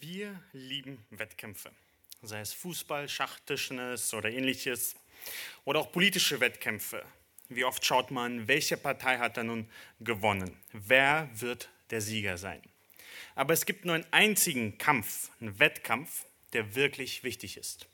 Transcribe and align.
Wir 0.00 0.42
lieben 0.52 1.06
Wettkämpfe, 1.10 1.70
sei 2.20 2.40
es 2.40 2.52
Fußball, 2.52 3.08
Schach, 3.08 3.38
Tischtennis 3.46 4.12
oder 4.12 4.30
ähnliches, 4.30 4.94
oder 5.64 5.80
auch 5.80 5.90
politische 5.90 6.40
Wettkämpfe. 6.40 7.02
Wie 7.48 7.64
oft 7.64 7.84
schaut 7.84 8.10
man, 8.10 8.46
welche 8.46 8.76
Partei 8.76 9.18
hat 9.18 9.38
da 9.38 9.44
nun 9.44 9.70
gewonnen? 10.00 10.54
Wer 10.72 11.30
wird 11.32 11.70
der 11.90 12.02
Sieger 12.02 12.36
sein? 12.36 12.60
Aber 13.36 13.54
es 13.54 13.64
gibt 13.64 13.86
nur 13.86 13.94
einen 13.94 14.06
einzigen 14.10 14.76
Kampf, 14.76 15.30
einen 15.40 15.58
Wettkampf, 15.58 16.26
der 16.52 16.74
wirklich 16.74 17.22
wichtig 17.22 17.56
ist. 17.56 17.86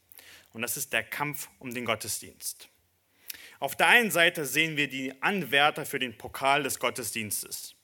Und 0.53 0.62
das 0.62 0.77
ist 0.77 0.93
der 0.93 1.05
Kampf 1.05 1.50
um 1.61 1.73
den 1.73 1.84
Gottesdienst. 1.84 2.69
Auf 3.61 3.77
der 3.77 3.87
einen 3.89 4.11
Seite 4.11 4.45
sehen 4.45 4.77
wir 4.77 4.89
die 4.89 5.23
Anwärter 5.23 5.87
für 5.87 6.00
den 6.00 6.19
Pokal 6.19 6.64
des 6.64 6.80
Gottesdienstes. 6.80 7.77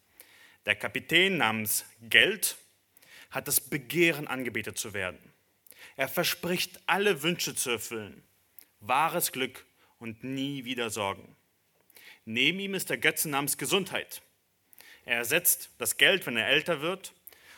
Der 0.67 0.75
Kapitän 0.75 1.37
namens 1.37 1.85
Geld 2.01 2.57
hat 3.31 3.49
das 3.49 3.61
Begehren, 3.61 4.27
angebetet 4.27 4.79
zu 4.79 4.95
werden. 4.95 5.33
Er 5.97 6.09
verspricht, 6.09 6.81
alle 6.87 7.23
Wünsche 7.23 7.55
zu 7.55 7.71
erfüllen, 7.71 8.23
wahres 8.81 9.33
Glück 9.33 9.67
und 9.99 10.25
nie 10.25 10.65
wieder 10.65 10.91
Sorgen. 10.91 11.37
Neben 12.25 12.61
ihm 12.61 12.75
ist 12.75 12.91
der 12.91 12.99
Götze 12.99 13.29
namens 13.29 13.59
Gesundheit. 13.59 14.23
Er 15.05 15.17
ersetzt 15.17 15.71
das 15.79 15.97
Geld, 15.97 16.27
wenn 16.27 16.37
er 16.37 16.49
älter 16.49 16.81
wird 16.81 17.15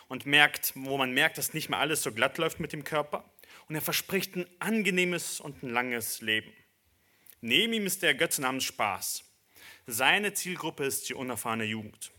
und 0.09 0.26
merkt, 0.26 0.72
wo 0.76 0.96
man 0.96 1.12
merkt, 1.12 1.38
dass 1.38 1.54
nicht 1.54 1.68
mehr 1.68 1.80
alles 1.80 2.02
so 2.02 2.12
glatt 2.12 2.38
läuft 2.38 2.60
mit 2.60 2.73
dem 2.73 2.84
Körper. 2.84 3.28
Und 3.68 3.74
er 3.74 3.82
verspricht 3.82 4.37
ein 4.37 4.46
angenehmes 4.59 5.40
und 5.40 5.62
ein 5.62 5.70
langes 5.70 6.20
Leben. 6.20 6.52
Neben 7.40 7.73
ihm 7.73 7.87
ist 7.87 8.02
der 8.02 8.14
Götze 8.14 8.42
namens 8.42 8.64
Spaß. 8.64 9.24
Seine 9.87 10.34
Zielgruppe 10.34 10.84
ist 10.84 11.09
die 11.09 11.14
unerfahrene 11.14 11.64
Jugend. 11.64 12.12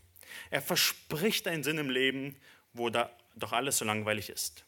Er 0.50 0.62
verspricht 0.62 1.46
einen 1.46 1.62
Sinn 1.62 1.78
im 1.78 1.90
Leben, 1.90 2.36
wo 2.72 2.90
da 2.90 3.10
doch 3.34 3.52
alles 3.52 3.78
so 3.78 3.84
langweilig 3.84 4.30
ist. 4.30 4.64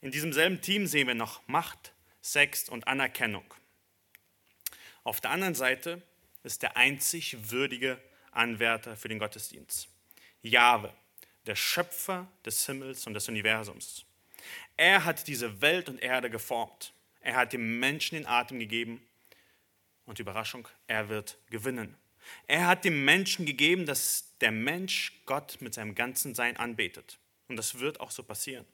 In 0.00 0.10
diesem 0.10 0.32
selben 0.32 0.60
Team 0.60 0.86
sehen 0.86 1.06
wir 1.06 1.14
noch 1.14 1.46
Macht, 1.46 1.92
Sex 2.22 2.68
und 2.68 2.88
Anerkennung. 2.88 3.44
Auf 5.04 5.20
der 5.20 5.30
anderen 5.30 5.54
Seite 5.54 6.02
ist 6.42 6.62
der 6.62 6.76
einzig 6.76 7.50
würdige 7.50 8.00
Anwärter 8.32 8.96
für 8.96 9.08
den 9.08 9.18
Gottesdienst. 9.18 9.88
Jahwe, 10.42 10.92
der 11.46 11.56
Schöpfer 11.56 12.28
des 12.44 12.64
Himmels 12.66 13.06
und 13.06 13.14
des 13.14 13.28
Universums. 13.28 14.04
Er 14.76 15.04
hat 15.04 15.26
diese 15.26 15.60
Welt 15.60 15.88
und 15.88 16.02
Erde 16.02 16.30
geformt. 16.30 16.92
Er 17.20 17.36
hat 17.36 17.52
dem 17.52 17.78
Menschen 17.78 18.16
den 18.16 18.26
Atem 18.26 18.58
gegeben. 18.58 19.06
Und 20.06 20.18
Überraschung, 20.18 20.66
er 20.86 21.08
wird 21.08 21.38
gewinnen. 21.50 21.96
Er 22.46 22.66
hat 22.66 22.84
dem 22.84 23.04
Menschen 23.04 23.46
gegeben, 23.46 23.86
dass 23.86 24.36
der 24.40 24.50
Mensch 24.50 25.12
Gott 25.26 25.58
mit 25.60 25.74
seinem 25.74 25.94
ganzen 25.94 26.34
Sein 26.34 26.56
anbetet. 26.56 27.18
Und 27.50 27.56
das 27.56 27.80
wird 27.80 27.98
auch 27.98 28.12
so 28.12 28.22
passieren. 28.22 28.64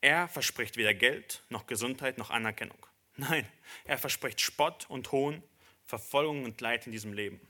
Er 0.00 0.26
verspricht 0.26 0.76
weder 0.76 0.92
Geld 0.92 1.44
noch 1.48 1.68
Gesundheit 1.68 2.18
noch 2.18 2.30
Anerkennung. 2.30 2.84
Nein, 3.16 3.46
er 3.84 3.98
verspricht 3.98 4.40
Spott 4.40 4.90
und 4.90 5.12
Hohn, 5.12 5.40
Verfolgung 5.86 6.44
und 6.44 6.60
Leid 6.60 6.86
in 6.86 6.92
diesem 6.92 7.12
Leben. 7.12 7.40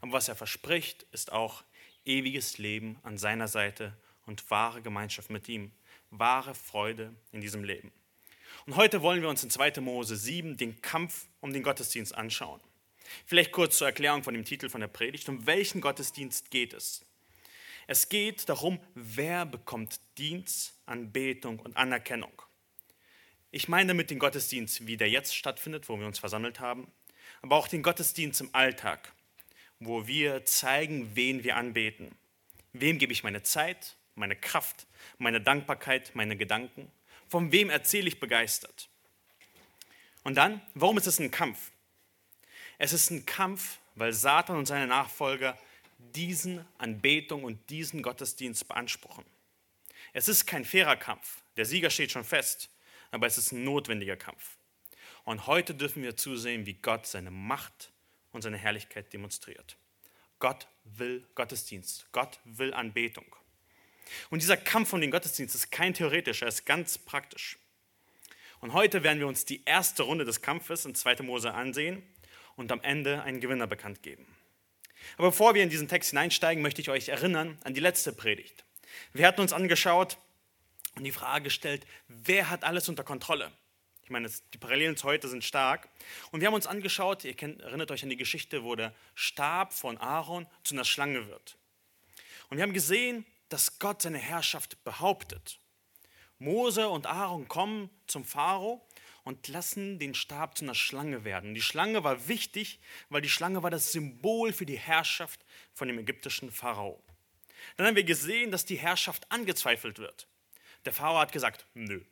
Aber 0.00 0.12
was 0.12 0.26
er 0.26 0.34
verspricht, 0.34 1.04
ist 1.12 1.30
auch 1.30 1.62
ewiges 2.04 2.58
Leben 2.58 2.98
an 3.04 3.16
seiner 3.16 3.46
Seite 3.46 3.96
und 4.26 4.50
wahre 4.50 4.82
Gemeinschaft 4.82 5.30
mit 5.30 5.48
ihm, 5.48 5.70
wahre 6.10 6.56
Freude 6.56 7.14
in 7.30 7.40
diesem 7.40 7.62
Leben. 7.62 7.92
Und 8.66 8.74
heute 8.74 9.00
wollen 9.00 9.22
wir 9.22 9.28
uns 9.28 9.44
in 9.44 9.50
2. 9.50 9.80
Mose 9.80 10.16
7 10.16 10.56
den 10.56 10.82
Kampf 10.82 11.28
um 11.40 11.52
den 11.52 11.62
Gottesdienst 11.62 12.16
anschauen. 12.16 12.60
Vielleicht 13.26 13.52
kurz 13.52 13.78
zur 13.78 13.86
Erklärung 13.86 14.24
von 14.24 14.34
dem 14.34 14.44
Titel 14.44 14.68
von 14.68 14.80
der 14.80 14.88
Predigt. 14.88 15.28
Um 15.28 15.46
welchen 15.46 15.80
Gottesdienst 15.80 16.50
geht 16.50 16.72
es? 16.72 17.04
Es 17.86 18.08
geht 18.08 18.48
darum, 18.48 18.80
wer 18.94 19.44
bekommt 19.44 20.00
Dienst, 20.16 20.74
Anbetung 20.86 21.58
und 21.58 21.76
Anerkennung. 21.76 22.32
Ich 23.50 23.68
meine 23.68 23.88
damit 23.88 24.10
den 24.10 24.18
Gottesdienst, 24.18 24.86
wie 24.86 24.96
der 24.96 25.10
jetzt 25.10 25.36
stattfindet, 25.36 25.88
wo 25.88 25.98
wir 25.98 26.06
uns 26.06 26.18
versammelt 26.18 26.60
haben, 26.60 26.90
aber 27.42 27.56
auch 27.56 27.68
den 27.68 27.82
Gottesdienst 27.82 28.40
im 28.40 28.54
Alltag, 28.54 29.12
wo 29.80 30.06
wir 30.06 30.44
zeigen, 30.44 31.14
wen 31.14 31.44
wir 31.44 31.56
anbeten. 31.56 32.16
Wem 32.72 32.98
gebe 32.98 33.12
ich 33.12 33.22
meine 33.22 33.42
Zeit, 33.42 33.96
meine 34.14 34.34
Kraft, 34.34 34.86
meine 35.18 35.40
Dankbarkeit, 35.40 36.12
meine 36.14 36.36
Gedanken? 36.36 36.90
Von 37.28 37.52
wem 37.52 37.70
erzähle 37.70 38.08
ich 38.08 38.18
begeistert? 38.18 38.88
Und 40.24 40.36
dann, 40.36 40.60
warum 40.74 40.96
ist 40.96 41.06
es 41.06 41.20
ein 41.20 41.30
Kampf? 41.30 41.70
Es 42.78 42.92
ist 42.92 43.10
ein 43.10 43.26
Kampf, 43.26 43.78
weil 43.94 44.12
Satan 44.12 44.56
und 44.56 44.66
seine 44.66 44.86
Nachfolger 44.86 45.56
diesen 46.12 46.64
Anbetung 46.78 47.44
und 47.44 47.70
diesen 47.70 48.02
Gottesdienst 48.02 48.68
beanspruchen. 48.68 49.24
Es 50.12 50.28
ist 50.28 50.46
kein 50.46 50.64
fairer 50.64 50.96
Kampf. 50.96 51.42
Der 51.56 51.64
Sieger 51.64 51.90
steht 51.90 52.12
schon 52.12 52.24
fest, 52.24 52.70
aber 53.10 53.26
es 53.26 53.38
ist 53.38 53.52
ein 53.52 53.64
notwendiger 53.64 54.16
Kampf. 54.16 54.56
Und 55.24 55.46
heute 55.46 55.74
dürfen 55.74 56.02
wir 56.02 56.16
zusehen, 56.16 56.66
wie 56.66 56.74
Gott 56.74 57.06
seine 57.06 57.30
Macht 57.30 57.92
und 58.32 58.42
seine 58.42 58.58
Herrlichkeit 58.58 59.12
demonstriert. 59.12 59.76
Gott 60.38 60.68
will 60.84 61.26
Gottesdienst. 61.34 62.06
Gott 62.12 62.40
will 62.44 62.74
Anbetung. 62.74 63.24
Und 64.30 64.42
dieser 64.42 64.56
Kampf 64.56 64.92
um 64.92 65.00
den 65.00 65.10
Gottesdienst 65.10 65.54
ist 65.54 65.70
kein 65.70 65.94
theoretischer, 65.94 66.46
er 66.46 66.50
ist 66.50 66.66
ganz 66.66 66.98
praktisch. 66.98 67.58
Und 68.60 68.72
heute 68.72 69.02
werden 69.02 69.18
wir 69.18 69.26
uns 69.26 69.44
die 69.44 69.62
erste 69.64 70.02
Runde 70.02 70.24
des 70.24 70.42
Kampfes 70.42 70.84
in 70.84 70.94
2. 70.94 71.22
Mose 71.22 71.52
ansehen 71.52 72.02
und 72.56 72.72
am 72.72 72.80
Ende 72.82 73.22
einen 73.22 73.40
Gewinner 73.40 73.66
bekannt 73.66 74.02
geben. 74.02 74.26
Aber 75.16 75.28
bevor 75.28 75.54
wir 75.54 75.62
in 75.62 75.70
diesen 75.70 75.88
Text 75.88 76.10
hineinsteigen, 76.10 76.62
möchte 76.62 76.80
ich 76.80 76.90
euch 76.90 77.08
erinnern 77.08 77.58
an 77.64 77.74
die 77.74 77.80
letzte 77.80 78.12
Predigt. 78.12 78.64
Wir 79.12 79.26
hatten 79.26 79.40
uns 79.40 79.52
angeschaut 79.52 80.18
und 80.96 81.04
die 81.04 81.12
Frage 81.12 81.44
gestellt, 81.44 81.86
wer 82.08 82.50
hat 82.50 82.64
alles 82.64 82.88
unter 82.88 83.04
Kontrolle? 83.04 83.50
Ich 84.02 84.10
meine, 84.10 84.30
die 84.52 84.58
Parallelen 84.58 84.96
zu 84.96 85.04
heute 85.04 85.28
sind 85.28 85.44
stark. 85.44 85.88
Und 86.30 86.40
wir 86.40 86.46
haben 86.46 86.54
uns 86.54 86.66
angeschaut, 86.66 87.24
ihr 87.24 87.34
kennt, 87.34 87.62
erinnert 87.62 87.90
euch 87.90 88.02
an 88.02 88.10
die 88.10 88.16
Geschichte, 88.16 88.62
wo 88.62 88.74
der 88.74 88.94
Stab 89.14 89.72
von 89.72 89.96
Aaron 89.96 90.46
zu 90.62 90.74
einer 90.74 90.84
Schlange 90.84 91.26
wird. 91.28 91.56
Und 92.50 92.58
wir 92.58 92.62
haben 92.62 92.74
gesehen, 92.74 93.24
dass 93.48 93.78
Gott 93.78 94.02
seine 94.02 94.18
Herrschaft 94.18 94.82
behauptet. 94.84 95.58
Mose 96.38 96.88
und 96.88 97.06
Aaron 97.06 97.48
kommen 97.48 97.88
zum 98.06 98.24
Pharao 98.24 98.86
und 99.24 99.48
lassen 99.48 99.98
den 99.98 100.14
Stab 100.14 100.56
zu 100.56 100.64
einer 100.64 100.74
Schlange 100.74 101.24
werden. 101.24 101.54
Die 101.54 101.62
Schlange 101.62 102.04
war 102.04 102.28
wichtig, 102.28 102.78
weil 103.08 103.22
die 103.22 103.28
Schlange 103.28 103.62
war 103.62 103.70
das 103.70 103.92
Symbol 103.92 104.52
für 104.52 104.66
die 104.66 104.78
Herrschaft 104.78 105.44
von 105.72 105.88
dem 105.88 105.98
ägyptischen 105.98 106.50
Pharao. 106.50 107.02
Dann 107.76 107.86
haben 107.86 107.96
wir 107.96 108.04
gesehen, 108.04 108.50
dass 108.50 108.66
die 108.66 108.76
Herrschaft 108.76 109.30
angezweifelt 109.30 109.98
wird. 109.98 110.28
Der 110.84 110.92
Pharao 110.92 111.18
hat 111.18 111.32
gesagt, 111.32 111.66
nö, 111.72 112.02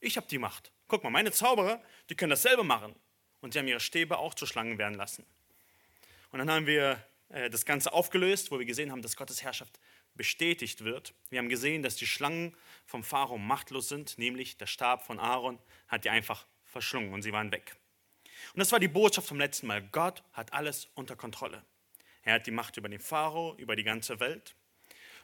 ich 0.00 0.16
habe 0.16 0.26
die 0.26 0.38
Macht. 0.38 0.70
Guck 0.88 1.02
mal, 1.02 1.10
meine 1.10 1.32
Zauberer, 1.32 1.82
die 2.10 2.14
können 2.14 2.30
dasselbe 2.30 2.64
machen. 2.64 2.94
Und 3.40 3.52
sie 3.52 3.58
haben 3.58 3.68
ihre 3.68 3.80
Stäbe 3.80 4.18
auch 4.18 4.34
zu 4.34 4.46
Schlangen 4.46 4.78
werden 4.78 4.94
lassen. 4.94 5.24
Und 6.30 6.38
dann 6.38 6.50
haben 6.50 6.66
wir 6.66 7.02
äh, 7.30 7.48
das 7.48 7.64
Ganze 7.64 7.92
aufgelöst, 7.92 8.50
wo 8.50 8.58
wir 8.58 8.66
gesehen 8.66 8.92
haben, 8.92 9.02
dass 9.02 9.16
Gottes 9.16 9.42
Herrschaft 9.42 9.80
bestätigt 10.14 10.84
wird. 10.84 11.14
Wir 11.30 11.38
haben 11.38 11.48
gesehen, 11.48 11.82
dass 11.82 11.96
die 11.96 12.06
Schlangen 12.06 12.56
vom 12.84 13.02
Pharao 13.02 13.38
machtlos 13.38 13.88
sind, 13.88 14.18
nämlich 14.18 14.56
der 14.56 14.66
Stab 14.66 15.04
von 15.04 15.18
Aaron 15.18 15.58
hat 15.88 16.04
die 16.04 16.10
einfach 16.10 16.46
verschlungen 16.64 17.12
und 17.12 17.22
sie 17.22 17.32
waren 17.32 17.52
weg. 17.52 17.76
Und 18.54 18.58
das 18.58 18.72
war 18.72 18.80
die 18.80 18.88
Botschaft 18.88 19.28
vom 19.28 19.38
letzten 19.38 19.66
Mal. 19.66 19.82
Gott 19.82 20.22
hat 20.32 20.52
alles 20.52 20.88
unter 20.94 21.16
Kontrolle. 21.16 21.64
Er 22.22 22.34
hat 22.34 22.46
die 22.46 22.50
Macht 22.50 22.76
über 22.76 22.88
den 22.88 23.00
Pharao, 23.00 23.54
über 23.56 23.76
die 23.76 23.84
ganze 23.84 24.20
Welt. 24.20 24.54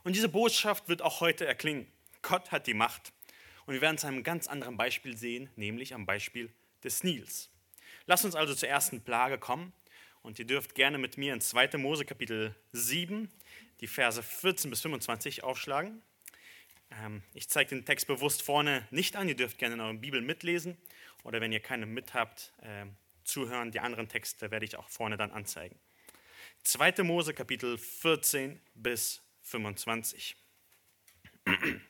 Und 0.04 0.16
diese 0.16 0.28
Botschaft 0.28 0.88
wird 0.88 1.02
auch 1.02 1.20
heute 1.20 1.46
erklingen. 1.46 1.90
Gott 2.22 2.50
hat 2.50 2.66
die 2.66 2.74
Macht. 2.74 3.12
Und 3.66 3.74
wir 3.74 3.80
werden 3.80 3.96
es 3.96 4.04
einem 4.04 4.22
ganz 4.22 4.46
anderen 4.48 4.76
Beispiel 4.76 5.16
sehen, 5.16 5.50
nämlich 5.56 5.94
am 5.94 6.06
Beispiel 6.06 6.52
des 6.82 7.04
Nils. 7.04 7.50
Lasst 8.06 8.24
uns 8.24 8.34
also 8.34 8.54
zur 8.54 8.68
ersten 8.68 9.02
Plage 9.02 9.38
kommen. 9.38 9.72
Und 10.22 10.38
ihr 10.38 10.46
dürft 10.46 10.74
gerne 10.74 10.98
mit 10.98 11.16
mir 11.16 11.32
in 11.32 11.40
2. 11.40 11.78
Mose 11.78 12.04
Kapitel 12.04 12.54
7 12.72 13.30
die 13.80 13.86
Verse 13.86 14.22
14 14.22 14.70
bis 14.70 14.80
25 14.82 15.44
aufschlagen. 15.44 16.02
Ähm, 16.90 17.22
ich 17.34 17.48
zeige 17.48 17.70
den 17.70 17.84
Text 17.84 18.06
bewusst 18.06 18.42
vorne 18.42 18.86
nicht 18.90 19.16
an. 19.16 19.28
Ihr 19.28 19.36
dürft 19.36 19.58
gerne 19.58 19.74
in 19.74 19.80
eurer 19.80 19.94
Bibel 19.94 20.20
mitlesen 20.20 20.76
oder 21.22 21.40
wenn 21.40 21.52
ihr 21.52 21.60
keine 21.60 21.86
mit 21.86 22.14
habt, 22.14 22.52
ähm, 22.62 22.96
zuhören. 23.24 23.70
Die 23.70 23.80
anderen 23.80 24.08
Texte 24.08 24.50
werde 24.50 24.64
ich 24.64 24.76
auch 24.76 24.88
vorne 24.88 25.16
dann 25.16 25.30
anzeigen. 25.30 25.78
2. 26.64 27.02
Mose 27.04 27.34
Kapitel 27.34 27.78
14 27.78 28.60
bis 28.74 29.22
25. 29.42 30.36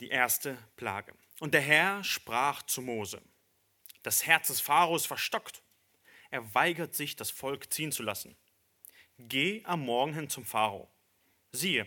Die 0.00 0.08
erste 0.08 0.56
Plage. 0.76 1.12
Und 1.40 1.54
der 1.54 1.60
Herr 1.60 2.04
sprach 2.04 2.62
zu 2.62 2.82
Mose: 2.82 3.20
Das 4.02 4.24
Herz 4.26 4.46
des 4.46 4.60
Pharaos 4.60 5.06
verstockt 5.06 5.60
er 6.30 6.54
weigert 6.54 6.94
sich, 6.94 7.16
das 7.16 7.30
Volk 7.30 7.72
ziehen 7.72 7.92
zu 7.92 8.02
lassen. 8.02 8.36
Geh 9.18 9.62
am 9.64 9.80
Morgen 9.80 10.14
hin 10.14 10.28
zum 10.28 10.44
Pharao. 10.44 10.88
Siehe, 11.52 11.86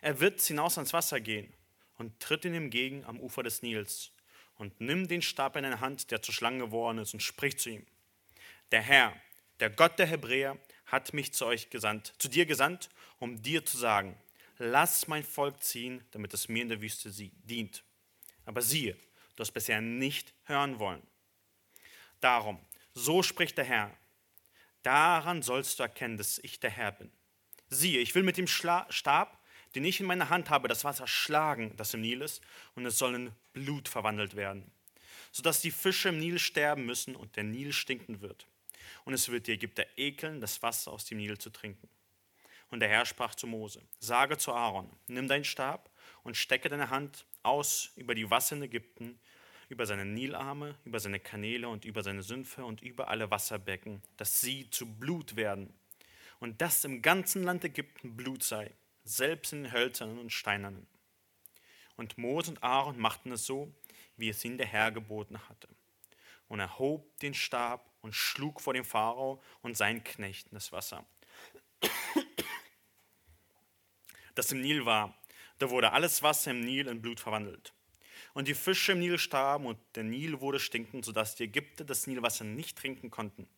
er 0.00 0.20
wird 0.20 0.40
hinaus 0.40 0.78
ans 0.78 0.92
Wasser 0.92 1.20
gehen 1.20 1.52
und 1.96 2.18
tritt 2.20 2.44
ihm 2.44 2.54
entgegen 2.54 3.04
am 3.04 3.20
Ufer 3.20 3.42
des 3.42 3.62
Nils 3.62 4.10
und 4.58 4.80
nimm 4.80 5.08
den 5.08 5.22
Stab 5.22 5.56
in 5.56 5.62
deine 5.62 5.80
Hand, 5.80 6.10
der 6.10 6.22
zur 6.22 6.34
Schlange 6.34 6.64
geworden 6.64 6.98
ist, 6.98 7.14
und 7.14 7.20
sprich 7.20 7.58
zu 7.58 7.70
ihm. 7.70 7.86
Der 8.72 8.82
Herr, 8.82 9.14
der 9.60 9.70
Gott 9.70 9.98
der 9.98 10.06
Hebräer, 10.06 10.58
hat 10.86 11.12
mich 11.12 11.32
zu 11.32 11.46
euch 11.46 11.70
gesandt, 11.70 12.14
zu 12.18 12.28
dir 12.28 12.46
gesandt, 12.46 12.88
um 13.18 13.42
dir 13.42 13.64
zu 13.64 13.76
sagen, 13.76 14.16
lass 14.58 15.08
mein 15.08 15.24
Volk 15.24 15.62
ziehen, 15.62 16.04
damit 16.12 16.32
es 16.34 16.48
mir 16.48 16.62
in 16.62 16.68
der 16.68 16.80
Wüste 16.80 17.10
dient. 17.10 17.82
Aber 18.44 18.62
siehe, 18.62 18.96
du 19.34 19.40
hast 19.40 19.52
bisher 19.52 19.80
nicht 19.80 20.32
hören 20.44 20.78
wollen. 20.78 21.02
Darum, 22.20 22.58
so 22.96 23.22
spricht 23.22 23.58
der 23.58 23.66
Herr, 23.66 23.94
daran 24.82 25.42
sollst 25.42 25.78
du 25.78 25.82
erkennen, 25.82 26.16
dass 26.16 26.38
ich 26.38 26.60
der 26.60 26.70
Herr 26.70 26.92
bin. 26.92 27.12
Siehe, 27.68 28.00
ich 28.00 28.14
will 28.14 28.22
mit 28.22 28.38
dem 28.38 28.46
Schla 28.46 28.86
Stab, 28.88 29.38
den 29.74 29.84
ich 29.84 30.00
in 30.00 30.06
meiner 30.06 30.30
Hand 30.30 30.48
habe, 30.48 30.66
das 30.66 30.82
Wasser 30.82 31.06
schlagen, 31.06 31.76
das 31.76 31.92
im 31.92 32.00
Nil 32.00 32.22
ist, 32.22 32.42
und 32.74 32.86
es 32.86 32.96
soll 32.96 33.14
in 33.14 33.32
Blut 33.52 33.88
verwandelt 33.88 34.34
werden, 34.34 34.70
sodass 35.30 35.60
die 35.60 35.70
Fische 35.70 36.08
im 36.08 36.18
Nil 36.18 36.38
sterben 36.38 36.86
müssen 36.86 37.14
und 37.14 37.36
der 37.36 37.44
Nil 37.44 37.74
stinken 37.74 38.22
wird. 38.22 38.46
Und 39.04 39.12
es 39.12 39.28
wird 39.28 39.46
die 39.46 39.52
Ägypter 39.52 39.84
ekeln, 39.98 40.40
das 40.40 40.62
Wasser 40.62 40.90
aus 40.90 41.04
dem 41.04 41.18
Nil 41.18 41.36
zu 41.36 41.50
trinken. 41.50 41.88
Und 42.70 42.80
der 42.80 42.88
Herr 42.88 43.04
sprach 43.04 43.34
zu 43.34 43.46
Mose, 43.46 43.82
sage 44.00 44.38
zu 44.38 44.54
Aaron, 44.54 44.90
nimm 45.06 45.28
deinen 45.28 45.44
Stab 45.44 45.90
und 46.22 46.36
stecke 46.36 46.70
deine 46.70 46.88
Hand 46.88 47.26
aus 47.42 47.90
über 47.96 48.14
die 48.14 48.30
Wasser 48.30 48.56
in 48.56 48.62
Ägypten, 48.62 49.20
über 49.68 49.86
seine 49.86 50.04
Nilarme, 50.04 50.76
über 50.84 51.00
seine 51.00 51.20
Kanäle 51.20 51.68
und 51.68 51.84
über 51.84 52.02
seine 52.02 52.22
Sümpfe 52.22 52.64
und 52.64 52.82
über 52.82 53.08
alle 53.08 53.30
Wasserbecken, 53.30 54.02
dass 54.16 54.40
sie 54.40 54.70
zu 54.70 54.86
Blut 54.86 55.36
werden. 55.36 55.72
Und 56.38 56.60
dass 56.60 56.84
im 56.84 57.02
ganzen 57.02 57.42
Land 57.42 57.64
Ägypten 57.64 58.16
Blut 58.16 58.42
sei, 58.42 58.70
selbst 59.04 59.52
in 59.52 59.64
den 59.64 59.72
hölzernen 59.72 60.18
und 60.18 60.30
steinernen. 60.30 60.86
Und 61.96 62.18
Mose 62.18 62.50
und 62.50 62.62
Aaron 62.62 62.98
machten 62.98 63.32
es 63.32 63.46
so, 63.46 63.72
wie 64.16 64.28
es 64.28 64.44
ihnen 64.44 64.58
der 64.58 64.66
Herr 64.66 64.92
geboten 64.92 65.38
hatte. 65.48 65.68
Und 66.48 66.60
er 66.60 66.78
hob 66.78 67.18
den 67.20 67.34
Stab 67.34 67.90
und 68.02 68.14
schlug 68.14 68.60
vor 68.60 68.74
dem 68.74 68.84
Pharao 68.84 69.42
und 69.62 69.76
seinen 69.76 70.04
Knechten 70.04 70.54
das 70.54 70.72
Wasser 70.72 71.06
das 74.36 74.52
im 74.52 74.60
Nil 74.60 74.86
war. 74.86 75.18
Da 75.58 75.70
wurde 75.70 75.92
alles 75.92 76.22
Wasser 76.22 76.52
im 76.52 76.60
Nil 76.60 76.86
in 76.86 77.02
Blut 77.02 77.18
verwandelt. 77.18 77.72
Und 78.34 78.48
die 78.48 78.54
Fische 78.54 78.92
im 78.92 79.00
Nil 79.00 79.18
starben 79.18 79.66
und 79.66 79.78
der 79.94 80.04
Nil 80.04 80.40
wurde 80.40 80.60
stinkend, 80.60 81.04
sodass 81.04 81.34
die 81.34 81.44
Ägypter 81.44 81.84
das 81.84 82.06
Nilwasser 82.06 82.44
nicht 82.44 82.78
trinken 82.78 83.10
konnten. 83.10 83.48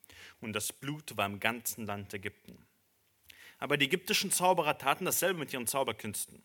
Und 0.41 0.53
das 0.53 0.73
Blut 0.73 1.17
war 1.17 1.27
im 1.27 1.41
ganzen 1.41 1.87
Land 1.87 2.15
Ägypten. 2.15 2.59
Aber 3.59 3.77
die 3.77 3.87
ägyptischen 3.87 4.31
Zauberer 4.31 4.79
taten 4.79 5.05
dasselbe 5.05 5.41
mit 5.41 5.53
ihren 5.53 5.67
Zauberkünsten. 5.67 6.43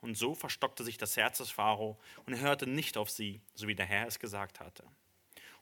Und 0.00 0.16
so 0.16 0.34
verstockte 0.34 0.82
sich 0.82 0.98
das 0.98 1.16
Herz 1.16 1.38
des 1.38 1.50
Pharao 1.50 1.98
und 2.26 2.32
er 2.32 2.40
hörte 2.40 2.66
nicht 2.66 2.96
auf 2.96 3.10
sie, 3.10 3.40
so 3.54 3.68
wie 3.68 3.74
der 3.74 3.86
Herr 3.86 4.06
es 4.06 4.18
gesagt 4.18 4.58
hatte. 4.58 4.84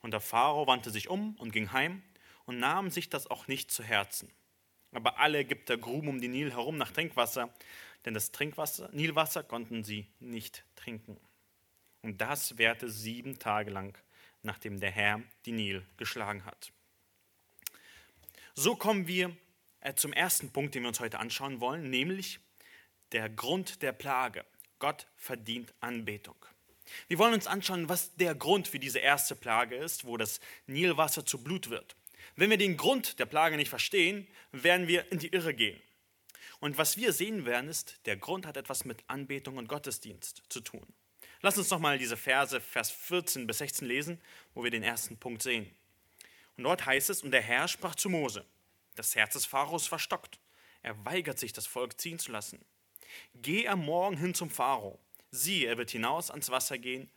Und 0.01 0.13
der 0.13 0.21
Pharao 0.21 0.67
wandte 0.67 0.91
sich 0.91 1.09
um 1.09 1.35
und 1.37 1.53
ging 1.53 1.73
heim 1.73 2.03
und 2.47 2.59
nahm 2.59 2.91
sich 2.91 3.11
das 3.11 3.27
auch 3.27 3.49
nicht 3.49 3.71
zu 3.71 3.83
Herzen. 3.83 4.31
Aber 4.93 5.19
alle 5.19 5.39
Ägypter 5.39 5.77
gruben 5.77 6.09
um 6.09 6.21
den 6.21 6.31
Nil 6.31 6.53
herum 6.53 6.79
nach 6.79 6.93
Trinkwasser, 6.93 7.53
denn 8.05 8.15
das 8.15 8.31
Trinkwasser, 8.31 8.89
Nilwasser 8.93 9.43
konnten 9.43 9.85
sie 9.85 10.07
nicht 10.21 10.65
trinken. 10.77 11.19
Und 12.03 12.21
das 12.21 12.59
währte 12.59 12.89
sieben 12.89 13.39
Tage 13.39 13.71
lang, 13.71 13.97
nachdem 14.43 14.81
der 14.81 14.91
Herr 14.91 15.23
die 15.47 15.53
Nil 15.53 15.87
geschlagen 15.97 16.45
hat. 16.45 16.73
So 18.55 18.77
kommen 18.77 19.07
wir 19.07 19.37
äh, 19.81 19.95
zum 19.95 20.13
ersten 20.13 20.51
Punkt, 20.51 20.75
den 20.75 20.83
wir 20.83 20.89
uns 20.89 21.01
heute 21.01 21.19
anschauen 21.19 21.61
wollen, 21.61 21.91
nämlich 21.91 22.41
der 23.13 23.29
Grund 23.29 23.83
der 23.83 23.93
Plage. 23.93 24.45
Gott 24.79 25.07
verdient 25.17 25.75
Anbetung. 25.81 26.37
Wir 27.09 27.19
wollen 27.19 27.35
uns 27.35 27.47
anschauen, 27.47 27.89
was 27.89 28.15
der 28.17 28.35
Grund 28.35 28.69
für 28.69 28.79
diese 28.79 28.99
erste 28.99 29.37
Plage 29.37 29.77
ist, 29.77 30.05
wo 30.05 30.17
das 30.17 30.41
Nilwasser 30.67 31.27
zu 31.27 31.43
Blut 31.43 31.71
wird. 31.71 31.97
Wenn 32.37 32.51
wir 32.51 32.57
den 32.57 32.77
Grund 32.77 33.19
der 33.19 33.27
Plage 33.27 33.57
nicht 33.57 33.69
verstehen, 33.69 34.27
werden 34.53 34.89
wir 34.89 35.11
in 35.13 35.19
die 35.19 35.29
Irre 35.29 35.55
gehen. 35.55 35.81
Und 36.61 36.79
was 36.79 36.97
wir 36.97 37.13
sehen 37.13 37.45
werden, 37.45 37.69
ist, 37.69 38.01
der 38.07 38.17
Grund 38.17 38.47
hat 38.47 38.57
etwas 38.57 38.85
mit 38.85 39.05
Anbetung 39.07 39.57
und 39.57 39.69
Gottesdienst 39.69 40.43
zu 40.49 40.61
tun. 40.61 40.87
Lass 41.41 41.59
uns 41.59 41.71
nochmal 41.71 41.99
diese 41.99 42.17
Verse, 42.17 42.61
Vers 42.61 42.91
14 42.91 43.47
bis 43.47 43.59
16 43.59 43.87
lesen, 43.87 44.21
wo 44.55 44.65
wir 44.65 44.71
den 44.71 44.83
ersten 44.83 45.17
Punkt 45.17 45.43
sehen. 45.43 45.71
Und 46.57 46.65
dort 46.65 46.85
heißt 46.85 47.11
es, 47.11 47.23
und 47.23 47.31
der 47.31 47.43
Herr 47.43 47.69
sprach 47.69 47.95
zu 47.95 48.09
Mose, 48.09 48.45
das 48.97 49.15
Herz 49.15 49.35
des 49.35 49.47
Pharaos 49.47 49.87
verstockt. 49.87 50.41
Er 50.83 51.05
weigert 51.05 51.39
sich, 51.39 51.53
das 51.53 51.67
Volk 51.67 52.01
ziehen 52.01 52.19
zu 52.19 52.33
lassen. 52.33 52.65
Geh 53.35 53.69
am 53.69 53.85
Morgen 53.85 54.17
hin 54.17 54.35
zum 54.35 54.51
Pharao. 54.51 54.99
Siehe, 55.31 55.69
er 55.69 55.79
wird 55.79 55.91
hinaus 55.91 56.31
ans 56.31 56.51
Wasser 56.51 56.79
gehen 56.79 57.11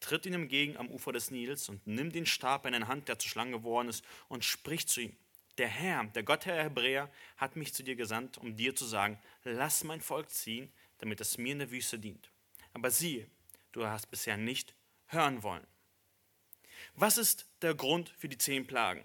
tritt 0.00 0.26
ihm 0.26 0.34
entgegen 0.34 0.76
am 0.76 0.90
Ufer 0.90 1.12
des 1.12 1.30
Nils 1.30 1.68
und 1.68 1.86
nimmt 1.86 2.14
den 2.14 2.26
Stab 2.26 2.66
in 2.66 2.74
eine 2.74 2.88
Hand, 2.88 3.08
der 3.08 3.18
zur 3.18 3.30
Schlange 3.30 3.52
geworden 3.52 3.88
ist, 3.88 4.04
und 4.28 4.44
spricht 4.44 4.88
zu 4.88 5.02
ihm. 5.02 5.16
Der 5.58 5.68
Herr, 5.68 6.04
der 6.04 6.22
Gott 6.22 6.44
der 6.44 6.62
Hebräer, 6.62 7.10
hat 7.36 7.56
mich 7.56 7.72
zu 7.72 7.82
dir 7.82 7.96
gesandt, 7.96 8.36
um 8.38 8.56
dir 8.56 8.76
zu 8.76 8.84
sagen, 8.84 9.18
lass 9.42 9.84
mein 9.84 10.00
Volk 10.00 10.30
ziehen, 10.30 10.70
damit 10.98 11.20
es 11.20 11.38
mir 11.38 11.52
in 11.52 11.60
der 11.60 11.70
Wüste 11.70 11.98
dient. 11.98 12.30
Aber 12.74 12.90
siehe, 12.90 13.26
du 13.76 13.86
hast 13.86 14.10
bisher 14.10 14.36
nicht 14.36 14.74
hören 15.06 15.42
wollen. 15.42 15.66
Was 16.94 17.18
ist 17.18 17.46
der 17.62 17.74
Grund 17.74 18.08
für 18.18 18.28
die 18.28 18.38
zehn 18.38 18.66
Plagen? 18.66 19.04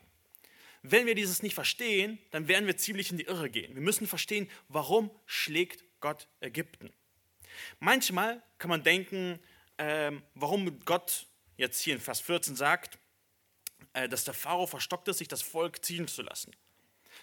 Wenn 0.82 1.06
wir 1.06 1.14
dieses 1.14 1.44
nicht 1.44 1.54
verstehen, 1.54 2.18
dann 2.32 2.48
werden 2.48 2.66
wir 2.66 2.78
ziemlich 2.78 3.12
in 3.12 3.18
die 3.18 3.26
Irre 3.26 3.50
gehen. 3.50 3.76
Wir 3.76 3.82
müssen 3.82 4.08
verstehen, 4.08 4.50
warum 4.68 5.12
schlägt 5.26 5.84
Gott 6.00 6.28
Ägypten. 6.40 6.92
Manchmal 7.80 8.42
kann 8.58 8.70
man 8.70 8.84
denken, 8.84 9.40
ähm, 9.78 10.24
warum 10.34 10.80
Gott 10.86 11.28
jetzt 11.58 11.82
hier 11.82 11.94
in 11.94 12.02
Vers 12.02 12.22
14 12.22 12.56
sagt, 12.56 12.98
äh, 13.94 14.10
dass 14.10 14.24
der 14.24 14.34
Pharao 14.34 14.66
verstockt 14.66 15.08
ist, 15.10 15.20
sich 15.20 15.28
das 15.28 15.42
Volk 15.42 15.86
ziehen 15.86 16.08
zu 16.08 16.24
lassen. 16.24 16.56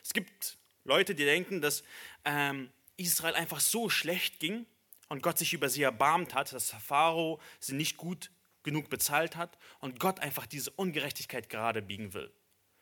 Es 0.04 0.12
gibt 0.12 0.58
Leute, 0.84 1.14
die 1.14 1.24
denken, 1.24 1.60
dass 1.60 1.82
ähm, 2.24 2.70
Israel 2.96 3.34
einfach 3.34 3.60
so 3.60 3.88
schlecht 3.88 4.38
ging 4.38 4.66
und 5.08 5.22
Gott 5.22 5.38
sich 5.38 5.52
über 5.52 5.68
sie 5.68 5.82
erbarmt 5.82 6.34
hat, 6.34 6.52
dass 6.52 6.70
Pharao 6.70 7.40
sie 7.60 7.74
nicht 7.74 7.96
gut 7.96 8.30
genug 8.62 8.90
bezahlt 8.90 9.36
hat 9.36 9.58
und 9.80 10.00
Gott 10.00 10.20
einfach 10.20 10.46
diese 10.46 10.70
Ungerechtigkeit 10.70 11.48
gerade 11.48 11.82
biegen 11.82 12.12
will. 12.14 12.32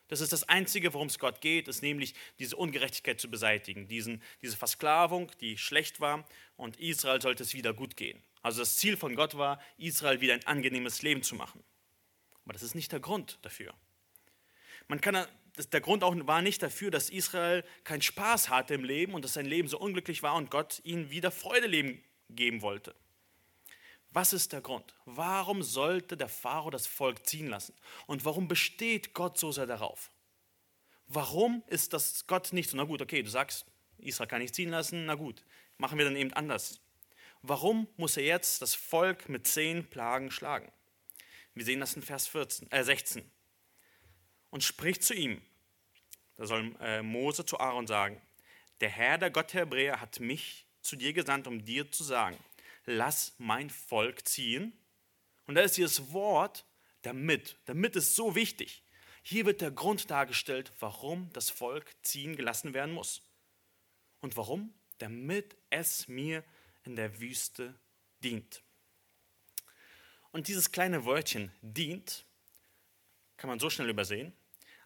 Das 0.09 0.21
ist 0.21 0.31
das 0.31 0.47
Einzige, 0.47 0.93
worum 0.93 1.07
es 1.07 1.19
Gott 1.19 1.41
geht, 1.41 1.67
ist 1.67 1.81
nämlich 1.81 2.13
diese 2.39 2.55
Ungerechtigkeit 2.55 3.19
zu 3.19 3.29
beseitigen, 3.29 3.87
diesen, 3.87 4.21
diese 4.41 4.55
Versklavung, 4.55 5.31
die 5.41 5.57
schlecht 5.57 5.99
war 5.99 6.25
und 6.55 6.79
Israel 6.79 7.21
sollte 7.21 7.43
es 7.43 7.53
wieder 7.53 7.73
gut 7.73 7.97
gehen. 7.97 8.23
Also 8.41 8.59
das 8.59 8.77
Ziel 8.77 8.95
von 8.95 9.15
Gott 9.15 9.37
war, 9.37 9.59
Israel 9.77 10.21
wieder 10.21 10.33
ein 10.33 10.45
angenehmes 10.45 11.01
Leben 11.01 11.23
zu 11.23 11.35
machen. 11.35 11.63
Aber 12.45 12.53
das 12.53 12.63
ist 12.63 12.75
nicht 12.75 12.93
der 12.93 13.01
Grund 13.01 13.39
dafür. 13.41 13.73
Man 14.87 15.01
kann, 15.01 15.27
der 15.73 15.81
Grund 15.81 16.03
auch 16.03 16.15
war 16.27 16.41
nicht 16.41 16.63
dafür, 16.63 16.89
dass 16.89 17.09
Israel 17.09 17.65
keinen 17.83 18.01
Spaß 18.01 18.49
hatte 18.49 18.73
im 18.73 18.85
Leben 18.85 19.13
und 19.13 19.25
dass 19.25 19.33
sein 19.33 19.45
Leben 19.45 19.67
so 19.67 19.77
unglücklich 19.77 20.23
war 20.23 20.35
und 20.35 20.49
Gott 20.49 20.79
ihnen 20.85 21.11
wieder 21.11 21.31
Freude 21.31 21.67
leben, 21.67 22.01
geben 22.29 22.61
wollte. 22.61 22.95
Was 24.11 24.33
ist 24.33 24.53
der 24.53 24.61
Grund? 24.61 24.95
Warum 25.05 25.61
sollte 25.61 26.17
der 26.17 26.29
Pharao 26.29 26.69
das 26.69 26.87
Volk 26.87 27.25
ziehen 27.27 27.47
lassen? 27.47 27.75
Und 28.05 28.25
warum 28.25 28.47
besteht 28.47 29.13
Gott 29.13 29.37
so 29.37 29.51
sehr 29.51 29.67
darauf? 29.67 30.11
Warum 31.07 31.63
ist 31.67 31.93
das 31.93 32.27
Gott 32.27 32.51
nicht 32.51 32.69
so, 32.69 32.77
na 32.77 32.83
gut, 32.83 33.01
okay, 33.01 33.21
du 33.21 33.29
sagst, 33.29 33.65
Israel 33.97 34.27
kann 34.27 34.41
nicht 34.41 34.55
ziehen 34.55 34.69
lassen, 34.69 35.05
na 35.05 35.15
gut, 35.15 35.43
machen 35.77 35.97
wir 35.97 36.05
dann 36.05 36.15
eben 36.15 36.33
anders. 36.33 36.81
Warum 37.41 37.87
muss 37.97 38.17
er 38.17 38.23
jetzt 38.23 38.61
das 38.61 38.75
Volk 38.75 39.29
mit 39.29 39.47
zehn 39.47 39.89
Plagen 39.89 40.31
schlagen? 40.31 40.71
Wir 41.53 41.65
sehen 41.65 41.79
das 41.79 41.95
in 41.95 42.01
Vers 42.01 42.27
14, 42.27 42.71
äh 42.71 42.83
16. 42.83 43.29
Und 44.49 44.63
spricht 44.63 45.03
zu 45.03 45.13
ihm, 45.13 45.41
da 46.35 46.45
soll 46.45 46.75
äh, 46.81 47.01
Mose 47.01 47.45
zu 47.45 47.59
Aaron 47.59 47.87
sagen, 47.87 48.21
der 48.79 48.89
Herr, 48.89 49.17
der 49.17 49.31
Gott 49.31 49.53
der 49.53 49.61
Hebräer, 49.61 50.01
hat 50.01 50.19
mich 50.19 50.66
zu 50.87 50.95
dir 50.95 51.13
gesandt, 51.13 51.47
um 51.47 51.63
dir 51.63 51.91
zu 51.91 52.03
sagen, 52.03 52.37
lass 52.85 53.35
mein 53.37 53.69
Volk 53.69 54.27
ziehen. 54.27 54.73
Und 55.45 55.55
da 55.55 55.61
ist 55.61 55.77
dieses 55.77 56.11
Wort 56.11 56.65
damit. 57.01 57.57
Damit 57.65 57.95
ist 57.95 58.15
so 58.15 58.35
wichtig. 58.35 58.83
Hier 59.21 59.45
wird 59.45 59.61
der 59.61 59.71
Grund 59.71 60.09
dargestellt, 60.09 60.71
warum 60.79 61.29
das 61.33 61.49
Volk 61.49 61.93
ziehen 62.01 62.35
gelassen 62.35 62.73
werden 62.73 62.93
muss. 62.93 63.21
Und 64.21 64.37
warum? 64.37 64.73
Damit 64.99 65.55
es 65.69 66.07
mir 66.07 66.43
in 66.85 66.95
der 66.95 67.19
Wüste 67.19 67.75
dient. 68.23 68.63
Und 70.31 70.47
dieses 70.47 70.71
kleine 70.71 71.05
Wörtchen 71.05 71.51
dient 71.61 72.25
kann 73.35 73.49
man 73.49 73.59
so 73.59 73.69
schnell 73.69 73.89
übersehen. 73.89 74.33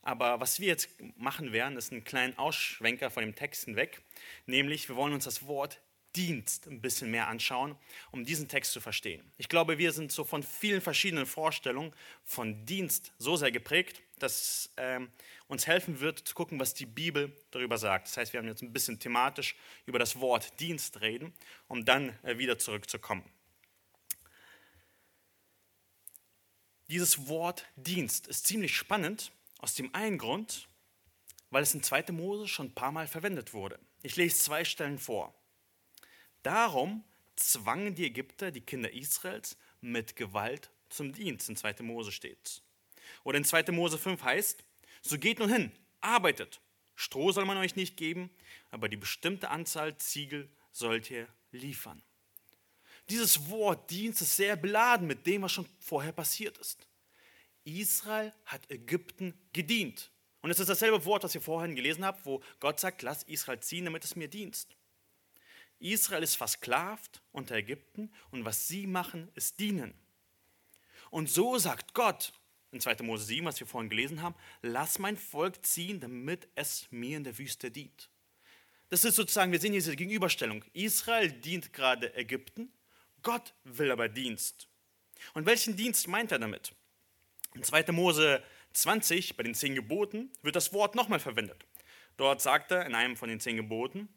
Aber 0.01 0.39
was 0.39 0.59
wir 0.59 0.67
jetzt 0.67 0.89
machen 1.17 1.53
werden, 1.53 1.77
ist 1.77 1.91
einen 1.91 2.03
kleinen 2.03 2.37
Ausschwenker 2.37 3.11
von 3.11 3.21
dem 3.21 3.35
Text 3.35 3.65
hinweg. 3.65 4.01
Nämlich, 4.47 4.89
wir 4.89 4.95
wollen 4.95 5.13
uns 5.13 5.25
das 5.25 5.45
Wort 5.45 5.79
Dienst 6.15 6.67
ein 6.67 6.81
bisschen 6.81 7.11
mehr 7.11 7.27
anschauen, 7.27 7.75
um 8.11 8.25
diesen 8.25 8.47
Text 8.47 8.71
zu 8.73 8.81
verstehen. 8.81 9.31
Ich 9.37 9.49
glaube, 9.49 9.77
wir 9.77 9.91
sind 9.91 10.11
so 10.11 10.23
von 10.23 10.43
vielen 10.43 10.81
verschiedenen 10.81 11.25
Vorstellungen 11.25 11.93
von 12.23 12.65
Dienst 12.65 13.13
so 13.17 13.35
sehr 13.35 13.51
geprägt, 13.51 14.01
dass 14.19 14.69
ähm, 14.77 15.09
uns 15.47 15.67
helfen 15.67 15.99
wird 15.99 16.19
zu 16.19 16.35
gucken, 16.35 16.59
was 16.59 16.73
die 16.73 16.85
Bibel 16.85 17.35
darüber 17.51 17.77
sagt. 17.77 18.07
Das 18.07 18.17
heißt, 18.17 18.33
wir 18.33 18.39
werden 18.39 18.49
jetzt 18.49 18.61
ein 18.61 18.73
bisschen 18.73 18.99
thematisch 18.99 19.55
über 19.85 19.99
das 19.99 20.19
Wort 20.19 20.59
Dienst 20.59 21.01
reden, 21.01 21.33
um 21.67 21.85
dann 21.85 22.17
äh, 22.23 22.37
wieder 22.37 22.57
zurückzukommen. 22.57 23.23
Dieses 26.89 27.27
Wort 27.29 27.65
Dienst 27.77 28.27
ist 28.27 28.45
ziemlich 28.45 28.75
spannend 28.75 29.31
aus 29.59 29.75
dem 29.75 29.95
einen 29.95 30.17
Grund, 30.17 30.67
weil 31.49 31.63
es 31.63 31.73
in 31.73 31.83
2. 31.83 32.11
Mose 32.11 32.47
schon 32.47 32.67
ein 32.67 32.75
paar 32.75 32.91
Mal 32.91 33.07
verwendet 33.07 33.53
wurde. 33.53 33.79
Ich 34.03 34.17
lese 34.17 34.39
zwei 34.39 34.65
Stellen 34.65 34.99
vor. 34.99 35.33
Darum 36.43 37.03
zwangen 37.35 37.95
die 37.95 38.05
Ägypter 38.05 38.51
die 38.51 38.61
Kinder 38.61 38.91
Israels 38.91 39.57
mit 39.79 40.15
Gewalt 40.15 40.71
zum 40.89 41.13
Dienst. 41.13 41.49
In 41.49 41.55
2. 41.55 41.75
Mose 41.81 42.11
steht 42.11 42.61
Oder 43.23 43.37
in 43.37 43.43
2. 43.43 43.71
Mose 43.71 43.97
5 43.97 44.21
heißt, 44.23 44.63
so 45.01 45.17
geht 45.17 45.39
nun 45.39 45.51
hin, 45.51 45.71
arbeitet. 45.99 46.61
Stroh 46.95 47.31
soll 47.31 47.45
man 47.45 47.57
euch 47.57 47.75
nicht 47.75 47.97
geben, 47.97 48.29
aber 48.69 48.89
die 48.89 48.97
bestimmte 48.97 49.49
Anzahl 49.49 49.97
Ziegel 49.97 50.49
sollt 50.71 51.09
ihr 51.09 51.27
liefern. 51.51 52.01
Dieses 53.09 53.49
Wort 53.49 53.89
Dienst 53.89 54.21
ist 54.21 54.35
sehr 54.35 54.55
beladen 54.55 55.07
mit 55.07 55.25
dem, 55.25 55.41
was 55.41 55.51
schon 55.51 55.67
vorher 55.79 56.11
passiert 56.11 56.57
ist. 56.59 56.87
Israel 57.63 58.33
hat 58.45 58.69
Ägypten 58.69 59.33
gedient. 59.53 60.11
Und 60.41 60.49
es 60.49 60.59
ist 60.59 60.69
dasselbe 60.69 61.03
Wort, 61.05 61.23
was 61.23 61.35
ihr 61.35 61.41
vorhin 61.41 61.75
gelesen 61.75 62.05
habt, 62.05 62.25
wo 62.25 62.41
Gott 62.59 62.79
sagt, 62.79 63.01
lass 63.01 63.23
Israel 63.23 63.59
ziehen, 63.59 63.85
damit 63.85 64.03
es 64.03 64.15
mir 64.15 64.27
dienst. 64.27 64.75
Israel 65.81 66.23
ist 66.23 66.35
versklavt 66.35 67.21
unter 67.31 67.55
Ägypten 67.55 68.11
und 68.29 68.45
was 68.45 68.67
sie 68.67 68.87
machen, 68.87 69.29
ist 69.35 69.59
dienen. 69.59 69.93
Und 71.09 71.29
so 71.29 71.57
sagt 71.57 71.93
Gott 71.93 72.33
in 72.71 72.79
2. 72.79 73.03
Mose 73.03 73.25
7, 73.25 73.45
was 73.45 73.59
wir 73.59 73.67
vorhin 73.67 73.89
gelesen 73.89 74.21
haben, 74.21 74.35
lass 74.61 74.99
mein 74.99 75.17
Volk 75.17 75.65
ziehen, 75.65 75.99
damit 75.99 76.47
es 76.55 76.87
mir 76.91 77.17
in 77.17 77.23
der 77.23 77.37
Wüste 77.37 77.69
dient. 77.69 78.09
Das 78.89 79.03
ist 79.03 79.15
sozusagen, 79.15 79.51
wir 79.51 79.59
sehen 79.59 79.71
hier 79.71 79.81
diese 79.81 79.95
Gegenüberstellung. 79.95 80.63
Israel 80.73 81.31
dient 81.31 81.73
gerade 81.73 82.13
Ägypten, 82.15 82.71
Gott 83.23 83.53
will 83.63 83.91
aber 83.91 84.09
Dienst. 84.09 84.67
Und 85.33 85.45
welchen 85.45 85.75
Dienst 85.75 86.07
meint 86.07 86.31
er 86.31 86.39
damit? 86.39 86.73
In 87.53 87.63
2. 87.63 87.91
Mose 87.91 88.41
20, 88.73 89.35
bei 89.35 89.43
den 89.43 89.53
zehn 89.53 89.75
Geboten, 89.75 90.31
wird 90.41 90.55
das 90.55 90.73
Wort 90.73 90.95
nochmal 90.95 91.19
verwendet. 91.19 91.65
Dort 92.17 92.41
sagt 92.41 92.71
er 92.71 92.85
in 92.85 92.95
einem 92.95 93.17
von 93.17 93.29
den 93.29 93.39
zehn 93.39 93.57
Geboten, 93.57 94.07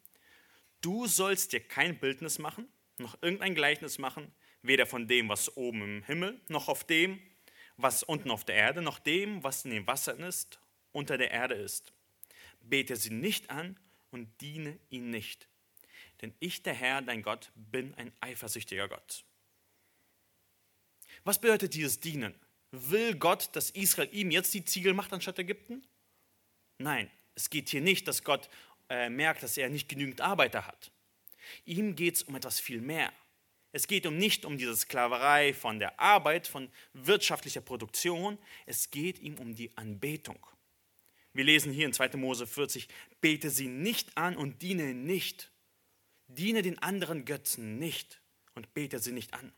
du 0.84 1.06
sollst 1.06 1.52
dir 1.52 1.60
kein 1.60 1.98
Bildnis 1.98 2.38
machen, 2.38 2.68
noch 2.98 3.20
irgendein 3.22 3.54
Gleichnis 3.54 3.98
machen, 3.98 4.32
weder 4.62 4.86
von 4.86 5.08
dem, 5.08 5.28
was 5.28 5.56
oben 5.56 5.82
im 5.82 6.02
Himmel, 6.02 6.40
noch 6.48 6.68
auf 6.68 6.84
dem, 6.84 7.20
was 7.76 8.02
unten 8.02 8.30
auf 8.30 8.44
der 8.44 8.56
Erde, 8.56 8.82
noch 8.82 8.98
dem, 8.98 9.42
was 9.42 9.64
in 9.64 9.70
den 9.70 9.86
Wassern 9.86 10.20
ist, 10.20 10.60
unter 10.92 11.18
der 11.18 11.30
Erde 11.30 11.54
ist. 11.54 11.92
Bete 12.60 12.96
sie 12.96 13.10
nicht 13.10 13.50
an 13.50 13.78
und 14.10 14.28
diene 14.40 14.78
ihnen 14.90 15.10
nicht. 15.10 15.48
Denn 16.22 16.34
ich, 16.38 16.62
der 16.62 16.74
Herr, 16.74 17.02
dein 17.02 17.22
Gott, 17.22 17.50
bin 17.54 17.94
ein 17.94 18.12
eifersüchtiger 18.20 18.88
Gott. 18.88 19.24
Was 21.24 21.40
bedeutet 21.40 21.74
dieses 21.74 22.00
Dienen? 22.00 22.34
Will 22.70 23.16
Gott, 23.16 23.50
dass 23.54 23.70
Israel 23.70 24.08
ihm 24.12 24.30
jetzt 24.30 24.54
die 24.54 24.64
Ziegel 24.64 24.94
macht 24.94 25.12
anstatt 25.12 25.38
Ägypten? 25.38 25.86
Nein, 26.78 27.10
es 27.34 27.50
geht 27.50 27.68
hier 27.68 27.80
nicht, 27.80 28.06
dass 28.08 28.24
Gott 28.24 28.48
äh, 28.88 29.08
merkt, 29.08 29.42
dass 29.42 29.56
er 29.56 29.68
nicht 29.68 29.88
genügend 29.88 30.20
Arbeiter 30.20 30.66
hat. 30.66 30.90
Ihm 31.64 31.96
geht 31.96 32.16
es 32.16 32.22
um 32.22 32.34
etwas 32.34 32.60
viel 32.60 32.80
mehr. 32.80 33.12
Es 33.72 33.88
geht 33.88 34.06
um 34.06 34.16
nicht 34.16 34.44
um 34.44 34.56
diese 34.56 34.76
Sklaverei 34.76 35.52
von 35.52 35.78
der 35.78 35.98
Arbeit, 35.98 36.46
von 36.46 36.70
wirtschaftlicher 36.92 37.60
Produktion. 37.60 38.38
Es 38.66 38.90
geht 38.90 39.18
ihm 39.18 39.36
um 39.38 39.54
die 39.54 39.76
Anbetung. 39.76 40.46
Wir 41.32 41.44
lesen 41.44 41.72
hier 41.72 41.86
in 41.86 41.92
2. 41.92 42.16
Mose 42.16 42.46
40, 42.46 42.86
bete 43.20 43.50
sie 43.50 43.66
nicht 43.66 44.16
an 44.16 44.36
und 44.36 44.62
diene 44.62 44.94
nicht. 44.94 45.50
Diene 46.28 46.62
den 46.62 46.78
anderen 46.78 47.24
Götzen 47.24 47.78
nicht 47.78 48.22
und 48.54 48.72
bete 48.74 49.00
sie 49.00 49.12
nicht 49.12 49.34
an. 49.34 49.52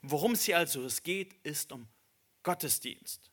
Worum 0.00 0.32
es 0.32 0.44
hier 0.44 0.56
also 0.56 0.82
es 0.84 1.02
geht, 1.02 1.34
ist 1.42 1.72
um 1.72 1.86
Gottesdienst. 2.42 3.30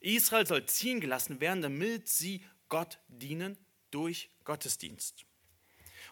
Israel 0.00 0.46
soll 0.46 0.66
ziehen 0.66 1.00
gelassen 1.00 1.40
werden, 1.40 1.62
damit 1.62 2.08
sie 2.08 2.44
Gott 2.68 3.00
dienen 3.08 3.58
durch 3.92 4.28
Gottesdienst. 4.44 5.24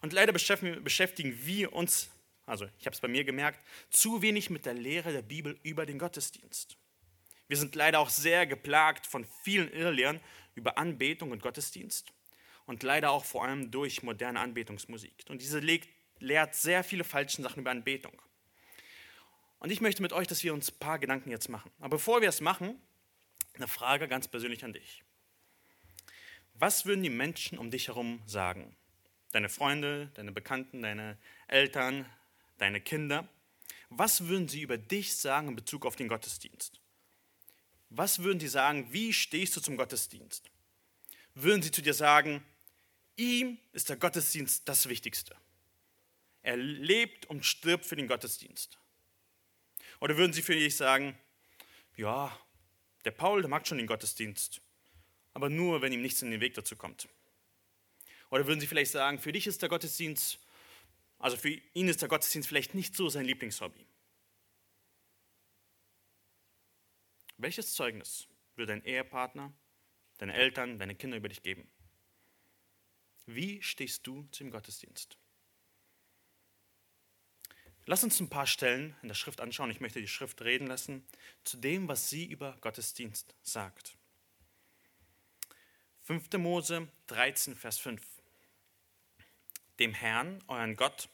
Und 0.02 0.12
leider 0.12 0.32
beschäftigen 0.32 1.46
wir 1.46 1.72
uns, 1.72 2.10
also 2.46 2.66
ich 2.78 2.86
habe 2.86 2.94
es 2.94 3.00
bei 3.00 3.08
mir 3.08 3.24
gemerkt, 3.24 3.60
zu 3.90 4.22
wenig 4.22 4.48
mit 4.50 4.66
der 4.66 4.74
Lehre 4.74 5.12
der 5.12 5.22
Bibel 5.22 5.58
über 5.62 5.84
den 5.84 5.98
Gottesdienst. 5.98 6.76
Wir 7.48 7.56
sind 7.56 7.74
leider 7.74 7.98
auch 7.98 8.10
sehr 8.10 8.46
geplagt 8.46 9.06
von 9.06 9.26
vielen 9.42 9.70
Irrlehren 9.72 10.20
über 10.54 10.78
Anbetung 10.78 11.32
und 11.32 11.42
Gottesdienst 11.42 12.12
und 12.66 12.82
leider 12.82 13.10
auch 13.10 13.24
vor 13.24 13.44
allem 13.44 13.70
durch 13.70 14.02
moderne 14.02 14.40
Anbetungsmusik. 14.40 15.24
Und 15.28 15.42
diese 15.42 15.58
lehrt 15.58 16.54
sehr 16.54 16.84
viele 16.84 17.02
falsche 17.02 17.42
Sachen 17.42 17.60
über 17.60 17.72
Anbetung. 17.72 18.12
Und 19.58 19.70
ich 19.70 19.80
möchte 19.80 20.00
mit 20.00 20.12
euch, 20.12 20.26
dass 20.26 20.42
wir 20.44 20.54
uns 20.54 20.70
ein 20.70 20.78
paar 20.78 20.98
Gedanken 20.98 21.30
jetzt 21.30 21.48
machen. 21.48 21.70
Aber 21.80 21.96
bevor 21.96 22.22
wir 22.22 22.28
es 22.28 22.40
machen, 22.40 22.80
eine 23.54 23.68
Frage 23.68 24.08
ganz 24.08 24.28
persönlich 24.28 24.64
an 24.64 24.72
dich. 24.72 25.02
Was 26.60 26.84
würden 26.84 27.02
die 27.02 27.08
Menschen 27.08 27.56
um 27.56 27.70
dich 27.70 27.88
herum 27.88 28.22
sagen? 28.26 28.76
Deine 29.32 29.48
Freunde, 29.48 30.10
deine 30.12 30.30
Bekannten, 30.30 30.82
deine 30.82 31.16
Eltern, 31.48 32.04
deine 32.58 32.82
Kinder. 32.82 33.26
Was 33.88 34.28
würden 34.28 34.46
sie 34.46 34.60
über 34.60 34.76
dich 34.76 35.16
sagen 35.16 35.48
in 35.48 35.56
Bezug 35.56 35.86
auf 35.86 35.96
den 35.96 36.08
Gottesdienst? 36.08 36.78
Was 37.88 38.18
würden 38.18 38.40
sie 38.40 38.48
sagen, 38.48 38.92
wie 38.92 39.14
stehst 39.14 39.56
du 39.56 39.62
zum 39.62 39.78
Gottesdienst? 39.78 40.50
Würden 41.34 41.62
sie 41.62 41.70
zu 41.70 41.80
dir 41.80 41.94
sagen, 41.94 42.44
ihm 43.16 43.56
ist 43.72 43.88
der 43.88 43.96
Gottesdienst 43.96 44.68
das 44.68 44.86
Wichtigste. 44.86 45.34
Er 46.42 46.58
lebt 46.58 47.24
und 47.24 47.46
stirbt 47.46 47.86
für 47.86 47.96
den 47.96 48.06
Gottesdienst. 48.06 48.78
Oder 49.98 50.18
würden 50.18 50.34
Sie 50.34 50.42
für 50.42 50.54
dich 50.54 50.76
sagen, 50.76 51.18
ja, 51.96 52.38
der 53.06 53.12
Paul, 53.12 53.40
der 53.40 53.48
mag 53.48 53.66
schon 53.66 53.78
den 53.78 53.86
Gottesdienst, 53.86 54.60
aber 55.32 55.48
nur, 55.48 55.82
wenn 55.82 55.92
ihm 55.92 56.02
nichts 56.02 56.22
in 56.22 56.30
den 56.30 56.40
Weg 56.40 56.54
dazu 56.54 56.76
kommt. 56.76 57.08
Oder 58.30 58.46
würden 58.46 58.60
Sie 58.60 58.66
vielleicht 58.66 58.92
sagen, 58.92 59.18
für 59.18 59.32
dich 59.32 59.46
ist 59.46 59.62
der 59.62 59.68
Gottesdienst, 59.68 60.38
also 61.18 61.36
für 61.36 61.50
ihn 61.50 61.88
ist 61.88 62.02
der 62.02 62.08
Gottesdienst 62.08 62.48
vielleicht 62.48 62.74
nicht 62.74 62.94
so 62.94 63.08
sein 63.08 63.24
Lieblingshobby. 63.24 63.84
Welches 67.38 67.74
Zeugnis 67.74 68.28
will 68.56 68.66
dein 68.66 68.84
Ehepartner, 68.84 69.52
deine 70.18 70.34
Eltern, 70.34 70.78
deine 70.78 70.94
Kinder 70.94 71.16
über 71.16 71.28
dich 71.28 71.42
geben? 71.42 71.70
Wie 73.26 73.62
stehst 73.62 74.06
du 74.06 74.26
zum 74.30 74.50
Gottesdienst? 74.50 75.16
Lass 77.86 78.04
uns 78.04 78.20
ein 78.20 78.28
paar 78.28 78.46
Stellen 78.46 78.94
in 79.02 79.08
der 79.08 79.14
Schrift 79.14 79.40
anschauen. 79.40 79.70
Ich 79.70 79.80
möchte 79.80 80.00
die 80.00 80.08
Schrift 80.08 80.42
reden 80.42 80.66
lassen 80.66 81.04
zu 81.44 81.56
dem, 81.56 81.88
was 81.88 82.10
sie 82.10 82.26
über 82.26 82.56
Gottesdienst 82.60 83.34
sagt. 83.42 83.96
5. 86.10 86.38
Mose 86.38 86.88
13, 87.06 87.54
Vers 87.54 87.78
5. 87.78 88.02
Dem 89.78 89.94
Herrn, 89.94 90.42
euren 90.48 90.74
Gott, 90.74 91.08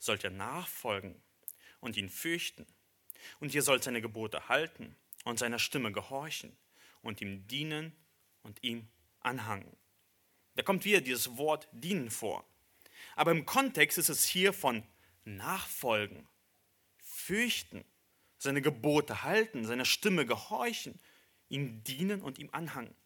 sollt 0.00 0.24
ihr 0.24 0.30
nachfolgen 0.30 1.14
und 1.78 1.96
ihn 1.96 2.08
fürchten. 2.08 2.66
Und 3.38 3.54
ihr 3.54 3.62
sollt 3.62 3.84
seine 3.84 4.00
Gebote 4.00 4.48
halten 4.48 4.96
und 5.22 5.38
seiner 5.38 5.60
Stimme 5.60 5.92
gehorchen 5.92 6.56
und 7.02 7.20
ihm 7.20 7.46
dienen 7.46 7.92
und 8.42 8.64
ihm 8.64 8.88
anhangen. 9.20 9.76
Da 10.56 10.64
kommt 10.64 10.84
wieder 10.84 11.00
dieses 11.00 11.36
Wort 11.36 11.68
dienen 11.70 12.10
vor. 12.10 12.44
Aber 13.14 13.30
im 13.30 13.46
Kontext 13.46 13.96
ist 13.96 14.08
es 14.08 14.26
hier 14.26 14.52
von 14.52 14.82
nachfolgen, 15.24 16.26
fürchten, 16.98 17.84
seine 18.38 18.60
Gebote 18.60 19.22
halten, 19.22 19.64
seiner 19.64 19.84
Stimme 19.84 20.26
gehorchen, 20.26 20.98
ihm 21.48 21.84
dienen 21.84 22.22
und 22.22 22.40
ihm 22.40 22.48
anhangen. 22.50 22.96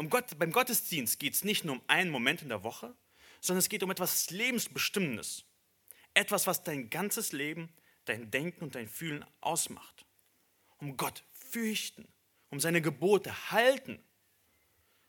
Um 0.00 0.08
Gott, 0.08 0.38
beim 0.38 0.50
Gottesdienst 0.50 1.18
geht 1.18 1.34
es 1.34 1.44
nicht 1.44 1.66
nur 1.66 1.74
um 1.74 1.82
einen 1.86 2.10
Moment 2.10 2.40
in 2.40 2.48
der 2.48 2.64
Woche, 2.64 2.96
sondern 3.42 3.58
es 3.58 3.68
geht 3.68 3.82
um 3.82 3.90
etwas 3.90 4.30
Lebensbestimmendes. 4.30 5.44
Etwas, 6.14 6.46
was 6.46 6.64
dein 6.64 6.88
ganzes 6.88 7.32
Leben, 7.32 7.68
dein 8.06 8.30
Denken 8.30 8.64
und 8.64 8.74
dein 8.74 8.88
Fühlen 8.88 9.26
ausmacht. 9.42 10.06
Um 10.78 10.96
Gott 10.96 11.22
fürchten, 11.32 12.08
um 12.48 12.60
seine 12.60 12.80
Gebote 12.80 13.50
halten 13.50 14.02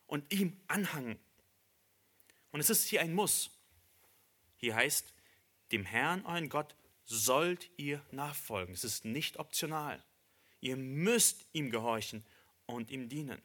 und 0.07 0.29
ihm 0.33 0.59
anhangen. 0.67 1.17
Und 2.51 2.59
es 2.59 2.69
ist 2.69 2.85
hier 2.85 2.99
ein 2.99 3.13
Muss. 3.13 3.49
Hier 4.57 4.75
heißt, 4.75 5.13
dem 5.71 5.85
Herrn, 5.85 6.25
euren 6.25 6.49
Gott, 6.49 6.75
sollt 7.05 7.69
ihr 7.77 8.05
nachfolgen. 8.11 8.73
Es 8.73 8.83
ist 8.83 9.05
nicht 9.05 9.37
optional. 9.37 10.03
Ihr 10.59 10.75
müsst 10.75 11.45
ihm 11.53 11.71
gehorchen 11.71 12.25
und 12.65 12.91
ihm 12.91 13.07
dienen. 13.07 13.41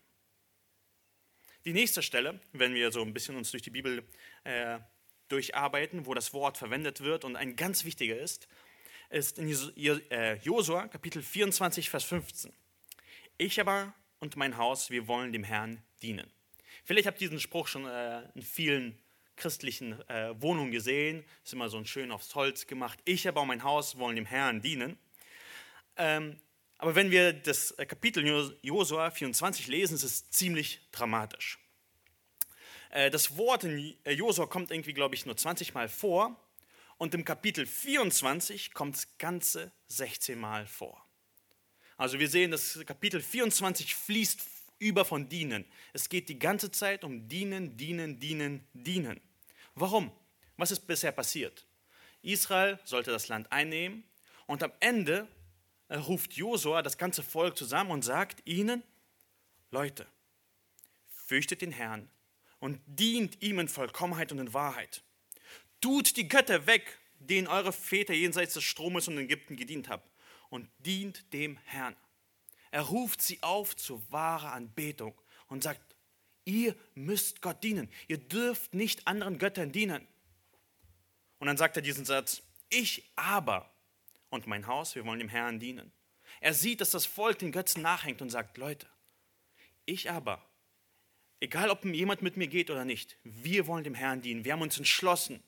Die 1.66 1.72
nächste 1.72 2.00
Stelle, 2.00 2.38
wenn 2.52 2.74
wir 2.74 2.92
so 2.92 3.02
ein 3.02 3.12
bisschen 3.12 3.34
uns 3.34 3.50
durch 3.50 3.64
die 3.64 3.70
Bibel 3.70 4.04
äh, 4.44 4.78
durcharbeiten, 5.26 6.06
wo 6.06 6.14
das 6.14 6.32
Wort 6.32 6.56
verwendet 6.56 7.00
wird 7.00 7.24
und 7.24 7.34
ein 7.34 7.56
ganz 7.56 7.84
wichtiger 7.84 8.16
ist, 8.16 8.46
ist 9.10 9.40
in 9.40 9.48
äh, 10.12 10.36
Josua 10.36 10.86
Kapitel 10.86 11.22
24, 11.22 11.90
Vers 11.90 12.04
15. 12.04 12.52
Ich 13.36 13.60
aber 13.60 13.92
und 14.20 14.36
mein 14.36 14.56
Haus, 14.56 14.90
wir 14.90 15.08
wollen 15.08 15.32
dem 15.32 15.42
Herrn 15.42 15.82
dienen. 16.02 16.30
Vielleicht 16.84 17.08
habt 17.08 17.20
ihr 17.20 17.30
diesen 17.30 17.40
Spruch 17.40 17.66
schon 17.66 17.84
äh, 17.84 18.22
in 18.36 18.42
vielen 18.42 18.96
christlichen 19.34 20.08
äh, 20.08 20.40
Wohnungen 20.40 20.70
gesehen. 20.70 21.24
Ist 21.42 21.52
immer 21.52 21.68
so 21.68 21.78
ein 21.78 21.86
schön 21.86 22.12
aufs 22.12 22.36
Holz 22.36 22.68
gemacht. 22.68 23.00
Ich 23.04 23.26
aber 23.26 23.42
und 23.42 23.48
mein 23.48 23.64
Haus 23.64 23.98
wollen 23.98 24.14
dem 24.14 24.26
Herrn 24.26 24.60
dienen. 24.60 24.96
Ähm, 25.96 26.38
aber 26.78 26.94
wenn 26.94 27.10
wir 27.10 27.32
das 27.32 27.72
äh, 27.72 27.86
Kapitel 27.86 28.54
Josua 28.62 29.10
24 29.10 29.66
lesen, 29.68 29.94
ist 29.94 30.02
es 30.02 30.30
ziemlich 30.30 30.80
dramatisch. 30.92 31.58
Äh, 32.90 33.10
das 33.10 33.36
Wort 33.36 33.64
in 33.64 33.96
äh, 34.04 34.12
Josua 34.12 34.46
kommt 34.46 34.70
irgendwie, 34.70 34.92
glaube 34.92 35.14
ich, 35.14 35.26
nur 35.26 35.36
20 35.36 35.74
Mal 35.74 35.88
vor 35.88 36.36
und 36.98 37.14
im 37.14 37.24
Kapitel 37.24 37.66
24 37.66 38.74
kommt 38.74 38.96
es 38.96 39.18
ganze 39.18 39.72
16 39.88 40.38
Mal 40.38 40.66
vor. 40.66 41.02
Also 41.96 42.18
wir 42.18 42.28
sehen, 42.28 42.50
das 42.50 42.78
Kapitel 42.84 43.22
24 43.22 43.94
fließt 43.94 44.40
über 44.78 45.06
von 45.06 45.28
dienen. 45.28 45.64
Es 45.94 46.10
geht 46.10 46.28
die 46.28 46.38
ganze 46.38 46.70
Zeit 46.70 47.04
um 47.04 47.26
dienen, 47.28 47.76
dienen, 47.78 48.20
dienen, 48.20 48.66
dienen. 48.74 49.20
Warum? 49.74 50.12
Was 50.58 50.70
ist 50.70 50.86
bisher 50.86 51.12
passiert? 51.12 51.66
Israel 52.22 52.78
sollte 52.84 53.10
das 53.10 53.28
Land 53.28 53.50
einnehmen 53.50 54.04
und 54.46 54.62
am 54.62 54.72
Ende 54.80 55.26
ruft 55.90 56.34
Josua 56.34 56.82
das 56.82 56.98
ganze 56.98 57.22
Volk 57.22 57.56
zusammen 57.56 57.90
und 57.90 58.02
sagt 58.02 58.46
ihnen, 58.46 58.82
Leute, 59.70 60.06
fürchtet 61.26 61.62
den 61.62 61.72
Herrn 61.72 62.08
und 62.58 62.80
dient 62.86 63.42
ihm 63.42 63.58
in 63.58 63.68
Vollkommenheit 63.68 64.32
und 64.32 64.38
in 64.38 64.54
Wahrheit. 64.54 65.02
Tut 65.80 66.16
die 66.16 66.28
Götter 66.28 66.66
weg, 66.66 66.98
denen 67.18 67.46
eure 67.46 67.72
Väter 67.72 68.14
jenseits 68.14 68.54
des 68.54 68.64
Stromes 68.64 69.08
und 69.08 69.18
Ägypten 69.18 69.56
gedient 69.56 69.88
haben, 69.88 70.02
und 70.48 70.68
dient 70.78 71.32
dem 71.32 71.58
Herrn. 71.64 71.96
Er 72.70 72.82
ruft 72.82 73.22
sie 73.22 73.42
auf 73.42 73.76
zur 73.76 74.02
wahren 74.10 74.50
Anbetung 74.50 75.14
und 75.48 75.62
sagt, 75.62 75.96
ihr 76.44 76.74
müsst 76.94 77.42
Gott 77.42 77.62
dienen. 77.62 77.88
Ihr 78.08 78.18
dürft 78.18 78.74
nicht 78.74 79.06
anderen 79.06 79.38
Göttern 79.38 79.72
dienen. 79.72 80.06
Und 81.38 81.46
dann 81.46 81.56
sagt 81.56 81.76
er 81.76 81.82
diesen 81.82 82.04
Satz, 82.04 82.42
ich 82.68 83.10
aber 83.16 83.70
und 84.44 84.46
mein 84.46 84.66
Haus, 84.66 84.94
wir 84.94 85.04
wollen 85.04 85.18
dem 85.18 85.28
Herrn 85.28 85.58
dienen. 85.58 85.92
Er 86.40 86.54
sieht, 86.54 86.80
dass 86.80 86.90
das 86.90 87.06
Volk 87.06 87.38
den 87.38 87.52
Götzen 87.52 87.82
nachhängt 87.82 88.22
und 88.22 88.30
sagt, 88.30 88.56
Leute, 88.58 88.88
ich 89.84 90.10
aber, 90.10 90.44
egal 91.40 91.70
ob 91.70 91.84
jemand 91.84 92.22
mit 92.22 92.36
mir 92.36 92.48
geht 92.48 92.70
oder 92.70 92.84
nicht, 92.84 93.18
wir 93.24 93.66
wollen 93.66 93.84
dem 93.84 93.94
Herrn 93.94 94.22
dienen. 94.22 94.44
Wir 94.44 94.52
haben 94.52 94.62
uns 94.62 94.78
entschlossen, 94.78 95.42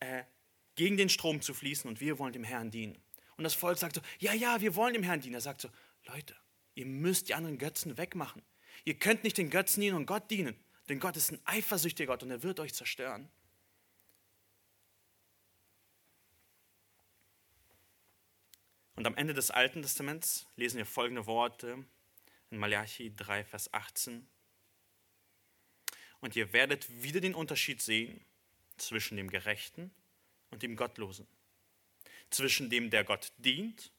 äh, 0.00 0.24
gegen 0.76 0.96
den 0.96 1.08
Strom 1.08 1.40
zu 1.40 1.54
fließen 1.54 1.88
und 1.88 2.00
wir 2.00 2.18
wollen 2.18 2.32
dem 2.32 2.44
Herrn 2.44 2.70
dienen. 2.70 2.98
Und 3.36 3.44
das 3.44 3.54
Volk 3.54 3.78
sagt 3.78 3.96
so, 3.96 4.00
ja, 4.18 4.32
ja, 4.32 4.60
wir 4.60 4.76
wollen 4.76 4.94
dem 4.94 5.02
Herrn 5.02 5.20
dienen. 5.20 5.34
Er 5.34 5.40
sagt 5.40 5.60
so, 5.60 5.68
Leute, 6.06 6.36
ihr 6.74 6.86
müsst 6.86 7.28
die 7.28 7.34
anderen 7.34 7.58
Götzen 7.58 7.96
wegmachen. 7.96 8.42
Ihr 8.84 8.98
könnt 8.98 9.24
nicht 9.24 9.38
den 9.38 9.50
Götzen 9.50 9.80
dienen 9.80 9.96
und 9.96 10.06
Gott 10.06 10.30
dienen, 10.30 10.56
denn 10.88 11.00
Gott 11.00 11.16
ist 11.16 11.32
ein 11.32 11.40
eifersüchtiger 11.44 12.12
Gott 12.12 12.22
und 12.22 12.30
er 12.30 12.42
wird 12.42 12.60
euch 12.60 12.74
zerstören. 12.74 13.30
Und 18.96 19.06
am 19.06 19.16
Ende 19.16 19.34
des 19.34 19.50
Alten 19.50 19.82
Testaments 19.82 20.46
lesen 20.56 20.78
wir 20.78 20.86
folgende 20.86 21.26
Worte 21.26 21.84
in 22.50 22.58
Malachi 22.58 23.14
3, 23.14 23.44
Vers 23.44 23.72
18. 23.72 24.26
Und 26.20 26.36
ihr 26.36 26.52
werdet 26.52 27.02
wieder 27.02 27.20
den 27.20 27.34
Unterschied 27.34 27.82
sehen 27.82 28.24
zwischen 28.76 29.16
dem 29.16 29.28
Gerechten 29.28 29.92
und 30.50 30.62
dem 30.62 30.76
Gottlosen, 30.76 31.26
zwischen 32.30 32.70
dem, 32.70 32.90
der 32.90 33.04
Gott 33.04 33.32
dient 33.38 33.92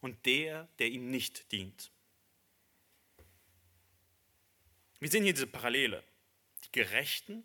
und 0.00 0.26
der, 0.26 0.68
der 0.78 0.88
ihm 0.88 1.10
nicht 1.10 1.50
dient. 1.50 1.90
Wir 5.00 5.10
sehen 5.10 5.24
hier 5.24 5.34
diese 5.34 5.46
Parallele. 5.46 6.04
Die 6.64 6.72
Gerechten, 6.72 7.44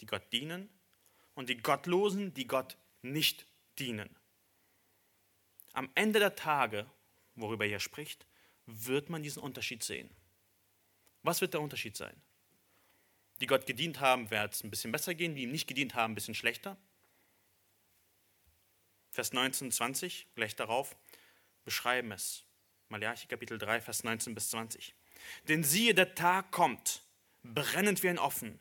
die 0.00 0.06
Gott 0.06 0.32
dienen, 0.32 0.68
und 1.34 1.48
die 1.48 1.56
Gottlosen, 1.56 2.34
die 2.34 2.46
Gott 2.46 2.76
nicht 3.02 3.46
dienen. 3.78 4.14
Am 5.78 5.88
Ende 5.94 6.18
der 6.18 6.34
Tage, 6.34 6.90
worüber 7.36 7.64
er 7.64 7.78
spricht, 7.78 8.26
wird 8.66 9.10
man 9.10 9.22
diesen 9.22 9.40
Unterschied 9.40 9.84
sehen. 9.84 10.10
Was 11.22 11.40
wird 11.40 11.54
der 11.54 11.60
Unterschied 11.60 11.96
sein? 11.96 12.20
Die 13.40 13.46
Gott 13.46 13.64
gedient 13.64 14.00
haben, 14.00 14.28
wird 14.32 14.54
es 14.54 14.64
ein 14.64 14.70
bisschen 14.70 14.90
besser 14.90 15.14
gehen, 15.14 15.36
die 15.36 15.44
ihm 15.44 15.52
nicht 15.52 15.68
gedient 15.68 15.94
haben, 15.94 16.10
ein 16.10 16.14
bisschen 16.16 16.34
schlechter. 16.34 16.76
Vers 19.12 19.32
19, 19.32 19.70
20, 19.70 20.26
gleich 20.34 20.56
darauf 20.56 20.96
beschreiben 21.64 22.10
es. 22.10 22.42
Malachi 22.88 23.28
Kapitel 23.28 23.56
3, 23.56 23.80
Vers 23.80 24.02
19 24.02 24.34
bis 24.34 24.50
20. 24.50 24.96
Denn 25.46 25.62
siehe, 25.62 25.94
der 25.94 26.16
Tag 26.16 26.50
kommt, 26.50 27.04
brennend 27.44 28.02
wie 28.02 28.08
ein 28.08 28.18
Ofen, 28.18 28.58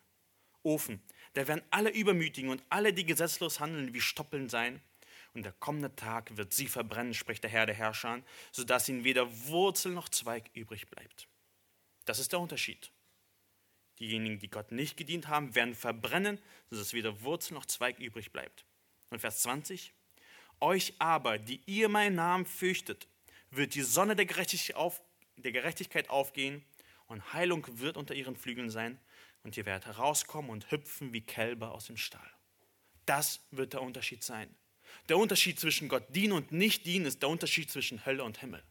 Ofen. 0.61 1.01
Da 1.33 1.47
werden 1.47 1.63
alle 1.71 1.89
Übermütigen 1.89 2.51
und 2.51 2.63
alle, 2.69 2.93
die 2.93 3.07
gesetzlos 3.07 3.59
handeln, 3.59 3.95
wie 3.95 4.01
Stoppeln 4.01 4.49
sein. 4.49 4.83
Und 5.37 5.43
der 5.43 5.53
kommende 5.53 5.95
Tag 5.95 6.35
wird 6.35 6.51
sie 6.51 6.65
verbrennen, 6.65 7.13
spricht 7.13 7.43
der 7.43 7.51
Herr 7.51 7.67
der 7.67 7.75
Herrscher, 7.75 8.23
sodass 8.51 8.89
ihnen 8.89 9.03
weder 9.03 9.29
Wurzel 9.45 9.91
noch 9.91 10.09
Zweig 10.09 10.49
übrig 10.55 10.89
bleibt. 10.89 11.27
Das 12.05 12.17
ist 12.17 12.31
der 12.31 12.39
Unterschied. 12.39 12.91
Diejenigen, 13.99 14.39
die 14.39 14.49
Gott 14.49 14.71
nicht 14.71 14.97
gedient 14.97 15.27
haben, 15.27 15.53
werden 15.53 15.75
verbrennen, 15.75 16.39
sodass 16.71 16.93
weder 16.93 17.21
Wurzel 17.21 17.53
noch 17.53 17.67
Zweig 17.67 17.99
übrig 17.99 18.31
bleibt. 18.31 18.65
Und 19.11 19.19
Vers 19.19 19.43
20. 19.43 19.93
Euch 20.59 20.95
aber, 20.97 21.37
die 21.37 21.61
ihr 21.67 21.87
meinen 21.87 22.15
Namen 22.15 22.47
fürchtet, 22.47 23.07
wird 23.51 23.75
die 23.75 23.83
Sonne 23.83 24.15
der 24.15 24.25
Gerechtigkeit 24.25 26.09
aufgehen 26.09 26.65
und 27.05 27.31
Heilung 27.33 27.63
wird 27.79 27.95
unter 27.95 28.15
ihren 28.15 28.37
Flügeln 28.37 28.71
sein 28.71 28.99
und 29.43 29.55
ihr 29.55 29.67
werdet 29.67 29.85
herauskommen 29.85 30.49
und 30.49 30.71
hüpfen 30.71 31.13
wie 31.13 31.21
Kälber 31.21 31.73
aus 31.73 31.85
dem 31.85 31.97
Stall. 31.97 32.31
Das 33.05 33.45
wird 33.51 33.73
der 33.73 33.83
Unterschied 33.83 34.23
sein. 34.23 34.49
Der 35.09 35.17
Unterschied 35.17 35.59
zwischen 35.59 35.87
Gott 35.89 36.03
dienen 36.09 36.33
und 36.33 36.51
nicht 36.51 36.85
dienen 36.85 37.05
ist 37.05 37.21
der 37.21 37.29
Unterschied 37.29 37.71
zwischen 37.71 38.05
Hölle 38.05 38.23
und 38.23 38.39
Himmel. 38.39 38.63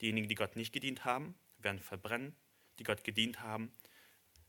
Diejenigen, 0.00 0.28
die 0.28 0.34
Gott 0.34 0.56
nicht 0.56 0.72
gedient 0.72 1.04
haben, 1.04 1.34
werden 1.58 1.80
verbrennen. 1.80 2.34
Die 2.78 2.84
Gott 2.84 3.04
gedient 3.04 3.40
haben, 3.40 3.72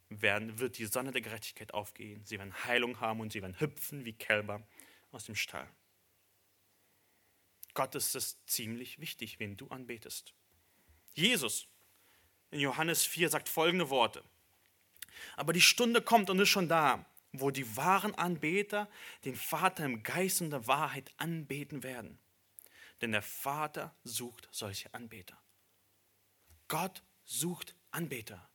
werden, 0.10 0.60
wird 0.60 0.78
die 0.78 0.86
Sonne 0.86 1.12
der 1.12 1.22
Gerechtigkeit 1.22 1.74
aufgehen. 1.74 2.26
Sie 2.26 2.38
werden 2.38 2.54
Heilung 2.66 3.00
haben 3.00 3.22
und 3.22 3.32
sie 3.32 3.42
werden 3.42 3.60
hüpfen 3.60 4.06
wie 4.06 4.14
Kälber 4.14 4.66
aus 5.12 5.26
dem 5.26 5.36
Stall. 5.36 5.68
Gott 7.74 7.96
ist 7.96 8.16
es 8.16 8.44
ziemlich 8.46 9.00
wichtig, 9.00 9.40
wen 9.40 9.56
du 9.56 9.68
anbetest. 9.68 10.34
Jesus 11.14 11.68
in 12.52 12.60
Johannes 12.60 13.06
4 13.06 13.30
sagt 13.30 13.50
folgende 13.50 13.90
Worte. 13.90 14.24
Aber 15.36 15.54
die 15.54 15.62
Stunde 15.62 16.02
kommt 16.02 16.30
und 16.30 16.40
ist 16.40 16.50
schon 16.50 16.70
da, 16.70 17.06
wo 17.32 17.52
die 17.52 17.76
wahren 17.76 18.16
Anbeter 18.16 18.90
den 19.26 19.36
Vater 19.36 19.86
im 19.86 20.04
Geist 20.04 20.42
und 20.42 20.52
der 20.52 20.68
Wahrheit 20.68 21.12
anbeten 21.18 21.84
werden. 21.84 22.20
Denn 23.02 23.12
der 23.12 23.22
Vater 23.22 23.96
sucht 24.04 24.48
solche 24.52 24.94
Anbeter. 24.94 25.40
Gott 26.68 27.04
sucht 27.26 27.76
Anbeter. 27.92 28.50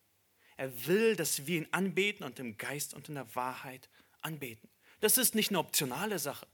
Er 0.57 0.87
will, 0.87 1.17
dass 1.17 1.47
wir 1.47 1.59
ihn 1.59 1.69
anbeten 1.71 2.25
und 2.25 2.39
im 2.39 2.57
Geist 2.59 2.95
und 2.95 3.09
in 3.09 3.15
der 3.15 3.35
Wahrheit 3.35 3.89
anbeten. 4.21 4.69
Das 5.01 5.19
ist 5.19 5.35
nicht 5.35 5.51
eine 5.51 5.59
optionale 5.59 6.19
Sache. 6.19 6.47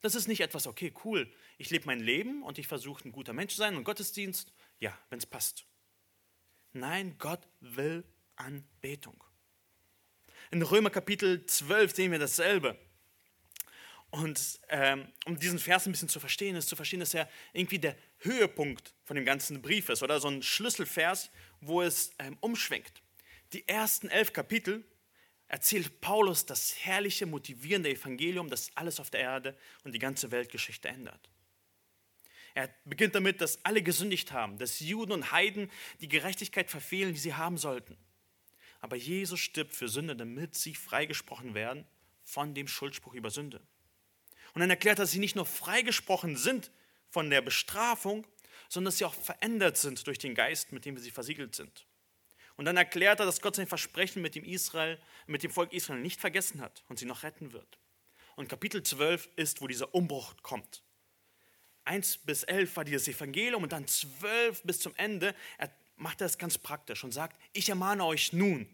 Das 0.00 0.14
ist 0.14 0.28
nicht 0.28 0.40
etwas, 0.40 0.66
okay, 0.66 0.92
cool, 1.04 1.32
ich 1.58 1.70
lebe 1.70 1.86
mein 1.86 2.00
Leben 2.00 2.42
und 2.42 2.58
ich 2.58 2.68
versuche 2.68 3.08
ein 3.08 3.12
guter 3.12 3.32
Mensch 3.32 3.54
zu 3.54 3.58
sein 3.58 3.76
und 3.76 3.84
Gottesdienst, 3.84 4.52
ja, 4.78 4.96
wenn 5.10 5.18
es 5.18 5.26
passt. 5.26 5.66
Nein, 6.72 7.16
Gott 7.18 7.48
will 7.60 8.04
Anbetung. 8.36 9.22
In 10.50 10.62
Römer 10.62 10.90
Kapitel 10.90 11.44
12 11.44 11.94
sehen 11.94 12.12
wir 12.12 12.18
dasselbe. 12.18 12.78
Und 14.10 14.60
ähm, 14.68 15.08
um 15.26 15.38
diesen 15.38 15.58
Vers 15.58 15.86
ein 15.86 15.92
bisschen 15.92 16.08
zu 16.08 16.20
verstehen, 16.20 16.56
ist 16.56 16.68
zu 16.68 16.76
verstehen, 16.76 17.00
dass 17.00 17.12
er 17.12 17.28
irgendwie 17.52 17.78
der 17.78 17.96
Höhepunkt 18.18 18.94
von 19.04 19.16
dem 19.16 19.24
ganzen 19.24 19.60
Brief 19.60 19.88
ist 19.88 20.02
oder 20.02 20.20
so 20.20 20.28
ein 20.28 20.42
Schlüsselvers, 20.42 21.30
wo 21.60 21.82
es 21.82 22.12
ähm, 22.18 22.36
umschwenkt. 22.40 23.02
Die 23.52 23.66
ersten 23.68 24.08
elf 24.08 24.32
Kapitel 24.32 24.84
erzählt 25.48 26.00
Paulus 26.00 26.46
das 26.46 26.76
herrliche, 26.84 27.26
motivierende 27.26 27.90
Evangelium, 27.90 28.48
das 28.48 28.70
alles 28.74 29.00
auf 29.00 29.10
der 29.10 29.20
Erde 29.20 29.56
und 29.84 29.92
die 29.92 29.98
ganze 29.98 30.30
Weltgeschichte 30.30 30.88
ändert. 30.88 31.28
Er 32.54 32.70
beginnt 32.84 33.14
damit, 33.14 33.40
dass 33.40 33.62
alle 33.64 33.82
gesündigt 33.82 34.32
haben, 34.32 34.56
dass 34.58 34.80
Juden 34.80 35.12
und 35.12 35.30
Heiden 35.30 35.70
die 36.00 36.08
Gerechtigkeit 36.08 36.70
verfehlen, 36.70 37.12
die 37.12 37.20
sie 37.20 37.34
haben 37.34 37.58
sollten. 37.58 37.98
Aber 38.86 38.94
Jesus 38.94 39.40
stirbt 39.40 39.74
für 39.74 39.88
Sünde, 39.88 40.14
damit 40.14 40.54
sie 40.54 40.72
freigesprochen 40.72 41.54
werden 41.54 41.84
von 42.22 42.54
dem 42.54 42.68
Schuldspruch 42.68 43.14
über 43.14 43.30
Sünde. 43.30 43.60
Und 44.54 44.60
dann 44.60 44.70
erklärt 44.70 45.00
er, 45.00 45.02
dass 45.02 45.10
sie 45.10 45.18
nicht 45.18 45.34
nur 45.34 45.44
freigesprochen 45.44 46.36
sind 46.36 46.70
von 47.10 47.28
der 47.28 47.42
Bestrafung, 47.42 48.24
sondern 48.68 48.92
dass 48.92 48.98
sie 48.98 49.04
auch 49.04 49.12
verändert 49.14 49.76
sind 49.76 50.06
durch 50.06 50.18
den 50.18 50.36
Geist, 50.36 50.70
mit 50.70 50.84
dem 50.84 50.96
sie 50.98 51.10
versiegelt 51.10 51.56
sind. 51.56 51.84
Und 52.54 52.66
dann 52.66 52.76
erklärt 52.76 53.18
er, 53.18 53.26
dass 53.26 53.40
Gott 53.40 53.56
sein 53.56 53.66
Versprechen 53.66 54.22
mit 54.22 54.36
dem, 54.36 54.44
Israel, 54.44 55.00
mit 55.26 55.42
dem 55.42 55.50
Volk 55.50 55.72
Israel 55.72 55.98
nicht 55.98 56.20
vergessen 56.20 56.60
hat 56.60 56.84
und 56.88 57.00
sie 57.00 57.06
noch 57.06 57.24
retten 57.24 57.52
wird. 57.52 57.80
Und 58.36 58.48
Kapitel 58.48 58.84
12 58.84 59.30
ist, 59.34 59.60
wo 59.60 59.66
dieser 59.66 59.96
Umbruch 59.96 60.36
kommt. 60.42 60.84
1 61.86 62.18
bis 62.18 62.44
11 62.44 62.76
war 62.76 62.84
dieses 62.84 63.08
Evangelium 63.08 63.64
und 63.64 63.72
dann 63.72 63.88
12 63.88 64.62
bis 64.62 64.78
zum 64.78 64.94
Ende 64.94 65.34
er 65.58 65.72
macht 65.96 66.20
er 66.20 66.26
es 66.26 66.38
ganz 66.38 66.58
praktisch 66.58 67.04
und 67.04 67.12
sagt, 67.12 67.40
ich 67.52 67.68
ermahne 67.68 68.04
euch 68.04 68.32
nun, 68.32 68.68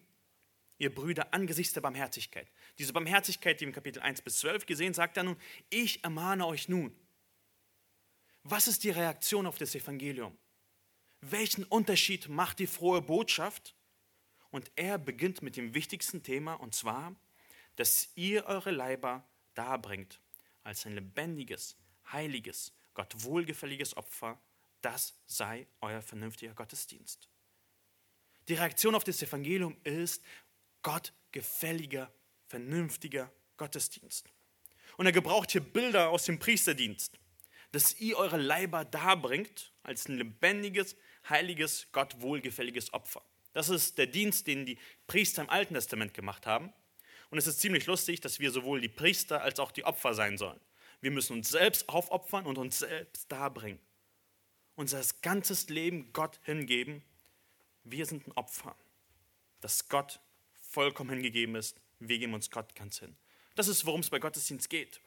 ihr 0.79 0.95
Brüder, 0.95 1.33
angesichts 1.33 1.75
der 1.75 1.81
Barmherzigkeit. 1.81 2.51
Diese 2.79 2.93
Barmherzigkeit, 2.93 3.61
die 3.61 3.65
im 3.65 3.73
Kapitel 3.73 4.01
1 4.01 4.23
bis 4.23 4.39
12 4.39 4.67
gesehen, 4.67 4.95
sagt 4.95 5.17
er 5.17 5.25
nun, 5.25 5.37
ich 5.71 6.03
ermahne 6.05 6.47
euch 6.47 6.69
nun. 6.69 6.95
Was 8.45 8.67
ist 8.67 8.83
die 8.85 8.91
Reaktion 8.91 9.47
auf 9.47 9.59
das 9.59 9.75
Evangelium? 9.75 10.37
Welchen 11.21 11.65
Unterschied 11.65 12.29
macht 12.29 12.59
die 12.59 12.67
frohe 12.67 13.01
Botschaft 13.01 13.77
Und 14.51 14.71
er 14.77 14.99
beginnt 14.99 15.41
mit 15.41 15.57
dem 15.57 15.73
wichtigsten 15.73 16.23
Thema, 16.23 16.55
und 16.55 16.75
zwar, 16.75 17.17
dass 17.77 18.11
ihr 18.17 18.45
eure 18.45 18.71
Leiber 18.71 19.27
darbringt 19.55 20.21
als 20.63 20.85
ein 20.85 20.95
lebendiges, 20.95 21.77
heiliges, 22.13 22.75
Gott 22.93 23.15
wohlgefälliges 23.25 23.97
Opfer. 23.97 24.39
Das 24.83 25.17
sei 25.27 25.67
euer 25.81 26.03
vernünftiger 26.03 26.55
Gottesdienst. 26.55 27.29
Die 28.49 28.55
Reaktion 28.55 28.95
auf 28.95 29.05
das 29.05 29.23
Evangelium 29.23 29.77
ist 29.85 30.23
Gott 30.83 31.13
gefälliger, 31.33 32.13
vernünftiger 32.49 33.33
Gottesdienst. 33.57 34.31
Und 34.97 35.07
er 35.07 35.13
gebraucht 35.13 35.53
hier 35.53 35.63
Bilder 35.63 36.11
aus 36.11 36.25
dem 36.25 36.39
Priesterdienst, 36.39 37.19
dass 37.73 37.99
ihr 38.01 38.19
eure 38.19 38.37
Leiber 38.37 38.85
darbringt 38.85 39.73
als 39.83 40.09
ein 40.09 40.19
lebendiges, 40.19 40.97
heiliges, 41.29 41.87
Gott 41.93 42.21
wohlgefälliges 42.21 42.93
Opfer. 42.93 43.23
Das 43.53 43.69
ist 43.69 43.99
der 43.99 44.07
Dienst, 44.07 44.47
den 44.47 44.67
die 44.67 44.79
Priester 45.07 45.43
im 45.43 45.51
Alten 45.51 45.75
Testament 45.75 46.15
gemacht 46.15 46.47
haben. 46.47 46.73
Und 47.31 47.39
es 47.39 47.47
ist 47.47 47.61
ziemlich 47.61 47.87
lustig, 47.87 48.21
dass 48.21 48.41
wir 48.41 48.51
sowohl 48.51 48.81
die 48.81 48.89
Priester 48.89 49.43
als 49.43 49.59
auch 49.59 49.73
die 49.73 49.85
Opfer 49.85 50.15
sein 50.15 50.37
sollen. 50.37 50.61
Wir 51.01 51.11
müssen 51.11 51.35
uns 51.35 51.49
selbst 51.49 51.89
aufopfern 51.89 52.47
und 52.47 52.59
uns 52.59 52.79
selbst 52.79 53.31
darbringen. 53.33 53.81
Unser 54.75 55.03
ganzes 55.23 55.69
Leben 55.69 56.13
Gott 56.13 56.41
hingeben. 56.45 57.03
Wir 57.85 58.07
sind 58.07 58.27
ein 58.27 58.33
Opfer, 58.33 58.77
das 59.61 59.89
Gott 59.89 60.21
vollkommen 60.73 61.11
hingegeben 61.11 61.55
ist. 61.55 61.81
Wir 62.01 62.19
geben 62.19 62.35
uns 62.35 62.51
Gott 62.51 62.75
ganz 62.75 62.99
hin. 62.99 63.15
Das 63.55 63.69
ist, 63.69 63.85
worum 63.85 64.01
es 64.01 64.11
bei 64.11 64.19
Gottesdienst 64.19 64.71
geht. 64.71 65.01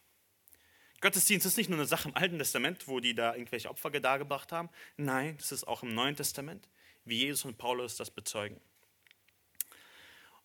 Gottesdienst 1.01 1.45
ist 1.45 1.57
nicht 1.57 1.69
nur 1.69 1.79
eine 1.79 1.87
Sache 1.87 2.09
im 2.09 2.15
Alten 2.15 2.37
Testament, 2.37 2.87
wo 2.87 2.99
die 2.99 3.13
da 3.13 3.35
irgendwelche 3.35 3.69
Opfer 3.69 3.89
dargebracht 3.89 4.51
haben. 4.51 4.69
Nein, 4.97 5.35
das 5.37 5.51
ist 5.51 5.65
auch 5.65 5.83
im 5.83 5.93
Neuen 5.93 6.15
Testament, 6.15 6.67
wie 7.03 7.17
Jesus 7.17 7.45
und 7.45 7.57
Paulus 7.57 7.97
das 7.97 8.11
bezeugen. 8.11 8.59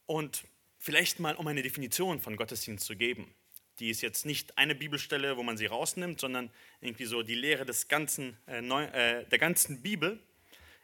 Und 0.06 0.44
vielleicht 0.78 1.20
mal, 1.20 1.36
um 1.36 1.46
eine 1.46 1.62
Definition 1.62 2.20
von 2.20 2.36
Gottesdienst 2.36 2.84
zu 2.84 2.96
geben. 2.96 3.32
Die 3.78 3.90
ist 3.90 4.00
jetzt 4.00 4.26
nicht 4.26 4.58
eine 4.58 4.74
Bibelstelle, 4.74 5.36
wo 5.36 5.42
man 5.42 5.56
sie 5.56 5.66
rausnimmt, 5.66 6.20
sondern 6.20 6.50
irgendwie 6.80 7.04
so 7.04 7.22
die 7.22 7.34
Lehre 7.34 7.64
des 7.64 7.88
ganzen, 7.88 8.36
äh, 8.46 8.58
äh, 8.58 9.24
der 9.24 9.38
ganzen 9.38 9.82
Bibel. 9.82 10.18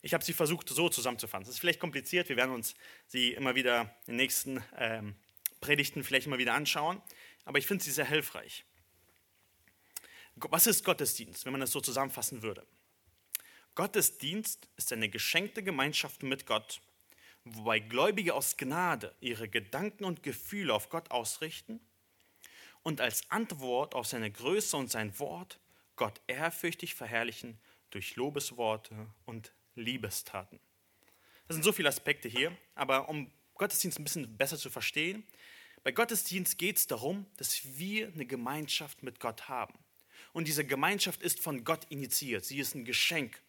Ich 0.06 0.14
habe 0.14 0.22
sie 0.22 0.34
versucht 0.34 0.68
so 0.68 0.88
zusammenzufassen. 0.88 1.46
Das 1.46 1.54
ist 1.54 1.58
vielleicht 1.58 1.80
kompliziert, 1.80 2.28
wir 2.28 2.36
werden 2.36 2.54
uns 2.54 2.76
sie 3.08 3.32
immer 3.32 3.56
wieder 3.56 3.92
in 4.06 4.12
den 4.12 4.16
nächsten 4.18 4.62
ähm, 4.76 5.16
Predigten 5.60 6.04
vielleicht 6.04 6.28
immer 6.28 6.38
wieder 6.38 6.54
anschauen, 6.54 7.02
aber 7.44 7.58
ich 7.58 7.66
finde 7.66 7.82
sie 7.82 7.90
sehr 7.90 8.04
hilfreich. 8.06 8.64
Was 10.36 10.68
ist 10.68 10.84
Gottesdienst, 10.84 11.44
wenn 11.44 11.50
man 11.50 11.60
das 11.60 11.72
so 11.72 11.80
zusammenfassen 11.80 12.42
würde? 12.42 12.64
Gottesdienst 13.74 14.68
ist 14.76 14.92
eine 14.92 15.08
geschenkte 15.08 15.64
Gemeinschaft 15.64 16.22
mit 16.22 16.46
Gott, 16.46 16.80
wobei 17.42 17.80
Gläubige 17.80 18.34
aus 18.34 18.56
Gnade 18.56 19.12
ihre 19.18 19.48
Gedanken 19.48 20.04
und 20.04 20.22
Gefühle 20.22 20.72
auf 20.72 20.88
Gott 20.88 21.10
ausrichten 21.10 21.80
und 22.84 23.00
als 23.00 23.28
Antwort 23.32 23.96
auf 23.96 24.06
seine 24.06 24.30
Größe 24.30 24.76
und 24.76 24.88
sein 24.88 25.18
Wort 25.18 25.58
Gott 25.96 26.20
ehrfürchtig 26.28 26.94
verherrlichen 26.94 27.58
durch 27.90 28.14
Lobesworte 28.14 29.08
und 29.24 29.50
Liebestaten. 29.76 30.58
Das 31.46 31.54
sind 31.54 31.62
so 31.62 31.72
viele 31.72 31.88
Aspekte 31.88 32.28
hier, 32.28 32.56
aber 32.74 33.08
um 33.08 33.30
Gottesdienst 33.54 33.98
ein 33.98 34.04
bisschen 34.04 34.36
besser 34.36 34.58
zu 34.58 34.70
verstehen, 34.70 35.24
bei 35.84 35.92
Gottesdienst 35.92 36.58
geht 36.58 36.78
es 36.78 36.88
darum, 36.88 37.26
dass 37.36 37.78
wir 37.78 38.08
eine 38.08 38.26
Gemeinschaft 38.26 39.04
mit 39.04 39.20
Gott 39.20 39.48
haben. 39.48 39.78
Und 40.32 40.48
diese 40.48 40.66
Gemeinschaft 40.66 41.22
ist 41.22 41.38
von 41.38 41.62
Gott 41.62 41.84
initiiert. 41.90 42.44
Sie 42.44 42.58
ist 42.58 42.74
ein 42.74 42.84
Geschenk. 42.84 43.40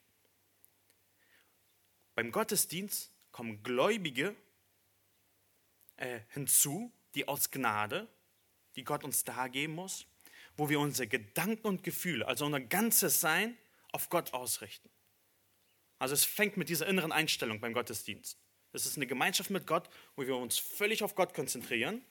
Beim 2.13 2.31
Gottesdienst 2.31 3.11
kommen 3.31 3.63
Gläubige 3.63 4.35
äh, 5.97 6.19
hinzu, 6.29 6.91
die 7.15 7.27
aus 7.27 7.49
Gnade, 7.49 8.07
die 8.75 8.83
Gott 8.83 9.03
uns 9.03 9.23
dargeben 9.23 9.73
muss, 9.73 10.05
wo 10.55 10.69
wir 10.69 10.79
unsere 10.79 11.07
Gedanken 11.07 11.65
und 11.65 11.83
Gefühle, 11.83 12.27
also 12.27 12.45
unser 12.45 12.61
ganzes 12.61 13.19
Sein, 13.19 13.57
auf 13.91 14.09
Gott 14.09 14.33
ausrichten. 14.33 14.89
Also 15.99 16.13
es 16.13 16.25
fängt 16.25 16.57
mit 16.57 16.69
dieser 16.69 16.87
inneren 16.87 17.11
Einstellung 17.11 17.59
beim 17.59 17.73
Gottesdienst. 17.73 18.37
Es 18.71 18.85
ist 18.85 18.97
eine 18.97 19.07
Gemeinschaft 19.07 19.49
mit 19.49 19.65
Gott, 19.65 19.89
wo 20.15 20.25
wir 20.25 20.35
uns 20.35 20.57
völlig 20.57 21.03
auf 21.03 21.15
Gott 21.15 21.33
konzentrieren. 21.33 22.03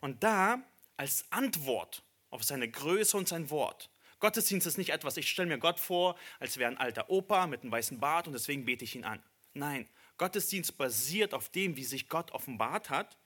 Und 0.00 0.22
da 0.24 0.62
als 0.96 1.30
Antwort 1.30 2.02
auf 2.30 2.44
seine 2.44 2.70
Größe 2.70 3.16
und 3.16 3.28
sein 3.28 3.50
Wort. 3.50 3.90
Gottesdienst 4.18 4.66
ist 4.66 4.78
nicht 4.78 4.90
etwas, 4.90 5.16
ich 5.16 5.30
stelle 5.30 5.48
mir 5.48 5.58
Gott 5.58 5.80
vor, 5.80 6.16
als 6.38 6.58
wäre 6.58 6.70
ein 6.70 6.76
alter 6.76 7.08
Opa 7.08 7.46
mit 7.46 7.62
einem 7.62 7.72
weißen 7.72 7.98
Bart 7.98 8.26
und 8.26 8.34
deswegen 8.34 8.66
bete 8.66 8.84
ich 8.84 8.94
ihn 8.94 9.04
an. 9.04 9.22
Nein, 9.54 9.88
Gottesdienst 10.18 10.76
basiert 10.76 11.32
auf 11.32 11.48
dem, 11.48 11.76
wie 11.76 11.84
sich 11.84 12.08
Gott 12.08 12.30
offenbart 12.32 12.90
hat, 12.90 13.16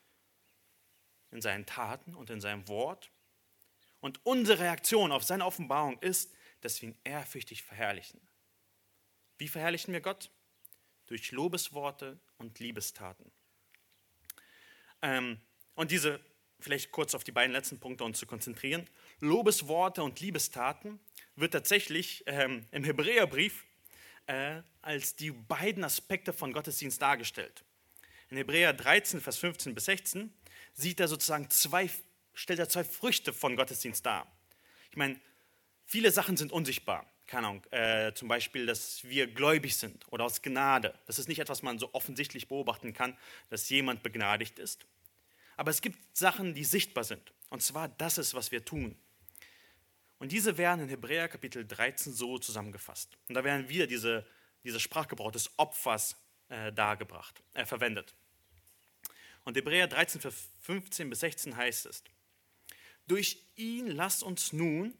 in 1.32 1.42
seinen 1.42 1.66
Taten 1.66 2.14
und 2.14 2.30
in 2.30 2.40
seinem 2.40 2.68
Wort. 2.68 3.10
Und 4.00 4.24
unsere 4.24 4.60
Reaktion 4.60 5.10
auf 5.10 5.24
seine 5.24 5.44
Offenbarung 5.44 5.98
ist, 5.98 6.32
dass 6.60 6.80
wir 6.80 6.90
ihn 6.90 6.98
ehrfürchtig 7.02 7.64
verherrlichen. 7.64 8.20
Wie 9.38 9.49
verherrlichen 9.49 9.92
wir 9.92 10.01
Gott? 10.01 10.31
Durch 11.07 11.33
Lobesworte 11.33 12.18
und 12.38 12.59
Liebestaten. 12.59 13.31
Ähm, 15.03 15.40
und 15.75 15.90
diese 15.90 16.20
vielleicht 16.61 16.92
kurz 16.92 17.14
auf 17.14 17.25
die 17.25 17.33
beiden 17.33 17.53
letzten 17.53 17.79
Punkte 17.79 18.05
uns 18.05 18.18
zu 18.18 18.27
konzentrieren. 18.27 18.88
Lobesworte 19.20 20.03
und 20.03 20.18
Liebestaten 20.20 20.99
wird 21.37 21.53
tatsächlich 21.53 22.25
ähm, 22.27 22.66
im 22.70 22.85
Hebräerbrief 22.85 23.64
äh, 24.27 24.62
als 24.81 25.14
die 25.14 25.31
beiden 25.31 25.85
Aspekte 25.85 26.33
von 26.33 26.53
Gottesdienst 26.53 27.01
dargestellt. 27.01 27.64
In 28.31 28.38
Hebräer 28.38 28.73
13, 28.73 29.20
Vers 29.20 29.37
15 29.37 29.75
bis 29.75 29.85
16 29.85 30.33
sieht 30.73 31.01
er 31.01 31.09
sozusagen 31.09 31.51
zwei, 31.51 31.90
stellt 32.33 32.59
er 32.59 32.68
zwei 32.68 32.85
Früchte 32.85 33.33
von 33.33 33.57
Gottesdienst 33.57 34.05
dar. 34.05 34.27
Ich 34.90 34.97
meine, 34.97 35.20
viele 35.85 36.11
Sachen 36.11 36.37
sind 36.37 36.51
unsichtbar. 36.51 37.07
Keine 37.26 37.46
Ahnung, 37.48 37.64
äh, 37.70 38.12
zum 38.12 38.28
Beispiel, 38.28 38.66
dass 38.66 39.02
wir 39.04 39.26
gläubig 39.26 39.76
sind 39.76 40.04
oder 40.12 40.24
aus 40.24 40.42
Gnade. 40.42 40.94
Das 41.06 41.18
ist 41.18 41.28
nicht 41.28 41.38
etwas, 41.38 41.58
was 41.58 41.62
man 41.62 41.78
so 41.78 41.88
offensichtlich 41.94 42.48
beobachten 42.48 42.92
kann, 42.92 43.16
dass 43.48 43.68
jemand 43.70 44.02
begnadigt 44.02 44.58
ist. 44.58 44.87
Aber 45.56 45.70
es 45.70 45.80
gibt 45.80 45.98
Sachen, 46.16 46.54
die 46.54 46.64
sichtbar 46.64 47.04
sind. 47.04 47.32
Und 47.48 47.62
zwar, 47.62 47.88
das 47.88 48.18
ist, 48.18 48.34
was 48.34 48.50
wir 48.50 48.64
tun. 48.64 48.96
Und 50.18 50.32
diese 50.32 50.58
werden 50.58 50.82
in 50.82 50.88
Hebräer 50.88 51.28
Kapitel 51.28 51.66
13 51.66 52.12
so 52.12 52.38
zusammengefasst. 52.38 53.16
Und 53.28 53.34
da 53.34 53.44
werden 53.44 53.68
wieder 53.68 53.87
diese, 53.87 54.26
dieser 54.64 54.80
Sprachgebrauch 54.80 55.32
des 55.32 55.50
Opfers 55.58 56.16
äh, 56.48 56.72
dargebracht, 56.72 57.42
äh, 57.54 57.64
verwendet. 57.64 58.14
Und 59.44 59.56
Hebräer 59.56 59.87
13, 59.87 60.20
Vers 60.20 60.48
15 60.62 61.10
bis 61.10 61.20
16 61.20 61.56
heißt 61.56 61.87
es, 61.87 62.02
durch 63.06 63.38
ihn 63.56 63.87
lasst 63.88 64.22
uns 64.22 64.52
nun 64.52 64.94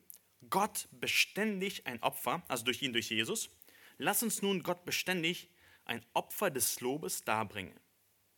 Gott 0.51 0.89
beständig 0.93 1.87
ein 1.87 2.03
Opfer, 2.03 2.43
also 2.49 2.65
durch 2.65 2.83
ihn, 2.83 2.93
durch 2.93 3.11
Jesus, 3.11 3.51
lasst 3.99 4.23
uns 4.23 4.43
nun 4.43 4.63
Gott 4.63 4.85
beständig 4.85 5.51
ein 5.85 6.05
Opfer 6.15 6.51
des 6.51 6.81
Lobes 6.81 7.23
darbringen. 7.23 7.79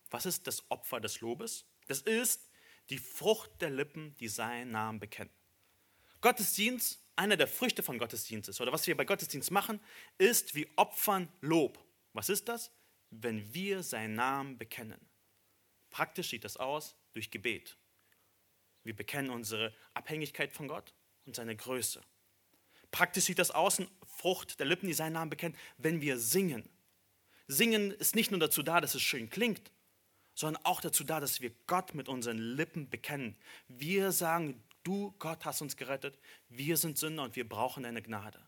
Was 0.09 0.25
ist 0.25 0.47
das 0.47 0.69
Opfer 0.69 0.99
des 0.99 1.21
Lobes? 1.21 1.65
Das 1.87 2.01
ist 2.01 2.49
die 2.89 2.97
Frucht 2.97 3.61
der 3.61 3.69
Lippen, 3.69 4.15
die 4.17 4.27
seinen 4.27 4.71
Namen 4.71 4.99
bekennen. 4.99 5.31
Gottesdienst, 6.21 7.03
einer 7.15 7.37
der 7.37 7.47
Früchte 7.47 7.83
von 7.83 7.97
Gottesdienst 7.97 8.49
ist, 8.49 8.61
oder 8.61 8.71
was 8.71 8.87
wir 8.87 8.95
bei 8.95 9.05
Gottesdienst 9.05 9.51
machen, 9.51 9.79
ist 10.17 10.55
wie 10.55 10.67
Opfern 10.75 11.31
Lob. 11.41 11.83
Was 12.13 12.29
ist 12.29 12.47
das? 12.47 12.71
Wenn 13.09 13.53
wir 13.53 13.83
seinen 13.83 14.15
Namen 14.15 14.57
bekennen. 14.57 14.99
Praktisch 15.89 16.29
sieht 16.29 16.43
das 16.43 16.57
aus 16.57 16.95
durch 17.13 17.31
Gebet. 17.31 17.77
Wir 18.83 18.95
bekennen 18.95 19.29
unsere 19.29 19.73
Abhängigkeit 19.93 20.53
von 20.53 20.67
Gott 20.67 20.93
und 21.27 21.35
seine 21.35 21.55
Größe. 21.55 22.01
Praktisch 22.89 23.25
sieht 23.25 23.39
das 23.39 23.51
aus, 23.51 23.81
Frucht 24.05 24.59
der 24.59 24.65
Lippen, 24.65 24.87
die 24.87 24.93
seinen 24.93 25.13
Namen 25.13 25.29
bekennen, 25.29 25.55
wenn 25.77 26.01
wir 26.01 26.17
singen. 26.17 26.67
Singen 27.47 27.91
ist 27.91 28.15
nicht 28.15 28.31
nur 28.31 28.39
dazu 28.39 28.63
da, 28.63 28.81
dass 28.81 28.95
es 28.95 29.01
schön 29.01 29.29
klingt, 29.29 29.71
sondern 30.33 30.63
auch 30.65 30.81
dazu 30.81 31.03
da, 31.03 31.19
dass 31.19 31.41
wir 31.41 31.51
Gott 31.67 31.93
mit 31.93 32.09
unseren 32.09 32.37
Lippen 32.37 32.89
bekennen. 32.89 33.35
Wir 33.67 34.11
sagen, 34.11 34.63
du 34.83 35.13
Gott 35.19 35.45
hast 35.45 35.61
uns 35.61 35.77
gerettet, 35.77 36.17
wir 36.49 36.77
sind 36.77 36.97
Sünder 36.97 37.23
und 37.23 37.35
wir 37.35 37.47
brauchen 37.47 37.83
deine 37.83 38.01
Gnade. 38.01 38.39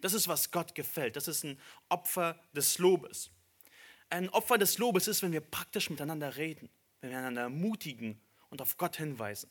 Das 0.00 0.12
ist, 0.12 0.28
was 0.28 0.50
Gott 0.50 0.74
gefällt. 0.74 1.16
Das 1.16 1.28
ist 1.28 1.44
ein 1.44 1.58
Opfer 1.88 2.38
des 2.52 2.78
Lobes. 2.78 3.30
Ein 4.10 4.28
Opfer 4.28 4.58
des 4.58 4.78
Lobes 4.78 5.08
ist, 5.08 5.22
wenn 5.22 5.32
wir 5.32 5.40
praktisch 5.40 5.90
miteinander 5.90 6.36
reden, 6.36 6.68
wenn 7.00 7.10
wir 7.10 7.18
einander 7.18 7.42
ermutigen 7.42 8.20
und 8.50 8.60
auf 8.62 8.76
Gott 8.76 8.96
hinweisen. 8.96 9.50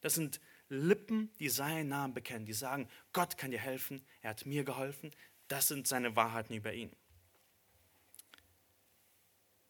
Das 0.00 0.14
sind 0.14 0.40
Lippen, 0.70 1.34
die 1.40 1.48
seinen 1.48 1.88
Namen 1.88 2.14
bekennen, 2.14 2.46
die 2.46 2.52
sagen, 2.52 2.88
Gott 3.12 3.36
kann 3.36 3.50
dir 3.50 3.58
helfen, 3.58 4.06
er 4.22 4.30
hat 4.30 4.46
mir 4.46 4.64
geholfen. 4.64 5.10
Das 5.48 5.68
sind 5.68 5.86
seine 5.86 6.14
Wahrheiten 6.14 6.54
über 6.54 6.72
ihn. 6.72 6.94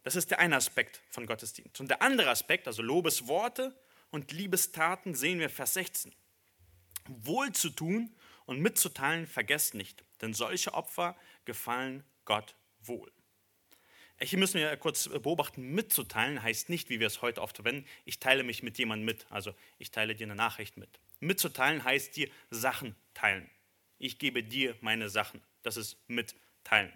Das 0.02 0.14
ist 0.14 0.30
der 0.30 0.38
eine 0.38 0.56
Aspekt 0.56 1.00
von 1.08 1.26
Gottesdienst. 1.26 1.80
Und 1.80 1.88
der 1.88 2.02
andere 2.02 2.30
Aspekt, 2.30 2.66
also 2.66 2.82
Lobesworte 2.82 3.74
und 4.10 4.30
Liebestaten, 4.32 5.14
sehen 5.14 5.38
wir 5.38 5.50
Vers 5.50 5.74
16. 5.74 6.14
Wohl 7.08 7.52
zu 7.52 7.70
tun 7.70 8.14
und 8.44 8.60
mitzuteilen, 8.60 9.26
vergesst 9.26 9.74
nicht, 9.74 10.04
denn 10.20 10.34
solche 10.34 10.74
Opfer 10.74 11.16
gefallen 11.44 12.04
Gott 12.26 12.54
wohl. 12.82 13.10
Hier 14.22 14.38
müssen 14.38 14.60
wir 14.60 14.76
kurz 14.76 15.08
beobachten, 15.08 15.62
mitzuteilen 15.74 16.42
heißt 16.42 16.68
nicht, 16.68 16.90
wie 16.90 17.00
wir 17.00 17.06
es 17.06 17.22
heute 17.22 17.40
oft 17.40 17.56
verwenden, 17.56 17.86
ich 18.04 18.20
teile 18.20 18.42
mich 18.42 18.62
mit 18.62 18.76
jemandem 18.76 19.06
mit, 19.06 19.26
also 19.30 19.54
ich 19.78 19.90
teile 19.90 20.14
dir 20.14 20.26
eine 20.26 20.34
Nachricht 20.34 20.76
mit. 20.76 21.00
Mitzuteilen 21.20 21.84
heißt 21.84 22.16
dir 22.16 22.28
Sachen 22.50 22.94
teilen. 23.14 23.48
Ich 23.98 24.18
gebe 24.18 24.42
dir 24.42 24.76
meine 24.82 25.08
Sachen. 25.08 25.40
Das 25.62 25.76
ist 25.76 25.96
mitteilen. 26.06 26.92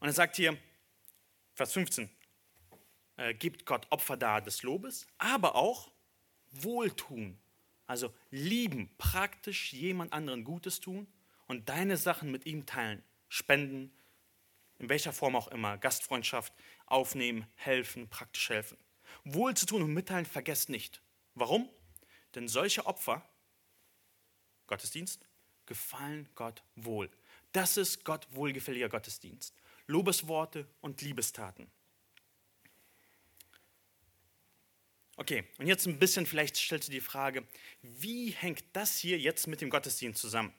Und 0.00 0.08
er 0.08 0.14
sagt 0.14 0.36
hier, 0.36 0.56
Vers 1.54 1.72
15, 1.72 2.10
äh, 3.16 3.34
gibt 3.34 3.66
Gott 3.66 3.86
Opfer 3.90 4.16
dar 4.16 4.40
des 4.40 4.62
Lobes, 4.62 5.06
aber 5.18 5.54
auch 5.54 5.90
Wohltun. 6.52 7.38
Also 7.86 8.12
lieben, 8.30 8.90
praktisch 8.96 9.72
jemand 9.72 10.12
anderen 10.12 10.44
Gutes 10.44 10.80
tun 10.80 11.06
und 11.46 11.68
deine 11.68 11.96
Sachen 11.96 12.30
mit 12.30 12.46
ihm 12.46 12.64
teilen, 12.64 13.02
spenden, 13.28 13.92
in 14.78 14.88
welcher 14.88 15.12
Form 15.12 15.36
auch 15.36 15.48
immer, 15.48 15.78
Gastfreundschaft 15.78 16.52
aufnehmen, 16.86 17.46
helfen, 17.54 18.08
praktisch 18.08 18.48
helfen. 18.48 18.78
Wohl 19.24 19.54
zu 19.54 19.66
tun 19.66 19.82
und 19.82 19.92
mitteilen, 19.94 20.26
vergesst 20.26 20.68
nicht. 20.68 21.00
Warum? 21.34 21.68
Denn 22.34 22.48
solche 22.48 22.86
Opfer, 22.86 23.28
Gottesdienst, 24.66 25.28
gefallen 25.66 26.28
Gott 26.34 26.62
wohl. 26.74 27.10
Das 27.52 27.76
ist 27.76 28.04
Gott 28.04 28.26
wohlgefälliger 28.30 28.88
Gottesdienst. 28.88 29.54
Lobesworte 29.86 30.66
und 30.80 31.02
Liebestaten. 31.02 31.70
Okay, 35.16 35.44
und 35.58 35.68
jetzt 35.68 35.86
ein 35.86 35.98
bisschen, 35.98 36.26
vielleicht 36.26 36.56
stellst 36.56 36.88
du 36.88 36.92
die 36.92 37.00
Frage, 37.00 37.46
wie 37.82 38.30
hängt 38.30 38.64
das 38.72 38.98
hier 38.98 39.18
jetzt 39.18 39.46
mit 39.46 39.60
dem 39.60 39.70
Gottesdienst 39.70 40.20
zusammen? 40.20 40.52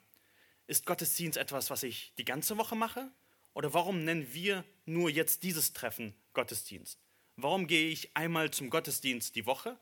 Ist 0.66 0.86
Gottesdienst 0.86 1.36
etwas, 1.36 1.68
was 1.70 1.82
ich 1.82 2.14
die 2.16 2.24
ganze 2.24 2.56
Woche 2.56 2.74
mache? 2.74 3.10
Oder 3.56 3.72
warum 3.72 4.04
nennen 4.04 4.34
wir 4.34 4.66
nur 4.84 5.08
jetzt 5.08 5.42
dieses 5.42 5.72
Treffen 5.72 6.12
Gottesdienst? 6.34 6.98
Warum 7.36 7.66
gehe 7.66 7.88
ich 7.88 8.14
einmal 8.14 8.50
zum 8.50 8.68
Gottesdienst 8.68 9.34
die 9.34 9.46
Woche? 9.46 9.78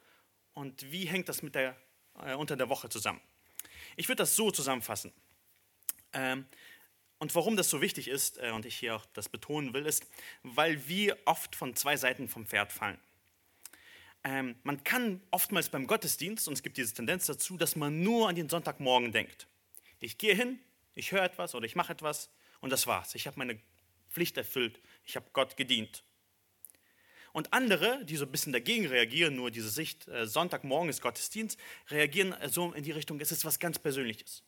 Und 0.53 0.93
wie 0.93 1.07
hängt 1.07 1.29
das 1.29 1.43
mit 1.43 1.57
der, 1.57 1.77
äh, 2.25 2.35
unter 2.35 2.57
der 2.57 2.69
Woche 2.69 2.89
zusammen? 2.89 3.21
Ich 3.97 4.07
würde 4.07 4.23
das 4.23 4.37
so 4.37 4.53
zusammenfassen. 4.53 5.13
Ähm, 6.13 6.47
und 7.19 7.35
warum 7.35 7.57
das 7.57 7.69
so 7.69 7.81
wichtig 7.81 8.07
ist, 8.07 8.39
äh, 8.39 8.53
und 8.53 8.65
ich 8.65 8.77
hier 8.77 8.95
auch 8.95 9.07
das 9.07 9.29
betonen 9.29 9.75
will, 9.75 9.87
ist, 9.87 10.07
weil 10.45 10.87
wir 10.87 11.19
oft 11.25 11.57
von 11.57 11.75
zwei 11.75 11.97
Seiten 11.97 12.29
vom 12.29 12.47
Pferd 12.47 12.71
fallen. 12.71 13.01
Ähm, 14.23 14.55
man 14.63 14.85
kann 14.85 15.21
oftmals 15.33 15.69
beim 15.69 15.89
Gottesdienst, 15.89 16.47
und 16.47 16.55
es 16.55 16.63
gibt 16.63 16.77
diese 16.77 16.95
Tendenz 16.95 17.27
dazu, 17.27 17.57
dass 17.57 17.75
man 17.75 18.05
nur 18.05 18.29
an 18.29 18.37
den 18.37 18.49
Sonntagmorgen 18.49 19.11
denkt. 19.11 19.49
Ich 19.99 20.17
gehe 20.17 20.37
hin, 20.37 20.61
ich 20.95 21.11
höre 21.11 21.25
etwas 21.25 21.57
oder 21.57 21.67
ich 21.67 21.75
mache 21.75 21.93
etwas 21.93 22.31
und 22.65 22.71
das 22.71 22.87
war's. 22.87 23.15
Ich 23.15 23.27
habe 23.27 23.39
meine 23.39 23.61
Pflicht 24.11 24.37
erfüllt, 24.37 24.81
ich 25.05 25.17
habe 25.17 25.27
Gott 25.33 25.57
gedient. 25.57 26.03
Und 27.33 27.53
andere, 27.53 28.05
die 28.05 28.17
so 28.17 28.25
ein 28.25 28.33
bisschen 28.33 28.53
dagegen 28.53 28.87
reagieren, 28.87 29.37
nur 29.37 29.51
diese 29.51 29.69
Sicht, 29.69 30.09
äh, 30.09 30.27
Sonntagmorgen 30.27 30.89
ist 30.89 31.03
Gottesdienst, 31.03 31.59
reagieren 31.91 32.35
so 32.49 32.73
in 32.73 32.83
die 32.83 32.93
Richtung, 32.93 33.21
es 33.21 33.33
ist 33.33 33.45
was 33.45 33.59
ganz 33.59 33.79
Persönliches. 33.79 34.43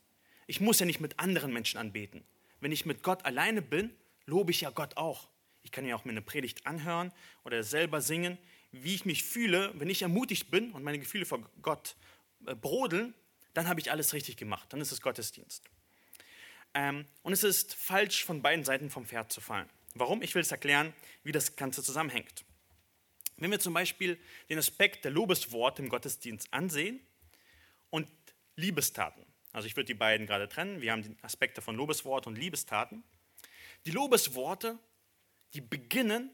Ich 0.46 0.61
muss 0.61 0.81
ja 0.81 0.87
nicht 0.87 1.00
mit 1.00 1.18
anderen 1.18 1.52
Menschen 1.52 1.79
anbeten. 1.79 2.24
Wenn 2.61 2.72
ich 2.72 2.87
mit 2.87 3.02
Gott 3.02 3.24
alleine 3.24 3.62
bin, 3.62 3.94
lobe 4.24 4.50
ich 4.50 4.62
ja 4.62 4.70
Gott 4.70 4.96
auch. 4.96 5.29
Ich 5.62 5.70
kann 5.72 5.85
ja 5.85 5.96
auch 5.96 6.05
mir 6.05 6.12
eine 6.12 6.22
Predigt 6.22 6.66
anhören 6.66 7.12
oder 7.44 7.62
selber 7.64 8.00
singen 8.00 8.38
wie 8.72 8.94
ich 8.94 9.05
mich 9.05 9.24
fühle, 9.24 9.72
wenn 9.74 9.90
ich 9.90 10.02
ermutigt 10.02 10.50
bin 10.50 10.72
und 10.72 10.83
meine 10.83 10.98
Gefühle 10.98 11.24
vor 11.24 11.40
Gott 11.62 11.96
äh, 12.46 12.55
brodeln, 12.55 13.14
dann 13.55 13.68
habe 13.68 13.81
ich 13.81 13.90
alles 13.90 14.12
richtig 14.12 14.37
gemacht. 14.37 14.72
Dann 14.72 14.81
ist 14.81 14.92
es 14.92 15.00
Gottesdienst. 15.00 15.64
Ähm, 16.76 17.06
und 17.22 17.32
es 17.32 17.42
ist 17.42 17.74
falsch, 17.74 18.24
von 18.26 18.42
beiden 18.42 18.62
Seiten 18.62 18.90
vom 18.90 19.06
Pferd 19.06 19.32
zu 19.32 19.40
fallen. 19.40 19.68
Warum? 19.94 20.20
Ich 20.20 20.34
will 20.34 20.42
es 20.42 20.52
erklären, 20.52 20.92
wie 21.24 21.32
das 21.32 21.56
Ganze 21.56 21.82
zusammenhängt. 21.82 22.44
Wenn 23.38 23.50
wir 23.50 23.58
zum 23.58 23.72
Beispiel 23.72 24.18
den 24.50 24.58
Aspekt 24.58 25.06
der 25.06 25.10
Lobesworte 25.10 25.82
im 25.82 25.88
Gottesdienst 25.88 26.52
ansehen 26.52 27.00
und 27.88 28.06
Liebestaten, 28.56 29.24
also 29.52 29.66
ich 29.66 29.74
würde 29.74 29.86
die 29.86 29.94
beiden 29.94 30.26
gerade 30.26 30.50
trennen, 30.50 30.82
wir 30.82 30.92
haben 30.92 31.02
die 31.02 31.16
Aspekte 31.22 31.62
von 31.62 31.76
Lobeswort 31.76 32.26
und 32.26 32.36
Liebestaten. 32.36 33.02
Die 33.86 33.90
Lobesworte, 33.90 34.78
die 35.54 35.62
beginnen, 35.62 36.30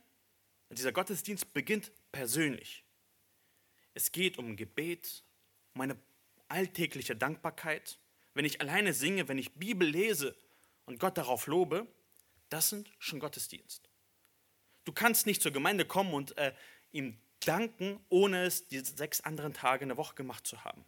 dieser 0.71 0.91
Gottesdienst 0.91 1.55
beginnt 1.55 1.93
persönlich. 2.11 2.85
Es 3.95 4.11
geht 4.11 4.39
um 4.39 4.57
Gebet, 4.57 5.23
um 5.75 5.83
eine 5.83 5.97
alltägliche 6.49 7.15
Dankbarkeit. 7.15 7.99
Wenn 8.35 8.45
ich 8.45 8.61
alleine 8.61 8.93
singe, 8.95 9.29
wenn 9.29 9.39
ich 9.39 9.55
Bibel 9.55 9.89
lese 9.89 10.37
und 10.87 10.99
Gott 10.99 11.19
darauf 11.19 11.47
lobe, 11.47 11.87
das 12.49 12.71
sind 12.71 12.91
schon 12.99 13.21
Gottesdienst. 13.21 13.89
Du 14.85 14.93
kannst 14.93 15.27
nicht 15.27 15.43
zur 15.43 15.53
Gemeinde 15.53 15.85
kommen 15.85 16.15
und 16.15 16.37
äh, 16.39 16.53
ihm 16.91 17.19
danken, 17.41 18.01
ohne 18.09 18.45
es 18.45 18.69
die 18.69 18.81
sechs 18.81 19.21
anderen 19.21 19.53
Tage 19.53 19.83
in 19.83 19.89
der 19.89 19.97
Woche 19.97 20.15
gemacht 20.15 20.47
zu 20.47 20.65
haben. 20.65 20.85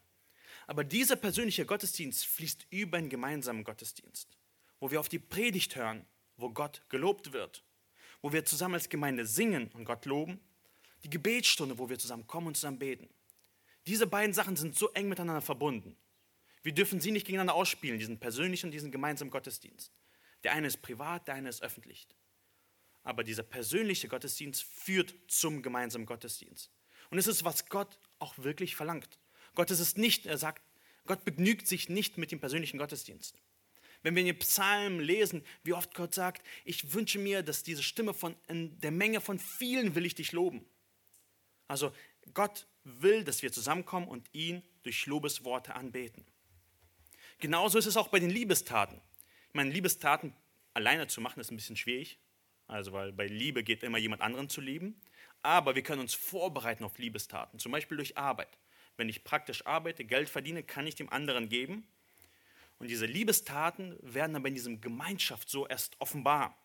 Aber 0.67 0.85
dieser 0.85 1.17
persönliche 1.17 1.67
Gottesdienst 1.67 2.27
fließt 2.27 2.67
über 2.71 2.99
einen 2.99 3.09
gemeinsamen 3.09 3.65
Gottesdienst, 3.65 4.37
wo 4.81 4.91
wir 4.91 5.01
auf 5.01 5.09
die 5.09 5.19
Predigt 5.19 5.77
hören, 5.77 6.07
wo 6.37 6.51
Gott 6.51 6.83
gelobt 6.89 7.33
wird, 7.33 7.63
wo 8.23 8.33
wir 8.33 8.45
zusammen 8.45 8.75
als 8.75 8.89
Gemeinde 8.89 9.27
singen 9.27 9.71
und 9.75 9.85
Gott 9.85 10.07
loben 10.07 10.41
die 11.05 11.11
Gebetsstunde, 11.11 11.79
wo 11.79 11.89
wir 11.89 11.99
zusammen 11.99 12.27
kommen 12.27 12.49
und 12.49 12.57
zusammen 12.57 12.79
beten. 12.79 13.09
Diese 13.87 14.07
beiden 14.07 14.35
Sachen 14.35 14.57
sind 14.57 14.77
so 14.77 14.91
eng 14.93 15.09
miteinander 15.09 15.43
verbunden. 15.43 15.97
Wir 16.65 16.73
dürfen 16.73 16.99
sie 16.99 17.13
nicht 17.13 17.27
gegeneinander 17.27 17.55
ausspielen, 17.55 17.99
diesen 17.99 18.19
persönlichen 18.19 18.67
und 18.67 18.73
diesen 18.73 18.91
gemeinsamen 18.91 19.31
Gottesdienst. 19.31 19.93
Der 20.43 20.53
eine 20.53 20.67
ist 20.67 20.83
privat, 20.83 21.29
der 21.29 21.35
eine 21.35 21.51
ist 21.51 21.63
öffentlich. 21.63 22.09
Aber 23.03 23.23
dieser 23.23 23.43
persönliche 23.43 24.09
Gottesdienst 24.09 24.65
führt 24.65 25.15
zum 25.29 25.63
gemeinsamen 25.63 26.07
Gottesdienst. 26.07 26.71
Und 27.11 27.19
es 27.19 27.27
ist, 27.27 27.45
was 27.45 27.69
Gott 27.69 27.99
auch 28.19 28.39
wirklich 28.39 28.77
verlangt. 28.77 29.19
Gott 29.55 29.71
ist 29.71 29.79
es 29.79 29.97
nicht, 29.97 30.25
er 30.25 30.39
sagt, 30.39 30.63
Gott 31.07 31.25
begnügt 31.27 31.67
sich 31.69 31.91
nicht 31.91 32.17
mit 32.17 32.33
dem 32.33 32.41
persönlichen 32.41 32.79
Gottesdienst. 32.79 33.37
Wenn 34.03 34.15
wir 34.15 34.21
in 34.21 34.27
den 34.27 34.39
Psalmen 34.39 35.01
lesen, 35.01 35.45
wie 35.65 35.75
oft 35.75 35.95
Gott 35.95 36.15
sagt, 36.15 36.47
ich 36.65 36.95
wünsche 36.95 37.19
mir, 37.19 37.43
dass 37.43 37.63
diese 37.63 37.83
Stimme 37.83 38.15
von 38.15 38.35
der 38.49 38.91
Menge 38.91 39.21
von 39.21 39.39
vielen 39.39 39.95
will 39.95 40.07
ich 40.07 40.15
dich 40.15 40.33
loben. 40.33 40.65
Also 41.69 41.93
Gott 42.33 42.67
will, 42.85 43.23
dass 43.23 43.43
wir 43.43 43.53
zusammenkommen 43.53 44.09
und 44.09 44.29
ihn 44.33 44.63
durch 44.83 45.07
Lobesworte 45.07 45.75
anbeten. 45.75 46.25
Genauso 47.39 47.79
ist 47.79 47.87
es 47.87 47.97
auch 47.97 48.09
bei 48.09 48.21
den 48.21 48.31
Liebestaten. 48.31 49.01
Ich 49.49 49.55
meine, 49.55 49.71
Liebestaten 49.71 50.35
alleine 50.73 51.07
zu 51.07 51.21
machen 51.21 51.41
ist 51.41 51.51
ein 51.51 51.57
bisschen 51.57 51.77
schwierig, 51.77 52.19
also 52.67 52.93
weil 52.93 53.13
bei 53.13 53.27
Liebe 53.27 53.63
geht 53.63 53.83
immer 53.83 53.99
jemand 53.99 54.23
anderen 54.23 54.49
zu 54.49 54.61
lieben. 54.61 55.01
Aber 55.43 55.75
wir 55.75 55.83
können 55.83 56.01
uns 56.01 56.15
vorbereiten 56.15 56.85
auf 56.85 56.99
Liebestaten, 56.99 57.59
zum 57.59 57.71
Beispiel 57.71 57.99
durch 57.99 58.17
Arbeit. 58.17 58.59
Wenn 58.97 59.09
ich 59.09 59.25
praktisch 59.25 59.67
arbeite, 59.67 60.05
Geld 60.05 60.29
verdiene, 60.29 60.63
kann 60.63 60.87
ich 60.87 60.95
dem 60.95 61.11
anderen 61.11 61.49
geben. 61.49 61.87
Und 62.79 62.89
diese 62.89 63.07
Liebestaten 63.07 63.97
werden 64.01 64.37
aber 64.37 64.49
in 64.49 64.55
diesem 64.55 64.81
Gemeinschaft 64.81 65.49
so 65.49 65.67
erst 65.67 66.01
offenbar 66.01 66.57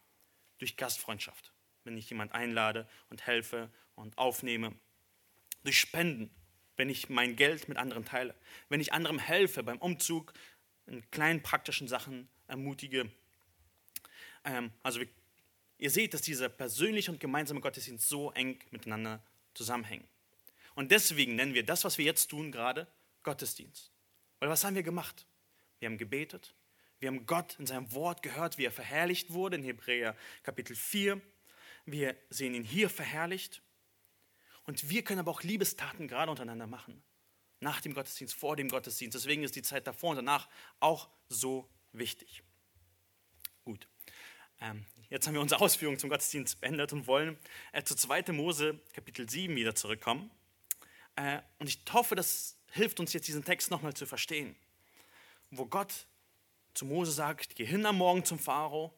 durch 0.57 0.77
Gastfreundschaft, 0.77 1.53
wenn 1.83 1.97
ich 1.97 2.09
jemand 2.09 2.33
einlade 2.33 2.87
und 3.09 3.25
helfe 3.27 3.69
und 3.95 4.17
aufnehme 4.17 4.73
durch 5.63 5.79
Spenden, 5.79 6.29
wenn 6.77 6.89
ich 6.89 7.09
mein 7.09 7.35
Geld 7.35 7.67
mit 7.67 7.77
anderen 7.77 8.05
teile, 8.05 8.35
wenn 8.69 8.79
ich 8.79 8.93
anderem 8.93 9.19
helfe 9.19 9.63
beim 9.63 9.77
Umzug, 9.77 10.33
in 10.89 11.09
kleinen 11.11 11.41
praktischen 11.41 11.87
Sachen 11.87 12.27
ermutige. 12.47 13.09
Ähm, 14.43 14.71
also 14.83 15.01
ihr 15.77 15.89
seht, 15.89 16.13
dass 16.13 16.21
dieser 16.21 16.49
persönliche 16.49 17.11
und 17.11 17.19
gemeinsame 17.19 17.61
Gottesdienst 17.61 18.07
so 18.07 18.31
eng 18.31 18.59
miteinander 18.71 19.21
zusammenhängen. 19.53 20.07
Und 20.75 20.91
deswegen 20.91 21.35
nennen 21.35 21.53
wir 21.53 21.65
das, 21.65 21.83
was 21.83 21.97
wir 21.97 22.05
jetzt 22.05 22.27
tun, 22.27 22.51
gerade 22.51 22.87
Gottesdienst. 23.23 23.91
Weil 24.39 24.49
was 24.49 24.63
haben 24.63 24.75
wir 24.75 24.83
gemacht? 24.83 25.25
Wir 25.79 25.89
haben 25.89 25.97
gebetet, 25.97 26.53
wir 26.99 27.07
haben 27.07 27.25
Gott 27.25 27.57
in 27.59 27.65
seinem 27.65 27.91
Wort 27.93 28.23
gehört, 28.23 28.57
wie 28.57 28.65
er 28.65 28.71
verherrlicht 28.71 29.31
wurde 29.31 29.55
in 29.55 29.63
Hebräer 29.63 30.15
Kapitel 30.43 30.75
4. 30.75 31.21
Wir 31.85 32.15
sehen 32.29 32.53
ihn 32.53 32.63
hier 32.63 32.89
verherrlicht. 32.89 33.61
Und 34.65 34.89
wir 34.89 35.03
können 35.03 35.19
aber 35.19 35.31
auch 35.31 35.43
Liebestaten 35.43 36.07
gerade 36.07 36.29
untereinander 36.29 36.67
machen. 36.67 37.01
Nach 37.59 37.81
dem 37.81 37.93
Gottesdienst, 37.93 38.33
vor 38.33 38.55
dem 38.55 38.69
Gottesdienst. 38.69 39.15
Deswegen 39.15 39.43
ist 39.43 39.55
die 39.55 39.61
Zeit 39.61 39.85
davor 39.85 40.11
und 40.11 40.17
danach 40.17 40.47
auch 40.79 41.09
so 41.27 41.69
wichtig. 41.91 42.43
Gut. 43.65 43.87
Ähm, 44.61 44.85
jetzt 45.09 45.27
haben 45.27 45.33
wir 45.33 45.41
unsere 45.41 45.61
Ausführungen 45.61 45.99
zum 45.99 46.09
Gottesdienst 46.09 46.61
beendet 46.61 46.93
und 46.93 47.07
wollen 47.07 47.37
äh, 47.71 47.83
zu 47.83 47.95
2. 47.95 48.31
Mose 48.33 48.79
Kapitel 48.93 49.29
7 49.29 49.55
wieder 49.55 49.75
zurückkommen. 49.75 50.31
Äh, 51.15 51.41
und 51.59 51.67
ich 51.67 51.79
hoffe, 51.91 52.15
das 52.15 52.57
hilft 52.71 52.99
uns 52.99 53.13
jetzt, 53.13 53.27
diesen 53.27 53.43
Text 53.43 53.71
nochmal 53.71 53.93
zu 53.93 54.05
verstehen. 54.05 54.55
Wo 55.51 55.65
Gott 55.65 56.07
zu 56.73 56.85
Mose 56.85 57.11
sagt, 57.11 57.55
geh 57.55 57.65
hin 57.65 57.85
am 57.85 57.97
Morgen 57.97 58.23
zum 58.23 58.39
Pharao, 58.39 58.93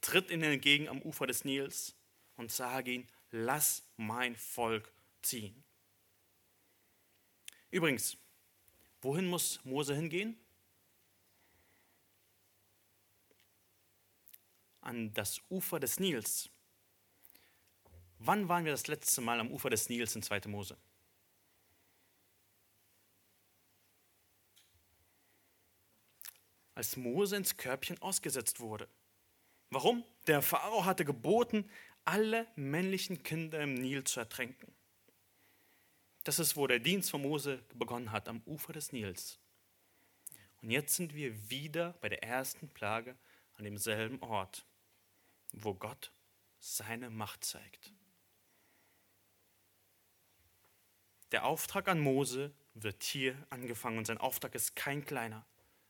tritt 0.00 0.30
ihnen 0.30 0.42
entgegen 0.42 0.88
am 0.88 1.00
Ufer 1.00 1.26
des 1.26 1.44
Nils 1.44 1.94
und 2.36 2.50
sage 2.50 2.90
ihm, 2.90 3.06
lass 3.30 3.84
mein 3.96 4.36
Volk 4.36 4.92
ziehen. 5.22 5.64
Übrigens, 7.72 8.18
wohin 9.00 9.26
muss 9.26 9.64
Mose 9.64 9.94
hingehen? 9.94 10.36
An 14.82 15.12
das 15.14 15.40
Ufer 15.48 15.80
des 15.80 15.98
Nils. 15.98 16.50
Wann 18.18 18.48
waren 18.48 18.66
wir 18.66 18.72
das 18.72 18.88
letzte 18.88 19.22
Mal 19.22 19.40
am 19.40 19.50
Ufer 19.50 19.70
des 19.70 19.88
Nils 19.88 20.14
in 20.14 20.22
2. 20.22 20.42
Mose? 20.48 20.76
Als 26.74 26.96
Mose 26.96 27.36
ins 27.36 27.56
Körbchen 27.56 28.00
ausgesetzt 28.02 28.60
wurde. 28.60 28.86
Warum? 29.70 30.04
Der 30.26 30.42
Pharao 30.42 30.84
hatte 30.84 31.06
geboten, 31.06 31.70
alle 32.04 32.46
männlichen 32.54 33.22
Kinder 33.22 33.62
im 33.62 33.72
Nil 33.72 34.04
zu 34.04 34.20
ertränken. 34.20 34.74
Das 36.24 36.38
ist, 36.38 36.56
wo 36.56 36.66
der 36.66 36.78
Dienst 36.78 37.10
von 37.10 37.22
Mose 37.22 37.62
begonnen 37.74 38.12
hat, 38.12 38.28
am 38.28 38.42
Ufer 38.46 38.72
des 38.72 38.92
Nils. 38.92 39.38
Und 40.60 40.70
jetzt 40.70 40.94
sind 40.94 41.14
wir 41.14 41.50
wieder 41.50 41.94
bei 42.00 42.08
der 42.08 42.22
ersten 42.22 42.68
Plage 42.68 43.16
an 43.54 43.64
demselben 43.64 44.20
Ort, 44.22 44.64
wo 45.52 45.74
Gott 45.74 46.12
seine 46.60 47.10
Macht 47.10 47.44
zeigt. 47.44 47.92
Der 51.32 51.44
Auftrag 51.44 51.88
an 51.88 51.98
Mose 51.98 52.52
wird 52.74 53.02
hier 53.02 53.34
angefangen 53.50 53.98
und 53.98 54.06
sein 54.06 54.18
Auftrag 54.18 54.54
ist 54.54 54.76
kein 54.76 55.04
kleiner. 55.04 55.44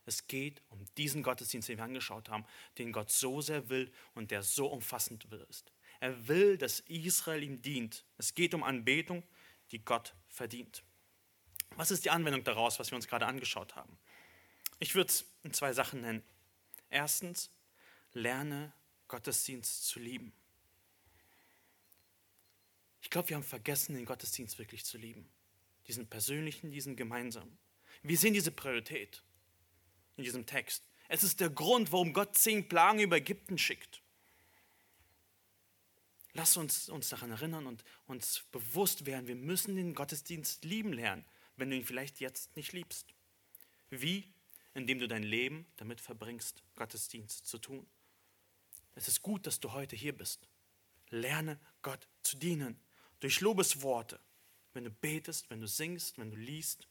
Es 0.06 0.26
geht 0.26 0.62
um 0.70 0.84
diesen 0.96 1.22
Gottesdienst, 1.22 1.68
den 1.68 1.78
wir 1.78 1.84
angeschaut 1.84 2.28
haben, 2.28 2.44
den 2.78 2.92
Gott 2.92 3.10
so 3.10 3.40
sehr 3.40 3.68
will 3.68 3.92
und 4.14 4.30
der 4.30 4.42
so 4.42 4.66
umfassend 4.66 5.24
ist. 5.48 5.72
Er 6.00 6.26
will, 6.26 6.56
dass 6.56 6.80
Israel 6.80 7.42
ihm 7.42 7.60
dient. 7.62 8.04
Es 8.18 8.34
geht 8.34 8.54
um 8.54 8.64
Anbetung, 8.64 9.22
die 9.70 9.84
Gott 9.84 10.14
verdient. 10.32 10.82
Was 11.76 11.90
ist 11.90 12.04
die 12.04 12.10
Anwendung 12.10 12.42
daraus, 12.42 12.78
was 12.78 12.90
wir 12.90 12.96
uns 12.96 13.06
gerade 13.06 13.26
angeschaut 13.26 13.76
haben? 13.76 13.96
Ich 14.78 14.94
würde 14.94 15.10
es 15.10 15.24
in 15.44 15.54
zwei 15.54 15.72
Sachen 15.72 16.00
nennen. 16.00 16.22
Erstens, 16.90 17.50
lerne 18.12 18.72
Gottesdienst 19.08 19.86
zu 19.86 20.00
lieben. 20.00 20.32
Ich 23.00 23.10
glaube, 23.10 23.28
wir 23.28 23.36
haben 23.36 23.44
vergessen, 23.44 23.94
den 23.94 24.04
Gottesdienst 24.04 24.58
wirklich 24.58 24.84
zu 24.84 24.98
lieben. 24.98 25.28
Diesen 25.86 26.06
persönlichen, 26.06 26.70
diesen 26.70 26.96
gemeinsamen. 26.96 27.58
Wir 28.02 28.18
sehen 28.18 28.34
diese 28.34 28.50
Priorität 28.50 29.22
in 30.16 30.24
diesem 30.24 30.46
Text. 30.46 30.84
Es 31.08 31.22
ist 31.22 31.40
der 31.40 31.50
Grund, 31.50 31.92
warum 31.92 32.12
Gott 32.12 32.36
zehn 32.36 32.68
Plagen 32.68 33.00
über 33.00 33.16
Ägypten 33.16 33.58
schickt. 33.58 34.01
Lass 36.34 36.56
uns 36.56 36.88
uns 36.88 37.10
daran 37.10 37.30
erinnern 37.30 37.66
und 37.66 37.84
uns 38.06 38.44
bewusst 38.52 39.04
werden, 39.04 39.26
wir 39.26 39.36
müssen 39.36 39.76
den 39.76 39.94
Gottesdienst 39.94 40.64
lieben 40.64 40.92
lernen, 40.92 41.26
wenn 41.56 41.70
du 41.70 41.76
ihn 41.76 41.84
vielleicht 41.84 42.20
jetzt 42.20 42.56
nicht 42.56 42.72
liebst. 42.72 43.14
Wie? 43.90 44.32
Indem 44.74 44.98
du 44.98 45.08
dein 45.08 45.22
Leben 45.22 45.66
damit 45.76 46.00
verbringst, 46.00 46.62
Gottesdienst 46.76 47.46
zu 47.46 47.58
tun. 47.58 47.86
Es 48.94 49.08
ist 49.08 49.20
gut, 49.20 49.46
dass 49.46 49.60
du 49.60 49.72
heute 49.72 49.96
hier 49.96 50.16
bist. 50.16 50.48
Lerne 51.10 51.60
Gott 51.82 52.08
zu 52.22 52.38
dienen 52.38 52.80
durch 53.20 53.40
Lobesworte, 53.40 54.18
wenn 54.72 54.84
du 54.84 54.90
betest, 54.90 55.50
wenn 55.50 55.60
du 55.60 55.68
singst, 55.68 56.16
wenn 56.16 56.30
du 56.30 56.36
liest. 56.36 56.88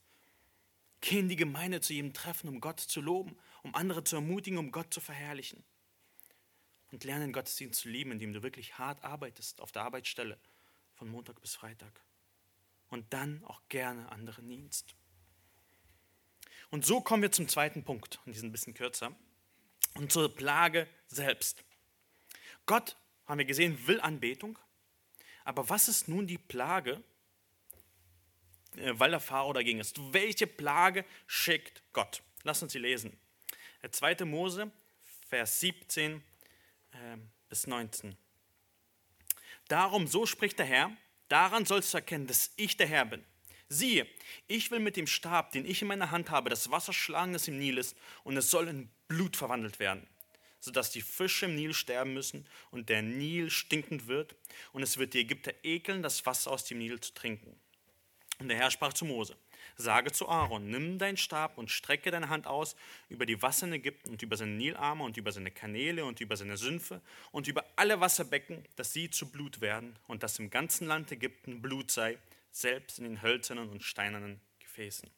Geh 1.02 1.20
in 1.20 1.30
die 1.30 1.36
Gemeinde 1.36 1.82
zu 1.82 1.94
jedem 1.94 2.14
Treffen, 2.14 2.48
um 2.48 2.62
Gott 2.62 2.80
zu 2.80 3.02
loben, 3.02 3.36
um 3.64 3.74
andere 3.74 4.04
zu 4.04 4.18
ermutigen, 4.18 4.60
um 4.60 4.72
Gott 4.72 4.94
zu 4.94 5.02
verherrlichen. 5.02 5.64
Und 6.92 7.04
lerne 7.04 7.26
den 7.26 7.34
Gottesdienst 7.34 7.82
zu 7.82 7.90
lieben, 7.90 8.12
indem 8.12 8.34
du 8.34 8.44
wirklich 8.44 8.78
hart 8.78 9.04
arbeitest 9.04 9.62
auf 9.62 9.72
der 9.72 9.84
Arbeitsstelle 9.84 10.38
von 10.94 11.08
Montag 11.08 11.40
bis 11.42 11.56
Freitag. 11.56 12.02
Und 12.90 13.14
dann 13.14 13.44
auch 13.46 13.62
gerne 13.70 14.12
anderen 14.12 14.50
dienst. 14.50 14.96
Und 16.70 16.86
so 16.86 17.02
kommen 17.02 17.24
wir 17.24 17.32
zum 17.32 17.48
zweiten 17.48 17.84
Punkt, 17.84 18.20
und 18.26 18.34
diesen 18.34 18.50
ein 18.50 18.52
bisschen 18.52 18.74
kürzer, 18.74 19.16
und 19.94 20.12
zur 20.12 20.34
Plage 20.34 20.88
selbst. 21.08 21.64
Gott, 22.66 22.96
haben 23.26 23.40
wir 23.40 23.46
gesehen, 23.46 23.88
will 23.88 24.00
Anbetung, 24.02 24.58
aber 25.44 25.70
was 25.70 25.88
ist 25.88 26.08
nun 26.08 26.28
die 26.28 26.38
Plage, 26.38 27.02
äh, 28.76 28.94
weil 28.96 29.12
der 29.12 29.20
Pharao 29.20 29.54
dagegen 29.54 29.80
ist? 29.80 29.98
Welche 30.14 30.48
Plage 30.48 31.06
schickt 31.28 31.84
Gott? 31.94 32.22
Lass 32.44 32.62
uns 32.62 32.74
sie 32.74 32.80
lesen. 32.80 33.18
2. 33.90 34.26
Mose, 34.26 34.72
Vers 35.30 35.60
17 35.60 36.24
äh, 36.92 37.18
bis 37.50 37.68
19. 37.68 38.16
Darum, 39.68 40.08
so 40.08 40.26
spricht 40.26 40.60
der 40.60 40.66
Herr, 40.66 40.92
daran 41.28 41.66
sollst 41.66 41.94
du 41.94 41.98
erkennen, 41.98 42.28
dass 42.28 42.52
ich 42.58 42.78
der 42.78 42.88
Herr 42.88 43.06
bin. 43.06 43.24
Siehe, 43.70 44.06
ich 44.48 44.70
will 44.70 44.80
mit 44.80 44.98
dem 44.98 45.08
Stab, 45.08 45.52
den 45.54 45.66
ich 45.66 45.82
in 45.82 45.88
meiner 45.88 46.12
Hand 46.12 46.30
habe, 46.30 46.50
das 46.50 46.72
Wasser 46.72 46.92
schlagen, 46.92 47.34
das 47.34 47.48
im 47.48 47.58
Nil 47.58 47.78
ist, 47.78 47.96
und 48.24 48.36
es 48.36 48.52
soll 48.52 48.68
in 48.68 48.90
Blut 49.08 49.38
verwandelt 49.38 49.80
werden 49.80 50.08
sodass 50.62 50.92
die 50.92 51.02
Fische 51.02 51.48
im 51.48 51.56
Nil 51.56 51.74
sterben 51.74 52.14
müssen 52.14 52.48
und 52.70 52.88
der 52.88 53.02
Nil 53.02 53.50
stinkend 53.50 54.08
wird. 54.08 54.36
Und 54.72 54.84
es 54.84 54.98
wird 54.98 55.14
die 55.14 55.20
Ägypter 55.20 55.54
ekeln, 55.64 56.04
das 56.04 56.26
Wasser 56.26 56.52
aus 56.52 56.64
dem 56.66 56.78
Nil 56.78 57.00
zu 57.00 57.14
trinken. 57.14 57.60
Und 58.40 58.48
der 58.48 58.58
Herr 58.58 58.72
sprach 58.72 58.94
zu 58.94 59.06
Mose, 59.06 59.36
sage 59.82 60.12
zu 60.12 60.30
Aaron, 60.30 60.70
nimm 60.70 60.98
deinen 60.98 61.18
Stab 61.18 61.58
und 61.58 61.70
strecke 61.70 62.12
deine 62.12 62.30
Hand 62.30 62.48
aus 62.48 62.76
über 63.10 63.26
die 63.26 63.42
Wasser 63.42 63.68
in 63.68 63.74
Ägypten 63.74 64.12
und 64.12 64.22
über 64.22 64.38
seine 64.38 64.52
Nilarme 64.52 65.04
und 65.04 65.18
über 65.18 65.32
seine 65.32 65.52
Kanäle 65.52 66.06
und 66.06 66.22
über 66.22 66.38
seine 66.38 66.58
Sümpfe 66.58 67.02
und 67.32 67.48
über 67.48 67.66
alle 67.76 68.00
Wasserbecken, 68.00 68.64
dass 68.76 68.94
sie 68.94 69.10
zu 69.10 69.30
Blut 69.30 69.60
werden 69.60 69.98
und 70.08 70.24
dass 70.24 70.40
im 70.40 70.50
ganzen 70.50 70.88
Land 70.88 71.12
Ägypten 71.12 71.62
Blut 71.62 71.92
sei, 71.92 72.18
selbst 72.52 73.00
in 73.00 73.06
den 73.06 73.22
hölzernen 73.22 73.70
und 73.70 73.84
steinernen 73.84 74.40
Gefäßen. 74.60 75.10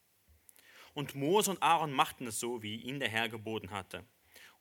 Und 0.93 1.15
Mose 1.15 1.51
und 1.51 1.61
Aaron 1.61 1.91
machten 1.91 2.27
es 2.27 2.39
so, 2.39 2.61
wie 2.61 2.77
ihnen 2.77 2.99
der 2.99 3.09
Herr 3.09 3.29
geboten 3.29 3.71
hatte. 3.71 4.03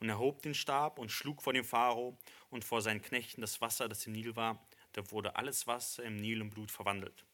Und 0.00 0.08
er 0.08 0.18
hob 0.18 0.42
den 0.42 0.54
Stab 0.54 0.98
und 0.98 1.10
schlug 1.10 1.42
vor 1.42 1.52
dem 1.52 1.64
Pharao 1.64 2.18
und 2.50 2.64
vor 2.64 2.82
seinen 2.82 3.02
Knechten 3.02 3.40
das 3.40 3.60
Wasser, 3.60 3.88
das 3.88 4.06
im 4.06 4.12
Nil 4.12 4.34
war. 4.34 4.66
Da 4.92 5.10
wurde 5.10 5.36
alles 5.36 5.66
Wasser 5.66 6.02
im 6.02 6.16
Nil 6.16 6.40
in 6.40 6.50
Blut 6.50 6.70
verwandelt. 6.70 7.24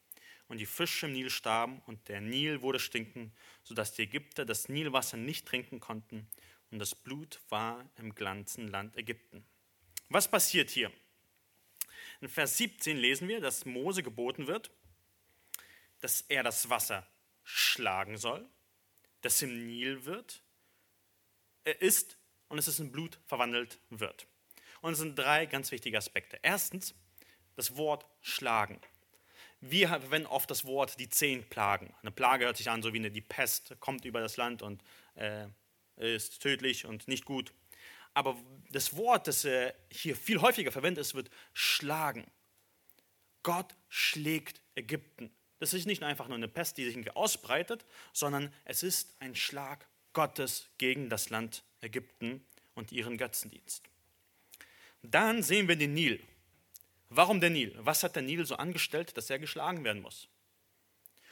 Und 0.49 0.57
die 0.57 0.65
Fische 0.65 1.05
im 1.05 1.13
Nil 1.13 1.29
starben 1.29 1.81
und 1.85 2.09
der 2.09 2.19
Nil 2.19 2.61
wurde 2.61 2.79
stinken, 2.79 3.31
sodass 3.63 3.93
die 3.93 4.01
Ägypter 4.01 4.45
das 4.45 4.67
Nilwasser 4.67 5.15
nicht 5.15 5.47
trinken 5.47 5.79
konnten. 5.79 6.27
Und 6.71 6.79
das 6.79 6.95
Blut 6.95 7.39
war 7.49 7.87
im 7.97 8.13
ganzen 8.15 8.67
Land 8.67 8.97
Ägypten. 8.97 9.45
Was 10.09 10.29
passiert 10.29 10.71
hier? 10.71 10.91
In 12.19 12.29
Vers 12.29 12.57
17 12.57 12.97
lesen 12.97 13.27
wir, 13.27 13.39
dass 13.39 13.65
Mose 13.65 14.03
geboten 14.03 14.47
wird, 14.47 14.71
dass 16.01 16.21
er 16.21 16.43
das 16.43 16.69
Wasser 16.69 17.07
schlagen 17.43 18.17
soll, 18.17 18.45
das 19.21 19.41
im 19.41 19.67
Nil 19.67 20.05
wird. 20.05 20.41
Er 21.63 21.81
ist 21.81 22.17
und 22.47 22.57
es 22.57 22.79
in 22.79 22.91
Blut 22.91 23.19
verwandelt 23.27 23.79
wird. 23.89 24.27
Und 24.81 24.93
es 24.93 24.99
sind 24.99 25.17
drei 25.17 25.45
ganz 25.45 25.71
wichtige 25.71 25.97
Aspekte. 25.97 26.39
Erstens, 26.41 26.95
das 27.55 27.75
Wort 27.75 28.05
schlagen. 28.21 28.79
Wir 29.61 29.89
verwenden 29.89 30.27
oft 30.27 30.49
das 30.49 30.65
Wort 30.65 30.99
die 30.99 31.09
zehn 31.09 31.43
Plagen. 31.49 31.93
Eine 32.01 32.11
Plage 32.11 32.45
hört 32.45 32.57
sich 32.57 32.69
an, 32.69 32.81
so 32.81 32.93
wie 32.93 32.99
eine, 32.99 33.11
die 33.11 33.21
Pest 33.21 33.75
kommt 33.79 34.05
über 34.05 34.21
das 34.21 34.37
Land 34.37 34.61
und 34.61 34.81
äh, 35.15 35.47
ist 35.97 36.41
tödlich 36.41 36.85
und 36.85 37.07
nicht 37.07 37.25
gut. 37.25 37.53
Aber 38.13 38.37
das 38.71 38.95
Wort, 38.95 39.27
das 39.27 39.45
äh, 39.45 39.73
hier 39.91 40.15
viel 40.15 40.41
häufiger 40.41 40.71
verwendet 40.71 41.01
ist, 41.01 41.13
wird 41.13 41.29
schlagen. 41.53 42.25
Gott 43.43 43.75
schlägt 43.89 44.61
Ägypten. 44.75 45.31
Das 45.59 45.73
ist 45.73 45.85
nicht 45.85 46.03
einfach 46.03 46.27
nur 46.27 46.37
eine 46.37 46.47
Pest, 46.47 46.77
die 46.77 46.85
sich 46.85 46.93
irgendwie 46.93 47.11
ausbreitet, 47.11 47.85
sondern 48.13 48.53
es 48.63 48.81
ist 48.81 49.15
ein 49.19 49.35
Schlag 49.35 49.87
Gottes 50.13 50.69
gegen 50.77 51.09
das 51.09 51.29
Land 51.29 51.63
Ägypten 51.81 52.45
und 52.75 52.91
ihren 52.91 53.17
Götzendienst. 53.17 53.83
Dann 55.01 55.43
sehen 55.43 55.67
wir 55.67 55.75
den 55.75 55.93
Nil. 55.93 56.21
Warum 57.09 57.39
der 57.41 57.49
Nil? 57.49 57.75
Was 57.79 58.03
hat 58.03 58.15
der 58.15 58.21
Nil 58.21 58.45
so 58.45 58.55
angestellt, 58.55 59.17
dass 59.17 59.29
er 59.29 59.39
geschlagen 59.39 59.83
werden 59.83 60.01
muss? 60.01 60.29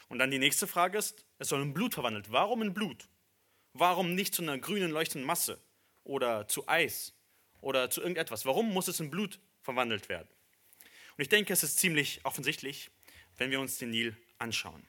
Und 0.09 0.19
dann 0.19 0.31
die 0.31 0.39
nächste 0.39 0.67
Frage 0.67 0.97
ist, 0.97 1.25
es 1.37 1.49
soll 1.49 1.61
in 1.61 1.73
Blut 1.73 1.93
verwandelt. 1.93 2.31
Warum 2.31 2.61
in 2.61 2.73
Blut? 2.73 3.07
Warum 3.73 4.15
nicht 4.15 4.33
zu 4.33 4.41
einer 4.41 4.57
grünen 4.57 4.89
leuchtenden 4.89 5.27
Masse 5.27 5.61
oder 6.03 6.47
zu 6.47 6.67
Eis 6.67 7.13
oder 7.61 7.89
zu 7.91 8.01
irgendetwas? 8.01 8.45
Warum 8.45 8.73
muss 8.73 8.87
es 8.87 8.99
in 8.99 9.11
Blut 9.11 9.39
verwandelt 9.61 10.09
werden? 10.09 10.27
Und 11.15 11.21
ich 11.21 11.29
denke, 11.29 11.53
es 11.53 11.63
ist 11.63 11.77
ziemlich 11.77 12.21
offensichtlich, 12.23 12.89
wenn 13.37 13.51
wir 13.51 13.59
uns 13.59 13.77
den 13.77 13.91
Nil 13.91 14.17
anschauen. 14.39 14.87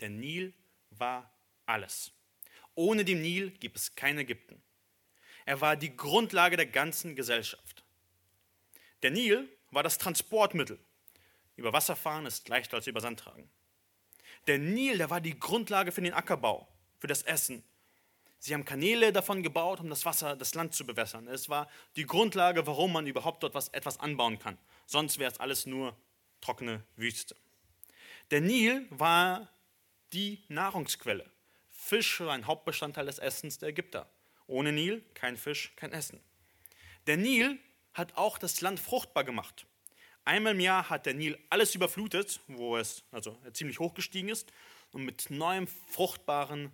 Der 0.00 0.08
Nil 0.08 0.52
war 0.90 1.32
alles. 1.66 2.12
Ohne 2.74 3.04
den 3.04 3.22
Nil 3.22 3.50
gibt 3.52 3.76
es 3.76 3.94
kein 3.94 4.18
Ägypten. 4.18 4.60
Er 5.44 5.60
war 5.60 5.76
die 5.76 5.96
Grundlage 5.96 6.56
der 6.56 6.66
ganzen 6.66 7.14
Gesellschaft. 7.14 7.84
Der 9.02 9.10
Nil 9.10 9.48
war 9.70 9.82
das 9.82 9.98
Transportmittel. 9.98 10.78
Über 11.56 11.72
Wasser 11.72 11.96
fahren 11.96 12.26
ist 12.26 12.48
leichter 12.48 12.76
als 12.76 12.86
über 12.86 13.00
Sand 13.00 13.20
tragen. 13.20 13.50
Der 14.46 14.58
Nil, 14.58 14.98
der 14.98 15.10
war 15.10 15.20
die 15.20 15.38
Grundlage 15.38 15.92
für 15.92 16.00
den 16.00 16.14
Ackerbau, 16.14 16.68
für 16.98 17.06
das 17.06 17.22
Essen. 17.22 17.62
Sie 18.38 18.54
haben 18.54 18.64
Kanäle 18.64 19.12
davon 19.12 19.42
gebaut, 19.42 19.80
um 19.80 19.90
das 19.90 20.06
Wasser, 20.06 20.34
das 20.34 20.54
Land 20.54 20.74
zu 20.74 20.86
bewässern. 20.86 21.28
Es 21.28 21.50
war 21.50 21.68
die 21.96 22.06
Grundlage, 22.06 22.66
warum 22.66 22.92
man 22.92 23.06
überhaupt 23.06 23.42
dort 23.42 23.54
was, 23.54 23.68
etwas 23.68 24.00
anbauen 24.00 24.38
kann. 24.38 24.56
Sonst 24.86 25.18
wäre 25.18 25.30
es 25.30 25.38
alles 25.38 25.66
nur 25.66 25.94
trockene 26.40 26.82
Wüste. 26.96 27.36
Der 28.30 28.40
Nil 28.40 28.86
war 28.90 29.50
die 30.14 30.42
Nahrungsquelle. 30.48 31.30
Fisch 31.68 32.20
war 32.20 32.32
ein 32.32 32.46
Hauptbestandteil 32.46 33.06
des 33.06 33.18
Essens 33.18 33.58
der 33.58 33.68
Ägypter. 33.68 34.08
Ohne 34.46 34.72
Nil 34.72 35.04
kein 35.12 35.36
Fisch, 35.36 35.72
kein 35.76 35.92
Essen. 35.92 36.20
Der 37.06 37.18
Nil 37.18 37.58
hat 38.00 38.16
auch 38.16 38.38
das 38.38 38.60
Land 38.60 38.80
fruchtbar 38.80 39.24
gemacht. 39.24 39.66
Einmal 40.24 40.54
im 40.54 40.60
Jahr 40.60 40.90
hat 40.90 41.06
der 41.06 41.14
Nil 41.14 41.38
alles 41.50 41.74
überflutet, 41.74 42.40
wo 42.48 42.76
es 42.76 43.04
also 43.10 43.38
ziemlich 43.52 43.78
hoch 43.78 43.94
gestiegen 43.94 44.28
ist 44.28 44.52
und 44.92 45.04
mit 45.04 45.30
neuem, 45.30 45.66
fruchtbaren, 45.66 46.72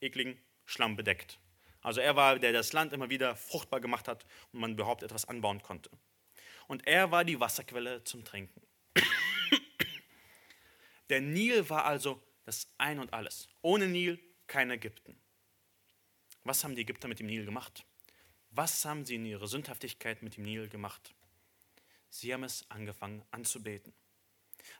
ekligen 0.00 0.40
Schlamm 0.64 0.96
bedeckt. 0.96 1.38
Also 1.80 2.00
er 2.00 2.16
war, 2.16 2.38
der 2.38 2.52
das 2.52 2.72
Land 2.72 2.92
immer 2.92 3.10
wieder 3.10 3.36
fruchtbar 3.36 3.80
gemacht 3.80 4.08
hat 4.08 4.24
und 4.52 4.60
man 4.60 4.72
überhaupt 4.72 5.02
etwas 5.02 5.26
anbauen 5.26 5.62
konnte. 5.62 5.90
Und 6.66 6.86
er 6.86 7.10
war 7.10 7.24
die 7.24 7.40
Wasserquelle 7.40 8.04
zum 8.04 8.24
Trinken. 8.24 8.60
Der 11.08 11.22
Nil 11.22 11.70
war 11.70 11.86
also 11.86 12.22
das 12.44 12.68
Ein 12.76 12.98
und 12.98 13.14
alles. 13.14 13.48
Ohne 13.62 13.88
Nil 13.88 14.20
kein 14.46 14.70
Ägypten. 14.70 15.18
Was 16.44 16.62
haben 16.62 16.74
die 16.74 16.82
Ägypter 16.82 17.08
mit 17.08 17.20
dem 17.20 17.26
Nil 17.26 17.46
gemacht? 17.46 17.84
Was 18.58 18.84
haben 18.84 19.04
sie 19.04 19.14
in 19.14 19.24
ihrer 19.24 19.46
Sündhaftigkeit 19.46 20.20
mit 20.20 20.36
dem 20.36 20.42
Nil 20.42 20.68
gemacht? 20.68 21.14
Sie 22.10 22.34
haben 22.34 22.42
es 22.42 22.68
angefangen 22.72 23.22
anzubeten. 23.30 23.94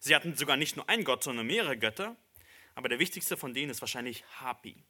Sie 0.01 0.17
hatten 0.17 0.35
sogar 0.35 0.57
nicht 0.57 0.75
nur 0.75 0.89
einen 0.89 1.05
Gott, 1.05 1.23
sondern 1.23 1.47
mehrere 1.47 1.79
Götter, 1.79 2.17
aber 2.75 2.89
der 2.89 2.99
wichtigste 2.99 3.37
von 3.37 3.55
denen 3.55 3.71
ist 3.71 3.81
wahrscheinlich 3.81 4.25
Hapi. 4.41 4.83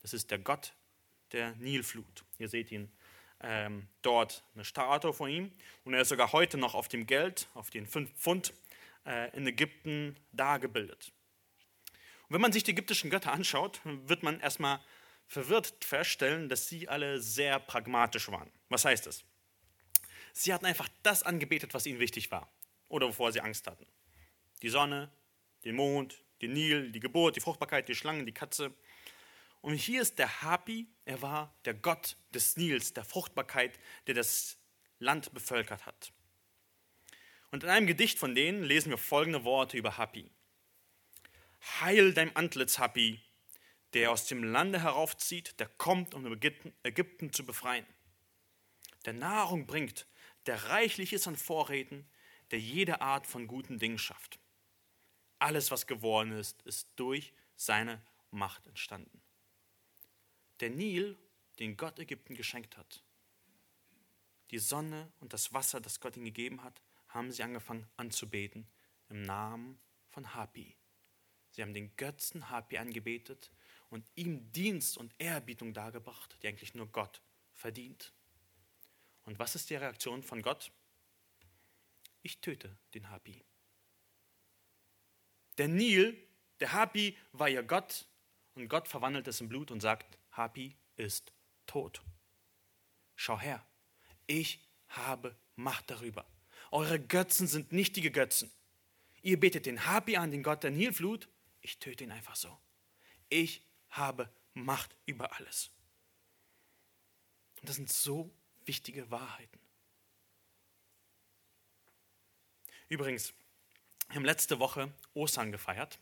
Das 0.00 0.14
ist 0.14 0.30
der 0.30 0.38
Gott 0.38 0.74
der 1.32 1.56
Nilflut. 1.56 2.22
Ihr 2.38 2.48
seht 2.48 2.70
ihn 2.70 2.88
ähm, 3.40 3.88
dort, 4.02 4.44
eine 4.54 4.64
Statue 4.64 5.12
von 5.12 5.28
ihm. 5.28 5.50
Und 5.82 5.94
er 5.94 6.02
ist 6.02 6.10
sogar 6.10 6.30
heute 6.30 6.56
noch 6.56 6.76
auf 6.76 6.86
dem 6.86 7.04
Geld, 7.04 7.48
auf 7.54 7.70
den 7.70 7.84
5 7.84 8.12
Pfund 8.12 8.54
äh, 9.06 9.36
in 9.36 9.44
Ägypten 9.48 10.16
dargebildet. 10.30 11.10
Und 12.28 12.34
wenn 12.34 12.40
man 12.40 12.52
sich 12.52 12.62
die 12.62 12.70
ägyptischen 12.70 13.10
Götter 13.10 13.32
anschaut, 13.32 13.80
wird 13.84 14.22
man 14.22 14.38
erstmal 14.38 14.78
verwirrt 15.26 15.84
feststellen, 15.84 16.48
dass 16.48 16.68
sie 16.68 16.88
alle 16.88 17.20
sehr 17.20 17.58
pragmatisch 17.58 18.28
waren. 18.30 18.50
Was 18.68 18.84
heißt 18.84 19.06
das? 19.06 19.24
Sie 20.32 20.52
hatten 20.52 20.66
einfach 20.66 20.88
das 21.02 21.22
angebetet, 21.22 21.74
was 21.74 21.86
ihnen 21.86 21.98
wichtig 21.98 22.30
war 22.30 22.50
oder 22.88 23.08
wovor 23.08 23.32
sie 23.32 23.40
Angst 23.40 23.66
hatten. 23.66 23.86
Die 24.62 24.68
Sonne, 24.68 25.10
den 25.64 25.76
Mond, 25.76 26.22
den 26.42 26.52
Nil, 26.52 26.92
die 26.92 27.00
Geburt, 27.00 27.36
die 27.36 27.40
Fruchtbarkeit, 27.40 27.88
die 27.88 27.94
Schlangen, 27.94 28.26
die 28.26 28.32
Katze. 28.32 28.72
Und 29.62 29.74
hier 29.74 30.02
ist 30.02 30.18
der 30.18 30.42
Hapi, 30.42 30.86
er 31.04 31.22
war 31.22 31.54
der 31.64 31.74
Gott 31.74 32.16
des 32.34 32.56
Nils, 32.56 32.92
der 32.92 33.04
Fruchtbarkeit, 33.04 33.78
der 34.06 34.14
das 34.14 34.58
Land 34.98 35.32
bevölkert 35.32 35.86
hat. 35.86 36.12
Und 37.50 37.64
in 37.64 37.70
einem 37.70 37.86
Gedicht 37.86 38.18
von 38.18 38.34
denen 38.34 38.62
lesen 38.62 38.90
wir 38.90 38.98
folgende 38.98 39.44
Worte 39.44 39.76
über 39.76 39.96
Hapi. 39.96 40.30
Heil 41.80 42.12
dein 42.12 42.34
Antlitz, 42.36 42.78
Hapi, 42.78 43.20
der 43.94 44.10
aus 44.10 44.26
dem 44.26 44.44
Lande 44.44 44.82
heraufzieht, 44.82 45.58
der 45.60 45.68
kommt, 45.68 46.14
um 46.14 46.26
Ägypten, 46.26 47.32
zu 47.32 47.44
befreien. 47.44 47.86
Der 49.04 49.12
Nahrung 49.12 49.66
bringt, 49.66 50.06
der 50.46 50.64
reichlich 50.64 51.12
ist 51.12 51.26
an 51.26 51.36
Vorräten, 51.36 52.08
der 52.50 52.60
jede 52.60 53.00
Art 53.00 53.26
von 53.26 53.46
guten 53.46 53.78
Dingen 53.78 53.98
schafft. 53.98 54.38
Alles, 55.38 55.70
was 55.70 55.86
geworden 55.86 56.32
ist, 56.32 56.62
ist 56.62 56.88
durch 56.96 57.32
seine 57.56 58.02
Macht 58.30 58.66
entstanden. 58.66 59.22
Der 60.60 60.70
Nil, 60.70 61.16
den 61.58 61.76
Gott 61.76 61.98
Ägypten 61.98 62.34
geschenkt 62.34 62.76
hat, 62.76 63.02
die 64.50 64.58
Sonne 64.58 65.12
und 65.20 65.32
das 65.32 65.52
Wasser, 65.52 65.80
das 65.80 66.00
Gott 66.00 66.16
ihnen 66.16 66.26
gegeben 66.26 66.62
hat, 66.62 66.80
haben 67.08 67.32
sie 67.32 67.42
angefangen 67.42 67.86
anzubeten 67.96 68.66
im 69.08 69.22
Namen 69.22 69.78
von 70.08 70.34
Hapi. 70.34 70.76
Sie 71.50 71.62
haben 71.62 71.74
den 71.74 71.94
Götzen 71.96 72.50
Hapi 72.50 72.78
angebetet 72.78 73.50
und 73.90 74.06
ihm 74.14 74.50
Dienst 74.52 74.98
und 74.98 75.14
Ehrerbietung 75.18 75.74
dargebracht, 75.74 76.36
die 76.42 76.48
eigentlich 76.48 76.74
nur 76.74 76.86
Gott 76.86 77.20
verdient. 77.52 78.12
Und 79.24 79.38
was 79.38 79.54
ist 79.54 79.70
die 79.70 79.76
Reaktion 79.76 80.22
von 80.22 80.42
Gott? 80.42 80.70
Ich 82.22 82.40
töte 82.40 82.76
den 82.94 83.10
Hapi. 83.10 83.44
Der 85.58 85.68
Nil, 85.68 86.16
der 86.60 86.72
Hapi, 86.72 87.16
war 87.32 87.48
ihr 87.48 87.62
Gott 87.62 88.06
und 88.54 88.68
Gott 88.68 88.88
verwandelt 88.88 89.28
es 89.28 89.40
in 89.40 89.48
Blut 89.48 89.70
und 89.70 89.80
sagt, 89.80 90.18
Hapi 90.32 90.76
ist 90.96 91.32
tot. 91.66 92.02
Schau 93.14 93.38
her, 93.38 93.66
ich 94.26 94.60
habe 94.88 95.36
Macht 95.56 95.90
darüber. 95.90 96.26
Eure 96.70 97.00
Götzen 97.00 97.46
sind 97.46 97.72
nichtige 97.72 98.10
Götzen. 98.10 98.50
Ihr 99.22 99.40
betet 99.40 99.66
den 99.66 99.86
Hapi 99.86 100.16
an, 100.16 100.30
den 100.30 100.42
Gott 100.42 100.62
der 100.62 100.70
Nilflut. 100.70 101.28
Ich 101.60 101.78
töte 101.78 102.04
ihn 102.04 102.12
einfach 102.12 102.36
so. 102.36 102.60
Ich 103.28 103.64
habe 103.90 104.30
Macht 104.54 104.96
über 105.04 105.36
alles. 105.36 105.70
Und 107.60 107.68
das 107.68 107.76
sind 107.76 107.92
so 107.92 108.30
wichtige 108.64 109.10
Wahrheiten. 109.10 109.60
Übrigens, 112.88 113.34
wir 114.08 114.16
haben 114.16 114.24
letzte 114.24 114.58
Woche 114.60 114.92
Ostern 115.14 115.52
gefeiert. 115.52 115.98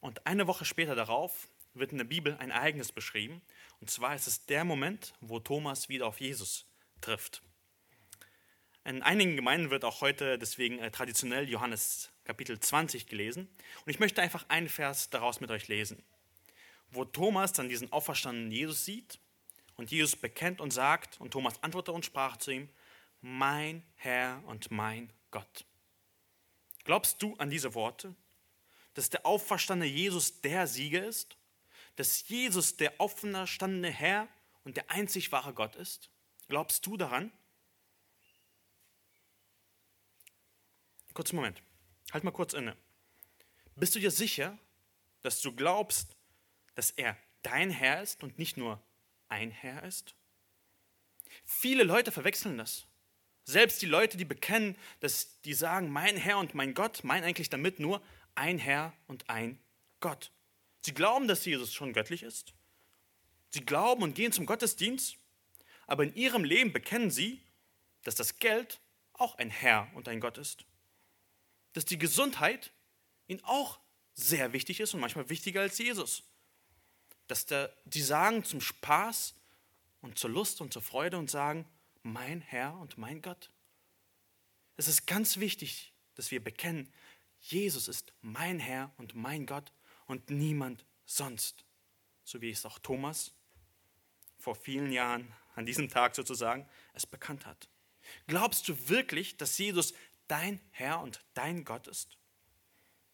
Und 0.00 0.26
eine 0.26 0.46
Woche 0.46 0.64
später 0.64 0.94
darauf 0.94 1.48
wird 1.74 1.92
in 1.92 1.98
der 1.98 2.04
Bibel 2.04 2.36
ein 2.38 2.50
Ereignis 2.50 2.92
beschrieben. 2.92 3.42
Und 3.80 3.90
zwar 3.90 4.14
ist 4.14 4.26
es 4.26 4.46
der 4.46 4.64
Moment, 4.64 5.14
wo 5.20 5.40
Thomas 5.40 5.88
wieder 5.88 6.06
auf 6.06 6.20
Jesus 6.20 6.66
trifft. 7.00 7.42
In 8.84 9.02
einigen 9.02 9.34
Gemeinden 9.34 9.70
wird 9.70 9.84
auch 9.84 10.02
heute 10.02 10.38
deswegen 10.38 10.78
äh, 10.78 10.90
traditionell 10.90 11.48
Johannes 11.48 12.12
Kapitel 12.24 12.60
20 12.60 13.06
gelesen. 13.06 13.48
Und 13.84 13.90
ich 13.90 13.98
möchte 13.98 14.20
einfach 14.20 14.44
einen 14.48 14.68
Vers 14.68 15.10
daraus 15.10 15.40
mit 15.40 15.50
euch 15.50 15.68
lesen, 15.68 16.02
wo 16.94 17.04
Thomas 17.04 17.52
dann 17.52 17.68
diesen 17.68 17.92
auferstandenen 17.92 18.52
Jesus 18.52 18.84
sieht 18.84 19.18
und 19.76 19.90
Jesus 19.90 20.16
bekennt 20.16 20.60
und 20.60 20.72
sagt, 20.72 21.20
und 21.20 21.32
Thomas 21.32 21.62
antwortete 21.62 21.92
und 21.92 22.04
sprach 22.04 22.36
zu 22.36 22.52
ihm, 22.52 22.68
mein 23.20 23.82
Herr 23.96 24.42
und 24.46 24.70
mein 24.70 25.12
Gott. 25.30 25.64
Glaubst 26.84 27.22
du 27.22 27.34
an 27.36 27.50
diese 27.50 27.74
Worte, 27.74 28.14
dass 28.94 29.10
der 29.10 29.24
auferstandene 29.24 29.90
Jesus 29.90 30.40
der 30.40 30.66
Sieger 30.66 31.04
ist? 31.04 31.36
Dass 31.96 32.28
Jesus 32.28 32.76
der 32.76 33.00
auferstandene 33.00 33.90
Herr 33.90 34.28
und 34.64 34.76
der 34.76 34.90
einzig 34.90 35.32
wahre 35.32 35.54
Gott 35.54 35.76
ist? 35.76 36.10
Glaubst 36.48 36.84
du 36.86 36.96
daran? 36.96 37.32
Kurzen 41.14 41.36
Moment. 41.36 41.62
Halt 42.12 42.24
mal 42.24 42.32
kurz 42.32 42.52
inne. 42.52 42.76
Bist 43.76 43.94
du 43.94 44.00
dir 44.00 44.10
sicher, 44.10 44.58
dass 45.22 45.40
du 45.40 45.54
glaubst, 45.54 46.16
dass 46.74 46.90
er 46.90 47.16
dein 47.42 47.70
Herr 47.70 48.02
ist 48.02 48.22
und 48.22 48.38
nicht 48.38 48.56
nur 48.56 48.82
ein 49.28 49.50
Herr 49.50 49.82
ist? 49.84 50.14
Viele 51.44 51.84
Leute 51.84 52.12
verwechseln 52.12 52.58
das. 52.58 52.86
Selbst 53.44 53.82
die 53.82 53.86
Leute, 53.86 54.16
die 54.16 54.24
bekennen, 54.24 54.76
dass 55.00 55.40
die 55.42 55.54
sagen, 55.54 55.90
mein 55.90 56.16
Herr 56.16 56.38
und 56.38 56.54
mein 56.54 56.74
Gott, 56.74 57.04
meinen 57.04 57.24
eigentlich 57.24 57.50
damit 57.50 57.78
nur 57.78 58.02
ein 58.34 58.58
Herr 58.58 58.92
und 59.06 59.28
ein 59.28 59.58
Gott. 60.00 60.30
Sie 60.80 60.94
glauben, 60.94 61.28
dass 61.28 61.44
Jesus 61.44 61.72
schon 61.72 61.92
göttlich 61.92 62.22
ist. 62.22 62.54
Sie 63.50 63.64
glauben 63.64 64.02
und 64.02 64.14
gehen 64.14 64.32
zum 64.32 64.46
Gottesdienst, 64.46 65.16
aber 65.86 66.04
in 66.04 66.14
ihrem 66.14 66.44
Leben 66.44 66.72
bekennen 66.72 67.10
sie, 67.10 67.42
dass 68.02 68.14
das 68.14 68.38
Geld 68.38 68.80
auch 69.12 69.36
ein 69.36 69.50
Herr 69.50 69.90
und 69.94 70.08
ein 70.08 70.20
Gott 70.20 70.38
ist 70.38 70.64
dass 71.74 71.84
die 71.84 71.98
Gesundheit 71.98 72.72
ihnen 73.26 73.44
auch 73.44 73.78
sehr 74.14 74.52
wichtig 74.52 74.80
ist 74.80 74.94
und 74.94 75.00
manchmal 75.00 75.28
wichtiger 75.28 75.60
als 75.60 75.76
Jesus. 75.76 76.22
Dass 77.26 77.46
der, 77.46 77.74
die 77.84 78.02
sagen 78.02 78.44
zum 78.44 78.60
Spaß 78.60 79.34
und 80.00 80.18
zur 80.18 80.30
Lust 80.30 80.60
und 80.60 80.72
zur 80.72 80.82
Freude 80.82 81.18
und 81.18 81.30
sagen, 81.30 81.66
mein 82.02 82.40
Herr 82.40 82.76
und 82.78 82.98
mein 82.98 83.22
Gott. 83.22 83.50
Es 84.76 84.88
ist 84.88 85.06
ganz 85.06 85.38
wichtig, 85.38 85.92
dass 86.14 86.30
wir 86.30 86.42
bekennen, 86.42 86.92
Jesus 87.40 87.88
ist 87.88 88.12
mein 88.20 88.58
Herr 88.58 88.92
und 88.96 89.14
mein 89.14 89.46
Gott 89.46 89.72
und 90.06 90.30
niemand 90.30 90.84
sonst. 91.04 91.64
So 92.24 92.40
wie 92.40 92.50
es 92.50 92.64
auch 92.64 92.78
Thomas 92.78 93.32
vor 94.38 94.54
vielen 94.54 94.92
Jahren, 94.92 95.32
an 95.54 95.66
diesem 95.66 95.88
Tag 95.88 96.14
sozusagen, 96.14 96.68
es 96.94 97.06
bekannt 97.06 97.46
hat. 97.46 97.68
Glaubst 98.26 98.68
du 98.68 98.88
wirklich, 98.88 99.36
dass 99.36 99.56
Jesus 99.56 99.94
dein 100.26 100.60
Herr 100.70 101.00
und 101.00 101.24
dein 101.34 101.64
Gott 101.64 101.86
ist, 101.86 102.18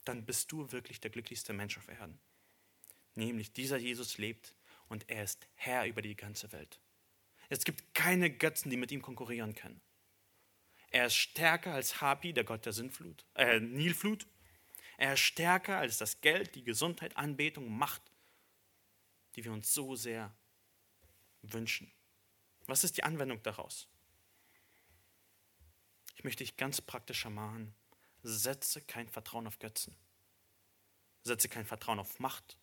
dann 0.05 0.25
bist 0.25 0.51
du 0.53 0.73
wirklich 0.73 1.01
der 1.01 1.11
glücklichste 1.11 1.53
Mensch 1.53 1.77
auf 1.77 1.89
Erden. 1.89 2.19
Nämlich 3.15 3.53
dieser 3.53 3.77
Jesus 3.77 4.19
lebt 4.19 4.55
und 4.89 5.09
er 5.09 5.25
ist 5.25 5.49
Herr 5.55 5.87
über 5.87 6.03
die 6.03 6.17
ganze 6.17 6.53
Welt. 6.53 6.81
Es 7.49 7.65
gibt 7.65 7.95
keine 7.95 8.31
Götzen, 8.31 8.71
die 8.71 8.77
mit 8.77 8.93
ihm 8.93 9.03
konkurrieren 9.03 9.55
können. 9.55 9.81
Er 10.91 11.07
ist 11.07 11.17
stärker 11.17 11.75
als 11.75 12.01
Hapi, 12.01 12.33
der 12.33 12.45
Gott 12.45 12.67
der 12.67 12.73
Sintflut, 12.73 13.25
äh, 13.35 13.61
Nilflut. 13.61 14.27
Er 14.99 15.15
ist 15.15 15.21
stärker 15.21 15.79
als 15.79 15.99
das 15.99 16.21
Geld, 16.21 16.55
die 16.55 16.65
Gesundheit, 16.65 17.17
Anbetung, 17.17 17.71
Macht, 17.71 18.03
die 19.35 19.45
wir 19.45 19.53
uns 19.53 19.73
so 19.73 19.97
sehr 19.97 20.35
wünschen. 21.43 21.91
Was 22.67 22.85
ist 22.85 22.97
die 22.97 23.05
Anwendung 23.05 23.43
daraus? 23.43 23.89
Ich 26.17 26.25
möchte 26.25 26.45
dich 26.45 26.57
ganz 26.57 26.81
praktisch 26.81 27.25
ermahnen. 27.25 27.75
Setze 28.23 28.83
kein 28.83 29.09
Vertrauen 29.09 29.47
auf 29.47 29.59
Götzen. 29.59 29.97
Setze 31.23 31.49
kein 31.49 31.65
Vertrauen 31.65 31.99
auf 31.99 32.19
Macht. 32.21 32.59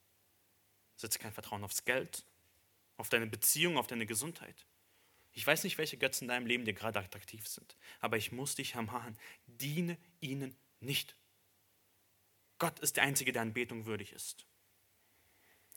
Setze 0.98 1.20
kein 1.20 1.32
Vertrauen 1.32 1.64
aufs 1.64 1.86
Geld, 1.86 2.26
auf 2.98 3.10
deine 3.10 3.28
Beziehung, 3.28 3.78
auf 3.78 3.88
deine 3.88 4.06
Gesundheit. 4.06 4.66
Ich 5.32 5.46
weiß 5.46 5.64
nicht, 5.64 5.78
welche 5.78 5.98
Götzen 5.98 6.26
in 6.26 6.30
deinem 6.30 6.48
Leben 6.48 6.66
dir 6.66 6.74
gerade 6.74 7.00
attraktiv 7.00 7.48
sind, 7.48 7.78
aber 8.00 8.18
ich 8.18 8.32
muss 8.32 8.56
dich 8.56 8.74
ermahnen, 8.74 9.18
diene 9.46 9.98
ihnen 10.20 10.58
nicht. 10.80 11.16
Gott 12.58 12.80
ist 12.80 12.98
der 12.98 13.04
Einzige, 13.04 13.32
der 13.32 13.44
Anbetung 13.44 13.86
würdig 13.86 14.14
ist. 14.14 14.48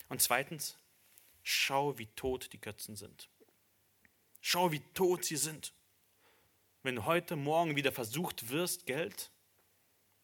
Und 0.09 0.23
zweitens, 0.23 0.79
schau, 1.43 1.99
wie 1.99 2.07
tot 2.07 2.53
die 2.55 2.61
Götzen 2.61 2.97
sind. 2.97 3.29
Schau, 4.41 4.73
wie 4.73 4.81
tot 4.95 5.25
sie 5.27 5.37
sind. 5.37 5.75
Wenn 6.83 6.97
du 6.97 7.05
heute 7.05 7.37
Morgen 7.37 7.77
wieder 7.77 7.93
versucht 7.93 8.49
wirst, 8.49 8.87
Geld 8.87 9.31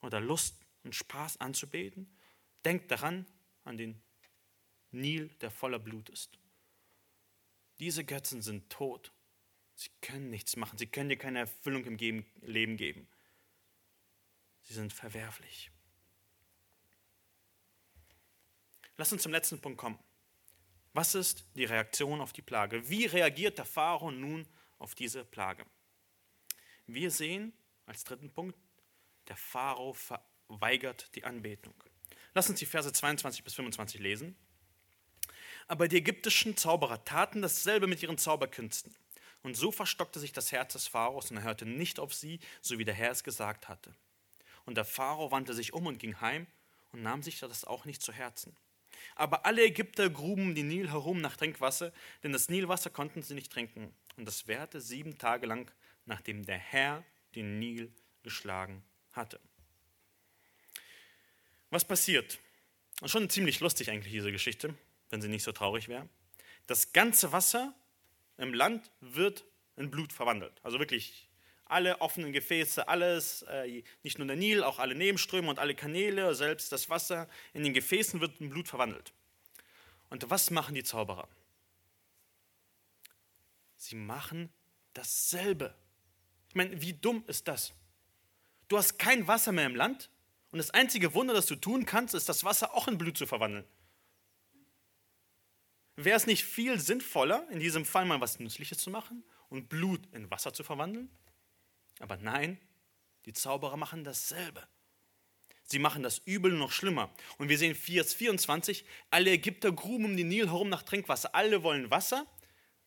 oder 0.01 0.21
Lust 0.21 0.57
und 0.83 0.95
Spaß 0.95 1.39
anzubeten, 1.41 2.11
denk 2.65 2.89
daran 2.89 3.27
an 3.65 3.77
den 3.77 4.01
Nil, 4.91 5.29
der 5.41 5.51
voller 5.51 5.79
Blut 5.79 6.09
ist. 6.09 6.39
Diese 7.79 8.05
Götzen 8.05 8.43
sind 8.43 8.71
tot. 8.71 9.13
Sie 9.75 9.91
können 10.01 10.31
nichts 10.31 10.57
machen. 10.57 10.79
Sie 10.79 10.87
können 10.87 11.11
dir 11.11 11.19
keine 11.19 11.41
Erfüllung 11.41 11.85
im 11.85 12.25
Leben 12.41 12.77
geben. 12.77 13.07
Sie 14.63 14.75
sind 14.75 14.93
verwerflich. 14.93 15.71
Lass 18.97 19.13
uns 19.13 19.23
zum 19.23 19.33
letzten 19.33 19.61
Punkt 19.61 19.79
kommen. 19.79 19.99
Was 20.95 21.15
ist 21.15 21.45
die 21.55 21.65
Reaktion 21.65 22.23
auf 22.23 22.33
die 22.33 22.41
Plage? 22.43 22.89
Wie 22.89 23.05
reagiert 23.05 23.59
der 23.59 23.67
Pharao 23.67 24.11
nun 24.11 24.49
auf 24.79 24.95
diese 24.95 25.25
Plage? 25.25 25.67
Wir 26.87 27.11
sehen 27.11 27.53
als 27.85 28.05
dritten 28.05 28.33
Punkt, 28.33 28.59
der 29.29 29.37
Pharao 29.37 29.93
verweigert 29.93 31.15
die 31.15 31.25
Anbetung. 31.25 31.75
Lass 32.33 32.49
uns 32.49 32.59
die 32.59 32.67
Verse 32.67 32.91
22 32.91 33.45
bis 33.45 33.55
25 33.55 34.01
lesen. 34.01 34.37
Aber 35.69 35.89
die 35.89 35.97
ägyptischen 35.97 36.57
Zauberer 36.57 37.05
taten 37.05 37.43
dasselbe 37.43 37.87
mit 37.87 38.03
ihren 38.03 38.19
Zauberkünsten. 38.19 38.95
Und 39.43 39.57
so 39.57 39.71
verstockte 39.71 40.21
sich 40.21 40.33
das 40.33 40.53
Herz 40.53 40.73
des 40.73 40.89
Pharaos 40.89 41.31
und 41.31 41.39
er 41.39 41.45
hörte 41.45 41.67
nicht 41.67 42.01
auf 42.01 42.15
sie, 42.15 42.41
so 42.61 42.79
wie 42.79 42.85
der 42.85 42.95
Herr 42.95 43.11
es 43.13 43.25
gesagt 43.25 43.69
hatte. 43.69 43.95
Und 44.65 44.77
der 44.77 44.85
Pharao 44.85 45.31
wandte 45.31 45.55
sich 45.55 45.73
um 45.73 45.87
und 45.87 45.99
ging 45.99 46.21
heim 46.21 46.47
und 46.93 47.03
nahm 47.03 47.23
sich 47.23 47.39
das 47.39 47.65
auch 47.65 47.85
nicht 47.85 48.03
zu 48.03 48.13
Herzen. 48.13 48.57
Aber 49.15 49.47
alle 49.47 49.65
Ägypter 49.65 50.11
gruben 50.11 50.55
den 50.55 50.69
Nil 50.69 50.91
herum 50.91 51.21
nach 51.21 51.37
Trinkwasser, 51.37 51.93
denn 52.23 52.33
das 52.33 52.49
Nilwasser 52.49 52.91
konnten 52.91 53.23
sie 53.23 53.35
nicht 53.35 53.53
trinken. 53.53 53.95
Und 54.17 54.27
das 54.27 54.47
währte 54.49 54.81
sieben 54.81 55.19
Tage 55.19 55.47
lang, 55.47 55.71
nachdem 56.07 56.45
der 56.45 56.59
Herr 56.59 57.05
den 57.35 57.59
Nil 57.59 57.93
geschlagen 58.23 58.83
hatte. 59.13 59.39
Was 61.71 61.85
passiert? 61.85 62.39
Schon 63.05 63.29
ziemlich 63.29 63.61
lustig 63.61 63.91
eigentlich 63.91 64.13
diese 64.13 64.33
Geschichte 64.33 64.75
wenn 65.11 65.21
sie 65.21 65.29
nicht 65.29 65.43
so 65.43 65.53
traurig 65.53 65.89
wäre. 65.89 66.09
Das 66.67 66.93
ganze 66.93 67.33
Wasser 67.33 67.75
im 68.39 68.53
Land 68.53 68.91
wird 69.01 69.45
in 69.77 69.91
Blut 69.91 70.13
verwandelt. 70.13 70.61
Also 70.63 70.79
wirklich 70.79 71.29
alle 71.67 72.01
offenen 72.01 72.33
Gefäße, 72.33 72.87
alles, 72.89 73.43
äh, 73.43 73.83
nicht 74.03 74.19
nur 74.19 74.27
der 74.27 74.37
Nil, 74.37 74.63
auch 74.63 74.79
alle 74.79 74.95
Nebenströme 74.95 75.49
und 75.49 75.59
alle 75.59 75.75
Kanäle, 75.75 76.35
selbst 76.35 76.71
das 76.73 76.89
Wasser 76.89 77.29
in 77.53 77.65
den 77.65 77.75
Gefäßen 77.75 78.21
wird 78.21 78.41
in 78.41 78.51
Blut 78.51 78.69
verwandelt. 78.69 79.13
Und 80.09 80.29
was 80.31 80.51
machen 80.51 80.75
die 80.75 80.85
Zauberer? 80.85 81.29
Sie 83.77 83.97
machen 83.97 84.51
dasselbe. 84.95 85.75
Ich 86.49 86.55
meine, 86.55 86.81
wie 86.81 86.93
dumm 86.93 87.25
ist 87.27 87.49
das? 87.49 87.73
Du 88.69 88.79
hast 88.79 88.99
kein 88.99 89.27
Wasser 89.27 89.53
mehr 89.53 89.67
im 89.67 89.77
Land 89.77 90.11
und 90.53 90.59
das 90.59 90.71
einzige 90.71 91.15
Wunder, 91.15 91.35
das 91.35 91.47
du 91.47 91.57
tun 91.57 91.85
kannst, 91.85 92.15
ist 92.15 92.29
das 92.29 92.45
Wasser 92.45 92.75
auch 92.75 92.89
in 92.89 92.99
Blut 92.99 93.19
zu 93.19 93.27
verwandeln. 93.27 93.65
Wäre 95.97 96.17
es 96.17 96.27
nicht 96.27 96.45
viel 96.45 96.79
sinnvoller, 96.79 97.47
in 97.51 97.59
diesem 97.59 97.85
Fall 97.85 98.05
mal 98.05 98.21
was 98.21 98.39
Nützliches 98.39 98.79
zu 98.79 98.91
machen 98.91 99.25
und 99.49 99.69
Blut 99.69 100.07
in 100.13 100.31
Wasser 100.31 100.53
zu 100.53 100.63
verwandeln? 100.63 101.11
Aber 102.01 102.17
nein, 102.19 102.59
die 103.25 103.33
Zauberer 103.33 103.77
machen 103.77 104.05
dasselbe. 104.05 104.63
Sie 105.65 105.79
machen 105.79 106.03
das 106.03 106.19
Übel 106.19 106.53
noch 106.53 106.71
schlimmer. 106.71 107.11
Und 107.39 107.49
wir 107.49 107.59
sehen 107.59 107.75
Vers 107.75 108.15
24, 108.15 108.85
alle 109.11 109.31
Ägypter 109.31 109.73
gruben 109.73 110.05
um 110.05 110.17
den 110.17 110.29
Nil 110.29 110.47
herum 110.47 110.69
nach 110.69 110.83
Trinkwasser. 110.83 111.35
Alle 111.35 111.63
wollen 111.63 111.91
Wasser. 111.91 112.27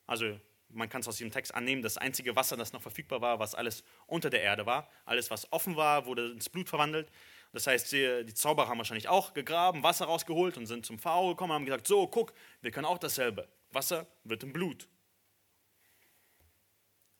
Also 0.06 0.40
man 0.68 0.88
kann 0.88 1.00
es 1.00 1.08
aus 1.08 1.16
diesem 1.16 1.32
Text 1.32 1.54
annehmen, 1.54 1.82
das 1.82 1.98
einzige 1.98 2.36
Wasser, 2.36 2.56
das 2.56 2.72
noch 2.72 2.80
verfügbar 2.80 3.20
war, 3.20 3.38
was 3.38 3.54
alles 3.54 3.82
unter 4.06 4.30
der 4.30 4.42
Erde 4.42 4.66
war. 4.66 4.88
Alles, 5.04 5.30
was 5.30 5.52
offen 5.52 5.76
war, 5.76 6.06
wurde 6.06 6.30
ins 6.30 6.48
Blut 6.48 6.68
verwandelt. 6.68 7.10
Das 7.52 7.66
heißt, 7.66 7.90
die, 7.92 8.32
Zauberer 8.34 8.68
haben 8.68 8.78
wahrscheinlich 8.78 9.08
auch 9.08 9.34
gegraben, 9.34 9.82
Wasser 9.82 10.04
rausgeholt 10.04 10.56
und 10.56 10.66
sind 10.66 10.86
zum 10.86 10.98
Pharao 10.98 11.30
gekommen 11.30 11.50
und 11.50 11.56
haben 11.56 11.64
gesagt, 11.66 11.86
so, 11.86 12.06
guck, 12.06 12.32
wir 12.60 12.70
können 12.70 12.86
auch 12.86 12.98
dasselbe. 12.98 13.48
Wasser 13.72 14.06
wird 14.24 14.42
im 14.44 14.52
Blut. 14.52 14.88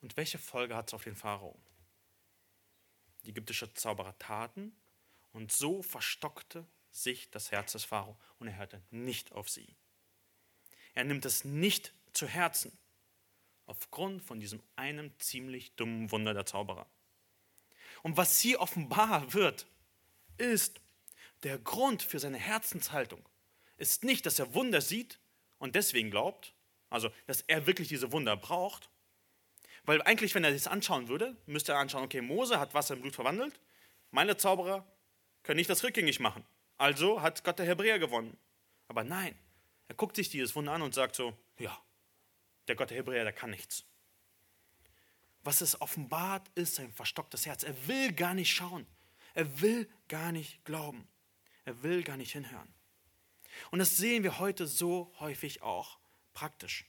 Und 0.00 0.16
welche 0.16 0.38
Folge 0.38 0.76
hat 0.76 0.88
es 0.88 0.94
auf 0.94 1.04
den 1.04 1.16
Pharao? 1.16 1.58
Die 3.24 3.30
ägyptische 3.30 3.72
Zauberer 3.74 4.16
taten 4.18 4.74
und 5.32 5.52
so 5.52 5.82
verstockte 5.82 6.66
sich 6.90 7.30
das 7.30 7.50
Herz 7.50 7.72
des 7.72 7.84
Pharao 7.84 8.16
und 8.38 8.48
er 8.48 8.56
hörte 8.56 8.82
nicht 8.90 9.32
auf 9.32 9.48
sie. 9.48 9.76
Er 10.94 11.04
nimmt 11.04 11.24
es 11.24 11.44
nicht 11.44 11.92
zu 12.12 12.26
Herzen 12.26 12.76
aufgrund 13.66 14.22
von 14.22 14.40
diesem 14.40 14.62
einen 14.74 15.12
ziemlich 15.20 15.76
dummen 15.76 16.10
Wunder 16.10 16.34
der 16.34 16.46
Zauberer. 16.46 16.86
Und 18.02 18.16
was 18.16 18.40
hier 18.40 18.60
offenbar 18.60 19.32
wird, 19.32 19.66
ist, 20.40 20.80
der 21.42 21.58
Grund 21.58 22.02
für 22.02 22.18
seine 22.18 22.38
Herzenshaltung 22.38 23.26
ist 23.76 24.04
nicht, 24.04 24.26
dass 24.26 24.38
er 24.38 24.54
Wunder 24.54 24.80
sieht 24.80 25.20
und 25.58 25.74
deswegen 25.74 26.10
glaubt, 26.10 26.54
also 26.90 27.10
dass 27.26 27.42
er 27.42 27.66
wirklich 27.66 27.88
diese 27.88 28.12
Wunder 28.12 28.36
braucht, 28.36 28.90
weil 29.84 30.02
eigentlich, 30.02 30.34
wenn 30.34 30.44
er 30.44 30.52
das 30.52 30.66
anschauen 30.66 31.08
würde, 31.08 31.36
müsste 31.46 31.72
er 31.72 31.78
anschauen, 31.78 32.04
okay, 32.04 32.20
Mose 32.20 32.60
hat 32.60 32.74
Wasser 32.74 32.94
in 32.94 33.00
Blut 33.00 33.14
verwandelt, 33.14 33.60
meine 34.10 34.36
Zauberer 34.36 34.86
können 35.42 35.56
nicht 35.56 35.70
das 35.70 35.82
rückgängig 35.82 36.20
machen. 36.20 36.44
Also 36.76 37.22
hat 37.22 37.44
Gott 37.44 37.58
der 37.58 37.66
Hebräer 37.66 37.98
gewonnen. 37.98 38.36
Aber 38.88 39.04
nein, 39.04 39.38
er 39.88 39.94
guckt 39.94 40.16
sich 40.16 40.28
dieses 40.28 40.54
Wunder 40.54 40.72
an 40.72 40.82
und 40.82 40.94
sagt 40.94 41.14
so, 41.14 41.36
ja, 41.58 41.76
der 42.68 42.76
Gott 42.76 42.90
der 42.90 42.98
Hebräer, 42.98 43.24
der 43.24 43.32
kann 43.32 43.50
nichts. 43.50 43.84
Was 45.42 45.60
es 45.60 45.80
offenbart, 45.80 46.50
ist 46.54 46.74
sein 46.74 46.92
verstocktes 46.92 47.46
Herz. 47.46 47.62
Er 47.62 47.74
will 47.86 48.12
gar 48.12 48.34
nicht 48.34 48.52
schauen. 48.52 48.86
Er 49.34 49.60
will 49.60 49.88
gar 50.08 50.32
nicht 50.32 50.64
glauben. 50.64 51.06
Er 51.64 51.82
will 51.82 52.02
gar 52.02 52.16
nicht 52.16 52.32
hinhören. 52.32 52.72
Und 53.70 53.78
das 53.78 53.96
sehen 53.96 54.22
wir 54.22 54.38
heute 54.38 54.66
so 54.66 55.12
häufig 55.18 55.62
auch 55.62 55.98
praktisch. 56.34 56.86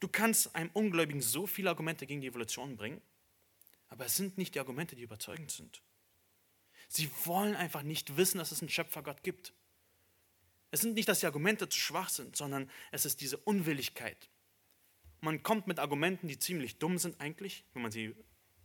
Du 0.00 0.08
kannst 0.08 0.54
einem 0.54 0.70
Ungläubigen 0.72 1.22
so 1.22 1.46
viele 1.46 1.70
Argumente 1.70 2.06
gegen 2.06 2.20
die 2.20 2.28
Evolution 2.28 2.76
bringen, 2.76 3.00
aber 3.88 4.06
es 4.06 4.16
sind 4.16 4.38
nicht 4.38 4.54
die 4.54 4.60
Argumente, 4.60 4.94
die 4.96 5.02
überzeugend 5.02 5.50
sind. 5.50 5.82
Sie 6.88 7.10
wollen 7.24 7.56
einfach 7.56 7.82
nicht 7.82 8.16
wissen, 8.16 8.38
dass 8.38 8.52
es 8.52 8.60
einen 8.60 8.68
Schöpfergott 8.68 9.22
gibt. 9.22 9.52
Es 10.70 10.80
sind 10.80 10.94
nicht, 10.94 11.08
dass 11.08 11.20
die 11.20 11.26
Argumente 11.26 11.68
zu 11.68 11.78
schwach 11.78 12.08
sind, 12.08 12.36
sondern 12.36 12.70
es 12.92 13.04
ist 13.04 13.20
diese 13.20 13.38
Unwilligkeit. 13.38 14.30
Man 15.20 15.42
kommt 15.42 15.66
mit 15.66 15.78
Argumenten, 15.78 16.28
die 16.28 16.38
ziemlich 16.38 16.78
dumm 16.78 16.98
sind 16.98 17.20
eigentlich, 17.20 17.64
wenn 17.72 17.82
man 17.82 17.90
sie 17.90 18.14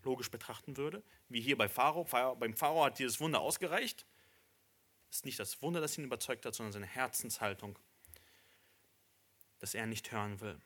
logisch 0.04 0.32
betrachten 0.32 0.78
würde, 0.78 1.04
wie 1.30 1.42
hier 1.42 1.58
bei 1.58 1.68
Pharao. 1.68 2.04
Beim 2.36 2.56
Pharao 2.56 2.86
hat 2.86 3.00
dieses 3.00 3.20
Wunder 3.20 3.42
ausgereicht. 3.42 4.06
Ist 5.10 5.26
nicht 5.26 5.40
das 5.40 5.62
Wunder, 5.62 5.82
das 5.82 5.98
ihn 5.98 6.06
überzeugt 6.06 6.46
hat, 6.46 6.56
sondern 6.56 6.74
seine 6.74 6.88
Herzenshaltung, 6.88 7.78
dass 9.60 9.74
er 9.76 9.86
nicht 9.86 10.12
hören 10.12 10.42
will. 10.42 10.60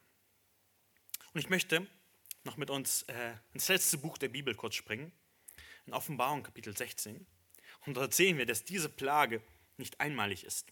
Und 1.33 1.39
ich 1.39 1.49
möchte 1.49 1.85
noch 2.43 2.57
mit 2.57 2.69
uns 2.69 3.03
äh, 3.03 3.33
ins 3.53 3.67
letzte 3.67 3.97
Buch 3.97 4.17
der 4.17 4.29
Bibel 4.29 4.55
kurz 4.55 4.75
springen, 4.75 5.11
in 5.85 5.93
Offenbarung 5.93 6.43
Kapitel 6.43 6.75
16. 6.75 7.27
Und 7.85 7.97
dort 7.97 8.13
sehen 8.13 8.37
wir, 8.37 8.45
dass 8.45 8.63
diese 8.63 8.89
Plage 8.89 9.41
nicht 9.77 9.99
einmalig 9.99 10.43
ist. 10.43 10.71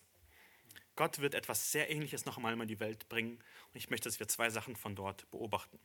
Gott 0.95 1.19
wird 1.19 1.33
etwas 1.33 1.71
sehr 1.71 1.89
Ähnliches 1.91 2.25
noch 2.25 2.37
einmal 2.37 2.53
in 2.53 2.67
die 2.67 2.79
Welt 2.79 3.09
bringen. 3.09 3.35
Und 3.37 3.75
ich 3.75 3.89
möchte, 3.89 4.09
dass 4.09 4.19
wir 4.19 4.27
zwei 4.27 4.49
Sachen 4.49 4.75
von 4.75 4.95
dort 4.95 5.29
beobachten. 5.31 5.79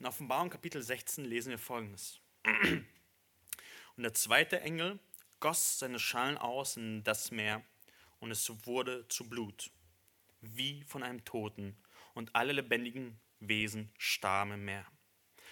In 0.00 0.06
Offenbarung 0.06 0.48
Kapitel 0.48 0.82
16 0.82 1.26
lesen 1.26 1.50
wir 1.50 1.58
folgendes. 1.58 2.20
Und 2.46 4.02
der 4.02 4.14
zweite 4.14 4.58
Engel 4.62 4.98
goss 5.40 5.78
seine 5.78 5.98
Schalen 5.98 6.38
aus 6.38 6.78
in 6.78 7.04
das 7.04 7.30
Meer 7.30 7.62
und 8.18 8.30
es 8.30 8.50
wurde 8.66 9.06
zu 9.08 9.28
Blut, 9.28 9.70
wie 10.40 10.82
von 10.84 11.02
einem 11.02 11.22
Toten, 11.26 11.76
und 12.14 12.34
alle 12.34 12.52
lebendigen 12.52 13.20
Wesen 13.40 13.92
starben 13.98 14.52
im 14.52 14.64
Meer. 14.64 14.86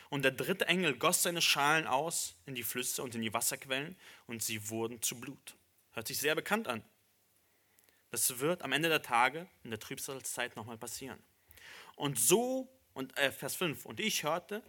Und 0.09 0.23
der 0.23 0.33
dritte 0.33 0.67
Engel 0.67 0.97
goss 0.97 1.23
seine 1.23 1.43
Schalen 1.43 1.87
aus 1.87 2.35
in 2.47 2.55
die 2.55 2.63
Flüsse 2.63 3.03
und 3.03 3.15
in 3.15 3.21
die 3.21 3.35
Wasserquellen 3.35 3.97
und 4.27 4.43
sie 4.43 4.71
wurden 4.71 5.03
zu 5.03 5.21
Blut. 5.21 5.57
Hört 5.93 6.09
sich 6.09 6.19
sehr 6.19 6.35
bekannt 6.35 6.69
an. 6.69 6.83
Das 8.11 8.39
wird 8.39 8.63
am 8.63 8.73
Ende 8.73 8.89
der 8.89 9.03
Tage 9.03 9.47
in 9.63 9.71
der 9.71 9.81
Trübsalzeit 9.81 10.57
nochmal 10.57 10.79
passieren. 10.79 11.23
Und 11.97 12.19
so 12.19 12.78
und 12.99 13.17
äh, 13.17 13.31
Vers 13.31 13.55
5. 13.55 13.87
Und 13.87 14.01
ich 14.01 14.25
hörte 14.25 14.61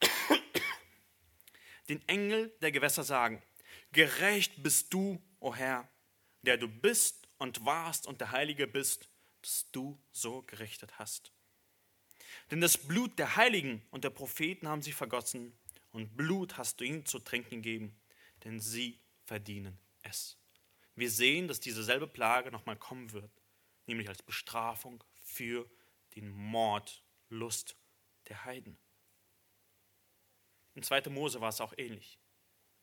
den 1.88 2.06
Engel 2.06 2.54
der 2.60 2.70
Gewässer 2.70 3.02
sagen, 3.02 3.42
gerecht 3.92 4.62
bist 4.62 4.92
du, 4.92 5.14
o 5.40 5.48
oh 5.48 5.54
Herr, 5.54 5.88
der 6.42 6.58
du 6.58 6.68
bist 6.68 7.28
und 7.38 7.64
warst 7.64 8.06
und 8.06 8.20
der 8.20 8.30
Heilige 8.30 8.66
bist, 8.66 9.08
dass 9.40 9.70
du 9.72 9.98
so 10.12 10.42
gerichtet 10.42 10.98
hast. 10.98 11.32
Denn 12.50 12.60
das 12.60 12.76
Blut 12.76 13.18
der 13.18 13.36
Heiligen 13.36 13.82
und 13.90 14.04
der 14.04 14.10
Propheten 14.10 14.68
haben 14.68 14.82
sie 14.82 14.92
vergossen 14.92 15.56
und 15.92 16.14
Blut 16.14 16.58
hast 16.58 16.78
du 16.78 16.84
ihnen 16.84 17.06
zu 17.06 17.20
trinken 17.20 17.62
gegeben, 17.62 17.98
denn 18.44 18.60
sie 18.60 19.00
verdienen 19.24 19.78
es. 20.02 20.36
Wir 20.94 21.10
sehen, 21.10 21.48
dass 21.48 21.58
diese 21.58 21.82
selbe 21.82 22.06
Plage 22.06 22.50
nochmal 22.50 22.76
kommen 22.76 23.12
wird, 23.12 23.32
nämlich 23.86 24.10
als 24.10 24.22
Bestrafung 24.22 25.02
für 25.22 25.70
den 26.14 26.28
Mord, 26.28 27.01
Lust 27.32 27.76
der 28.28 28.44
Heiden. 28.44 28.78
In 30.74 30.82
2. 30.82 31.10
Mose 31.10 31.40
war 31.40 31.48
es 31.48 31.60
auch 31.60 31.74
ähnlich. 31.76 32.18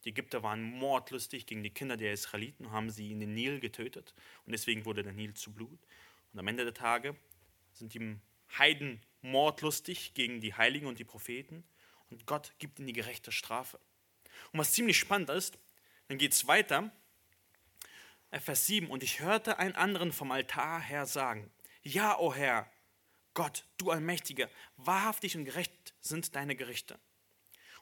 Die 0.03 0.09
Ägypter 0.09 0.43
waren 0.43 0.63
mordlustig 0.63 1.45
gegen 1.45 1.63
die 1.63 1.73
Kinder 1.73 1.97
der 1.97 2.13
Israeliten 2.13 2.65
und 2.65 2.71
haben 2.71 2.89
sie 2.89 3.11
in 3.11 3.19
den 3.19 3.33
Nil 3.33 3.59
getötet. 3.59 4.13
Und 4.45 4.53
deswegen 4.53 4.85
wurde 4.85 5.03
der 5.03 5.13
Nil 5.13 5.33
zu 5.33 5.53
Blut. 5.53 5.79
Und 6.33 6.39
am 6.39 6.47
Ende 6.47 6.63
der 6.63 6.73
Tage 6.73 7.15
sind 7.73 7.93
die 7.93 8.17
Heiden 8.57 9.01
mordlustig 9.21 10.13
gegen 10.13 10.41
die 10.41 10.53
Heiligen 10.53 10.87
und 10.87 10.99
die 10.99 11.05
Propheten. 11.05 11.63
Und 12.09 12.25
Gott 12.25 12.53
gibt 12.59 12.79
ihnen 12.79 12.87
die 12.87 12.93
gerechte 12.93 13.31
Strafe. 13.31 13.79
Und 14.51 14.59
was 14.59 14.71
ziemlich 14.71 14.97
spannend 14.97 15.29
ist, 15.29 15.59
dann 16.07 16.17
geht 16.17 16.33
es 16.33 16.47
weiter. 16.47 16.91
Vers 18.31 18.67
7. 18.67 18.89
Und 18.89 19.03
ich 19.03 19.19
hörte 19.19 19.59
einen 19.59 19.75
anderen 19.75 20.11
vom 20.11 20.31
Altar 20.31 20.79
her 20.81 21.05
sagen: 21.05 21.51
Ja, 21.83 22.17
o 22.17 22.27
oh 22.27 22.33
Herr, 22.33 22.71
Gott, 23.39 23.63
du 23.77 23.89
Allmächtiger, 23.89 24.49
wahrhaftig 24.75 25.37
und 25.37 25.45
gerecht 25.45 25.93
sind 26.01 26.35
deine 26.35 26.57
Gerichte. 26.57 26.99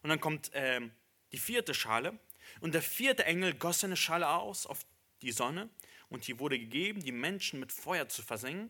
Und 0.03 0.12
dann 0.12 0.20
kommt 0.20 0.53
äh, 0.53 0.88
die 1.32 1.39
vierte 1.39 1.74
Schale. 1.74 2.20
Und 2.60 2.76
der 2.76 2.84
vierte 2.84 3.26
Engel 3.26 3.55
goss 3.55 3.80
seine 3.80 3.97
Schale 3.97 4.30
aus 4.30 4.68
auf 4.68 4.86
die 5.24 5.32
Sonne 5.32 5.68
und 6.10 6.28
die 6.28 6.38
wurde 6.38 6.60
gegeben, 6.60 7.01
die 7.03 7.12
Menschen 7.12 7.60
mit 7.60 7.72
Feuer 7.72 8.08
zu 8.08 8.22
versengen. 8.22 8.70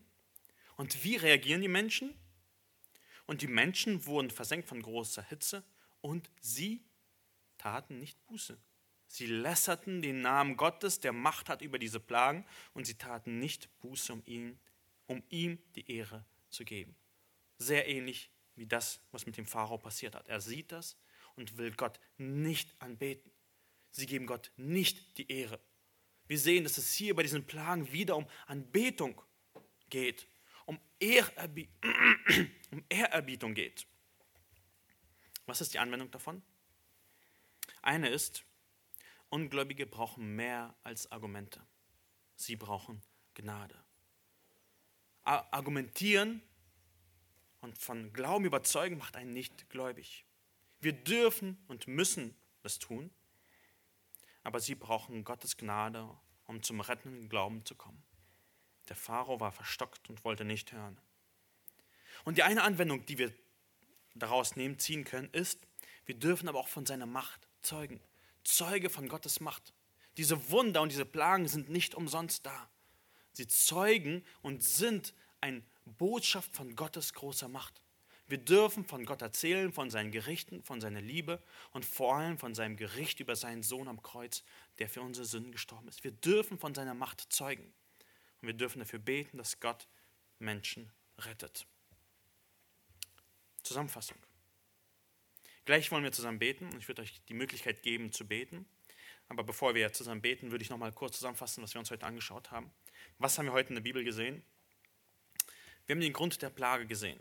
Und 0.78 1.04
wie 1.04 1.18
reagieren 1.18 1.60
die 1.60 1.68
Menschen? 1.68 2.18
Und 3.26 3.42
die 3.42 3.48
Menschen 3.48 4.06
wurden 4.06 4.32
versenkt 4.32 4.70
von 4.70 4.82
großer 4.82 5.24
Hitze 5.24 5.66
und 6.00 6.32
sie 6.40 6.86
taten 7.58 8.00
nicht 8.00 8.26
Buße. 8.28 8.58
Sie 9.10 9.26
lässerten 9.26 10.02
den 10.02 10.22
Namen 10.22 10.56
Gottes, 10.56 11.02
der 11.02 11.12
Macht 11.12 11.50
hat 11.50 11.62
über 11.62 11.80
diese 11.80 12.00
Plagen, 12.00 12.46
und 12.74 12.88
sie 12.88 12.96
taten 12.96 13.40
nicht 13.40 13.78
Buße, 13.80 14.14
um, 14.14 14.24
ihn, 14.26 14.58
um 15.08 15.22
ihm 15.28 15.60
die 15.76 15.92
Ehre 15.92 16.24
zu 16.50 16.66
geben. 16.66 16.96
Sehr 17.58 17.88
ähnlich 17.88 18.32
wie 18.56 18.66
das, 18.66 19.02
was 19.12 19.26
mit 19.26 19.38
dem 19.38 19.46
Pharao 19.46 19.78
passiert 19.78 20.16
hat. 20.16 20.28
Er 20.28 20.42
sieht 20.42 20.72
das 20.72 20.98
und 21.36 21.58
will 21.58 21.72
Gott 21.72 22.00
nicht 22.18 22.80
anbeten. 22.82 23.32
Sie 23.92 24.06
geben 24.06 24.26
Gott 24.26 24.52
nicht 24.58 25.18
die 25.18 25.32
Ehre. 25.32 25.60
Wir 26.28 26.38
sehen, 26.38 26.64
dass 26.64 26.78
es 26.78 26.94
hier 26.94 27.16
bei 27.16 27.24
diesen 27.24 27.46
Plagen 27.46 27.92
wieder 27.92 28.18
um 28.18 28.28
Anbetung 28.46 29.22
geht, 29.90 30.28
um, 30.66 30.80
Ehrerbi 31.00 31.70
um 32.72 32.84
Ehrerbietung 32.90 33.54
geht. 33.54 33.88
Was 35.46 35.62
ist 35.62 35.74
die 35.74 35.80
Anwendung 35.80 36.12
davon? 36.12 36.42
Eine 37.82 38.10
ist, 38.10 38.44
Ungläubige 39.30 39.86
brauchen 39.86 40.36
mehr 40.36 40.76
als 40.84 41.10
Argumente. 41.12 41.66
Sie 42.36 42.56
brauchen 42.56 43.02
Gnade. 43.34 43.87
Argumentieren 45.28 46.42
und 47.60 47.78
von 47.78 48.14
Glauben 48.14 48.46
überzeugen 48.46 48.98
macht 48.98 49.18
einen 49.18 49.34
nicht 49.34 49.70
gläubig. 49.70 50.26
Wir 50.80 50.94
dürfen 50.94 51.58
und 51.68 51.88
müssen 51.88 52.36
das 52.62 52.80
tun, 52.80 53.12
aber 54.44 54.60
sie 54.62 54.76
brauchen 54.76 55.26
Gottes 55.26 55.58
Gnade, 55.58 56.10
um 56.46 56.64
zum 56.64 56.80
rettenden 56.80 57.28
Glauben 57.28 57.66
zu 57.66 57.76
kommen. 57.76 58.02
Der 58.88 58.96
Pharao 58.96 59.40
war 59.42 59.52
verstockt 59.52 60.10
und 60.10 60.24
wollte 60.24 60.46
nicht 60.46 60.72
hören. 60.72 60.98
Und 62.24 62.38
die 62.38 62.44
eine 62.44 62.64
Anwendung, 62.64 63.06
die 63.06 63.18
wir 63.18 63.34
daraus 64.16 64.56
nehmen, 64.56 64.80
ziehen 64.80 65.04
können, 65.04 65.30
ist, 65.34 65.60
wir 66.06 66.16
dürfen 66.16 66.48
aber 66.48 66.60
auch 66.60 66.70
von 66.70 66.86
seiner 66.86 67.06
Macht 67.06 67.50
zeugen. 67.62 68.00
Zeuge 68.46 68.90
von 68.90 69.10
Gottes 69.10 69.42
Macht. 69.42 69.74
Diese 70.16 70.50
Wunder 70.52 70.82
und 70.82 70.92
diese 70.94 71.06
Plagen 71.06 71.50
sind 71.50 71.70
nicht 71.70 71.96
umsonst 71.96 72.46
da. 72.46 72.70
Sie 73.38 73.48
zeugen 73.48 74.26
und 74.42 74.64
sind 74.64 75.14
eine 75.42 75.62
Botschaft 75.86 76.56
von 76.56 76.76
Gottes 76.76 77.14
großer 77.14 77.48
Macht. 77.48 77.84
Wir 78.26 78.40
dürfen 78.40 78.84
von 78.84 79.06
Gott 79.06 79.22
erzählen, 79.22 79.72
von 79.72 79.92
seinen 79.92 80.12
Gerichten, 80.12 80.64
von 80.64 80.82
seiner 80.82 81.02
Liebe 81.02 81.42
und 81.72 81.86
vor 81.86 82.16
allem 82.16 82.40
von 82.40 82.56
seinem 82.56 82.78
Gericht 82.78 83.20
über 83.20 83.36
seinen 83.36 83.62
Sohn 83.62 83.88
am 83.88 84.02
Kreuz, 84.02 84.44
der 84.80 84.90
für 84.90 85.02
unsere 85.02 85.28
Sünden 85.28 85.52
gestorben 85.52 85.88
ist. 85.88 86.04
Wir 86.04 86.12
dürfen 86.12 86.58
von 86.58 86.74
seiner 86.74 86.96
Macht 86.96 87.32
zeugen. 87.32 87.72
Und 88.42 88.48
wir 88.48 88.56
dürfen 88.56 88.80
dafür 88.80 88.98
beten, 88.98 89.38
dass 89.38 89.60
Gott 89.60 89.88
Menschen 90.40 90.92
rettet. 91.20 91.68
Zusammenfassung. 93.62 94.18
Gleich 95.66 95.92
wollen 95.92 96.04
wir 96.04 96.12
zusammen 96.12 96.40
beten 96.40 96.66
und 96.66 96.80
ich 96.80 96.88
würde 96.88 97.04
euch 97.04 97.22
die 97.30 97.36
Möglichkeit 97.36 97.84
geben 97.84 98.12
zu 98.12 98.28
beten. 98.28 98.66
Aber 99.30 99.44
bevor 99.44 99.76
wir 99.76 99.94
zusammen 99.94 100.22
beten, 100.22 100.50
würde 100.50 100.64
ich 100.64 100.72
noch 100.72 100.78
mal 100.80 100.92
kurz 100.92 101.18
zusammenfassen, 101.18 101.62
was 101.62 101.76
wir 101.76 101.80
uns 101.80 101.92
heute 101.92 102.06
angeschaut 102.06 102.50
haben. 102.50 102.72
Was 103.20 103.38
haben 103.38 103.48
wir 103.48 103.54
heute 103.54 103.70
in 103.70 103.76
der 103.76 103.82
Bibel 103.82 104.04
gesehen? 104.04 104.44
Wir 105.86 105.96
haben 105.96 106.02
den 106.02 106.14
Grund 106.14 106.40
der 106.42 106.52
Plage 106.52 106.86
gesehen. 106.86 107.20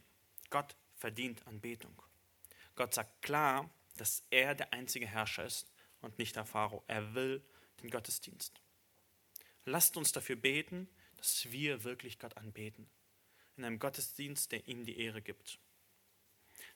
Gott 0.51 0.76
verdient 0.94 1.47
Anbetung. 1.47 2.03
Gott 2.74 2.92
sagt 2.92 3.22
klar, 3.22 3.70
dass 3.97 4.22
er 4.28 4.55
der 4.55 4.74
einzige 4.74 5.07
Herrscher 5.07 5.47
ist 5.47 5.72
und 6.03 6.18
nicht 6.18 6.36
der 6.36 6.44
Pharao. 6.44 6.84
Er 6.86 7.14
will 7.14 7.42
den 7.82 7.88
Gottesdienst. 7.90 8.61
Lasst 9.64 9.97
uns 9.97 10.12
dafür 10.12 10.36
beten, 10.36 10.86
dass 11.16 11.51
wir 11.51 11.82
wirklich 11.84 12.18
Gott 12.18 12.36
anbeten. 12.36 12.90
In 13.57 13.64
einem 13.64 13.78
Gottesdienst, 13.78 14.53
der 14.53 14.68
ihm 14.68 14.84
die 14.84 14.99
Ehre 14.99 15.22
gibt. 15.22 15.59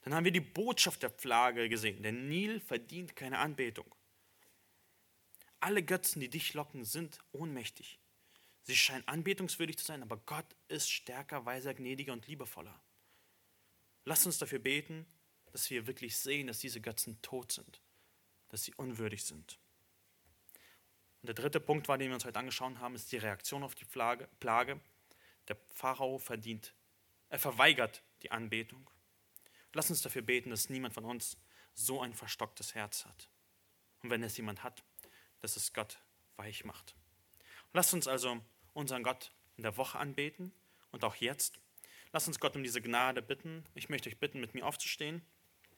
Dann 0.03 0.15
haben 0.15 0.25
wir 0.25 0.33
die 0.33 0.41
Botschaft 0.41 1.03
der 1.03 1.11
Plage 1.11 1.69
gesehen. 1.69 2.03
Der 2.03 2.13
Nil 2.13 2.59
verdient 2.59 3.17
keine 3.17 3.39
Anbetung. 3.39 3.95
Alle 5.61 5.83
Götzen, 5.83 6.21
die 6.21 6.31
dich 6.31 6.55
locken, 6.55 6.87
sind 6.87 7.19
ohnmächtig. 7.33 8.00
Sie 8.63 8.77
scheinen 8.77 9.07
anbetungswürdig 9.09 9.79
zu 9.79 9.85
sein, 9.85 10.03
aber 10.03 10.19
Gott 10.19 10.47
ist 10.69 10.91
stärker, 10.91 11.47
weiser, 11.47 11.75
gnädiger 11.75 12.13
und 12.13 12.27
liebevoller. 12.27 12.81
Lasst 14.05 14.27
uns 14.27 14.39
dafür 14.39 14.59
beten, 14.59 15.07
dass 15.53 15.71
wir 15.71 15.87
wirklich 15.87 16.17
sehen, 16.17 16.47
dass 16.47 16.59
diese 16.59 16.81
Götzen 16.81 17.21
tot 17.23 17.53
sind, 17.53 17.81
dass 18.49 18.65
sie 18.65 18.75
unwürdig 18.75 19.25
sind. 19.25 19.59
Und 21.23 21.27
der 21.27 21.35
dritte 21.35 21.61
Punkt 21.61 21.89
war, 21.89 21.99
den 21.99 22.09
wir 22.09 22.15
uns 22.15 22.25
heute 22.25 22.39
angeschaut 22.39 22.79
haben, 22.79 22.95
ist 22.95 23.13
die 23.13 23.19
Reaktion 23.19 23.63
auf 23.63 23.75
die 23.75 23.85
Plage. 23.85 24.81
Der 25.49 25.57
Pharao 25.69 26.19
verdient, 26.19 26.75
er 27.29 27.39
verweigert 27.39 28.03
die 28.23 28.31
Anbetung. 28.31 28.89
Lass 29.73 29.91
uns 29.91 30.03
dafür 30.03 30.23
beten, 30.23 30.51
dass 30.51 30.71
niemand 30.71 30.95
von 30.95 31.05
uns 31.05 31.37
so 31.75 32.01
ein 32.01 32.15
verstocktes 32.15 32.75
Herz 32.75 33.05
hat. 33.05 33.29
Und 34.03 34.11
wenn 34.11 34.23
es 34.23 34.37
jemand 34.37 34.63
hat, 34.65 34.83
dass 35.41 35.57
es 35.57 35.73
Gott 35.73 36.01
weich 36.37 36.65
macht. 36.65 36.95
Lasst 37.73 37.95
uns 37.95 38.09
also 38.09 38.41
unseren 38.73 39.03
Gott 39.03 39.33
in 39.57 39.63
der 39.63 39.77
Woche 39.77 39.99
anbeten 39.99 40.53
und 40.91 41.05
auch 41.05 41.15
jetzt. 41.17 41.61
Lasst 42.13 42.27
uns 42.27 42.41
Gott 42.41 42.57
um 42.57 42.63
diese 42.63 42.83
Gnade 42.83 43.23
bitten. 43.23 43.65
Ich 43.75 43.89
möchte 43.89 44.09
euch 44.09 44.19
bitten, 44.19 44.41
mit 44.41 44.55
mir 44.55 44.67
aufzustehen. 44.67 45.23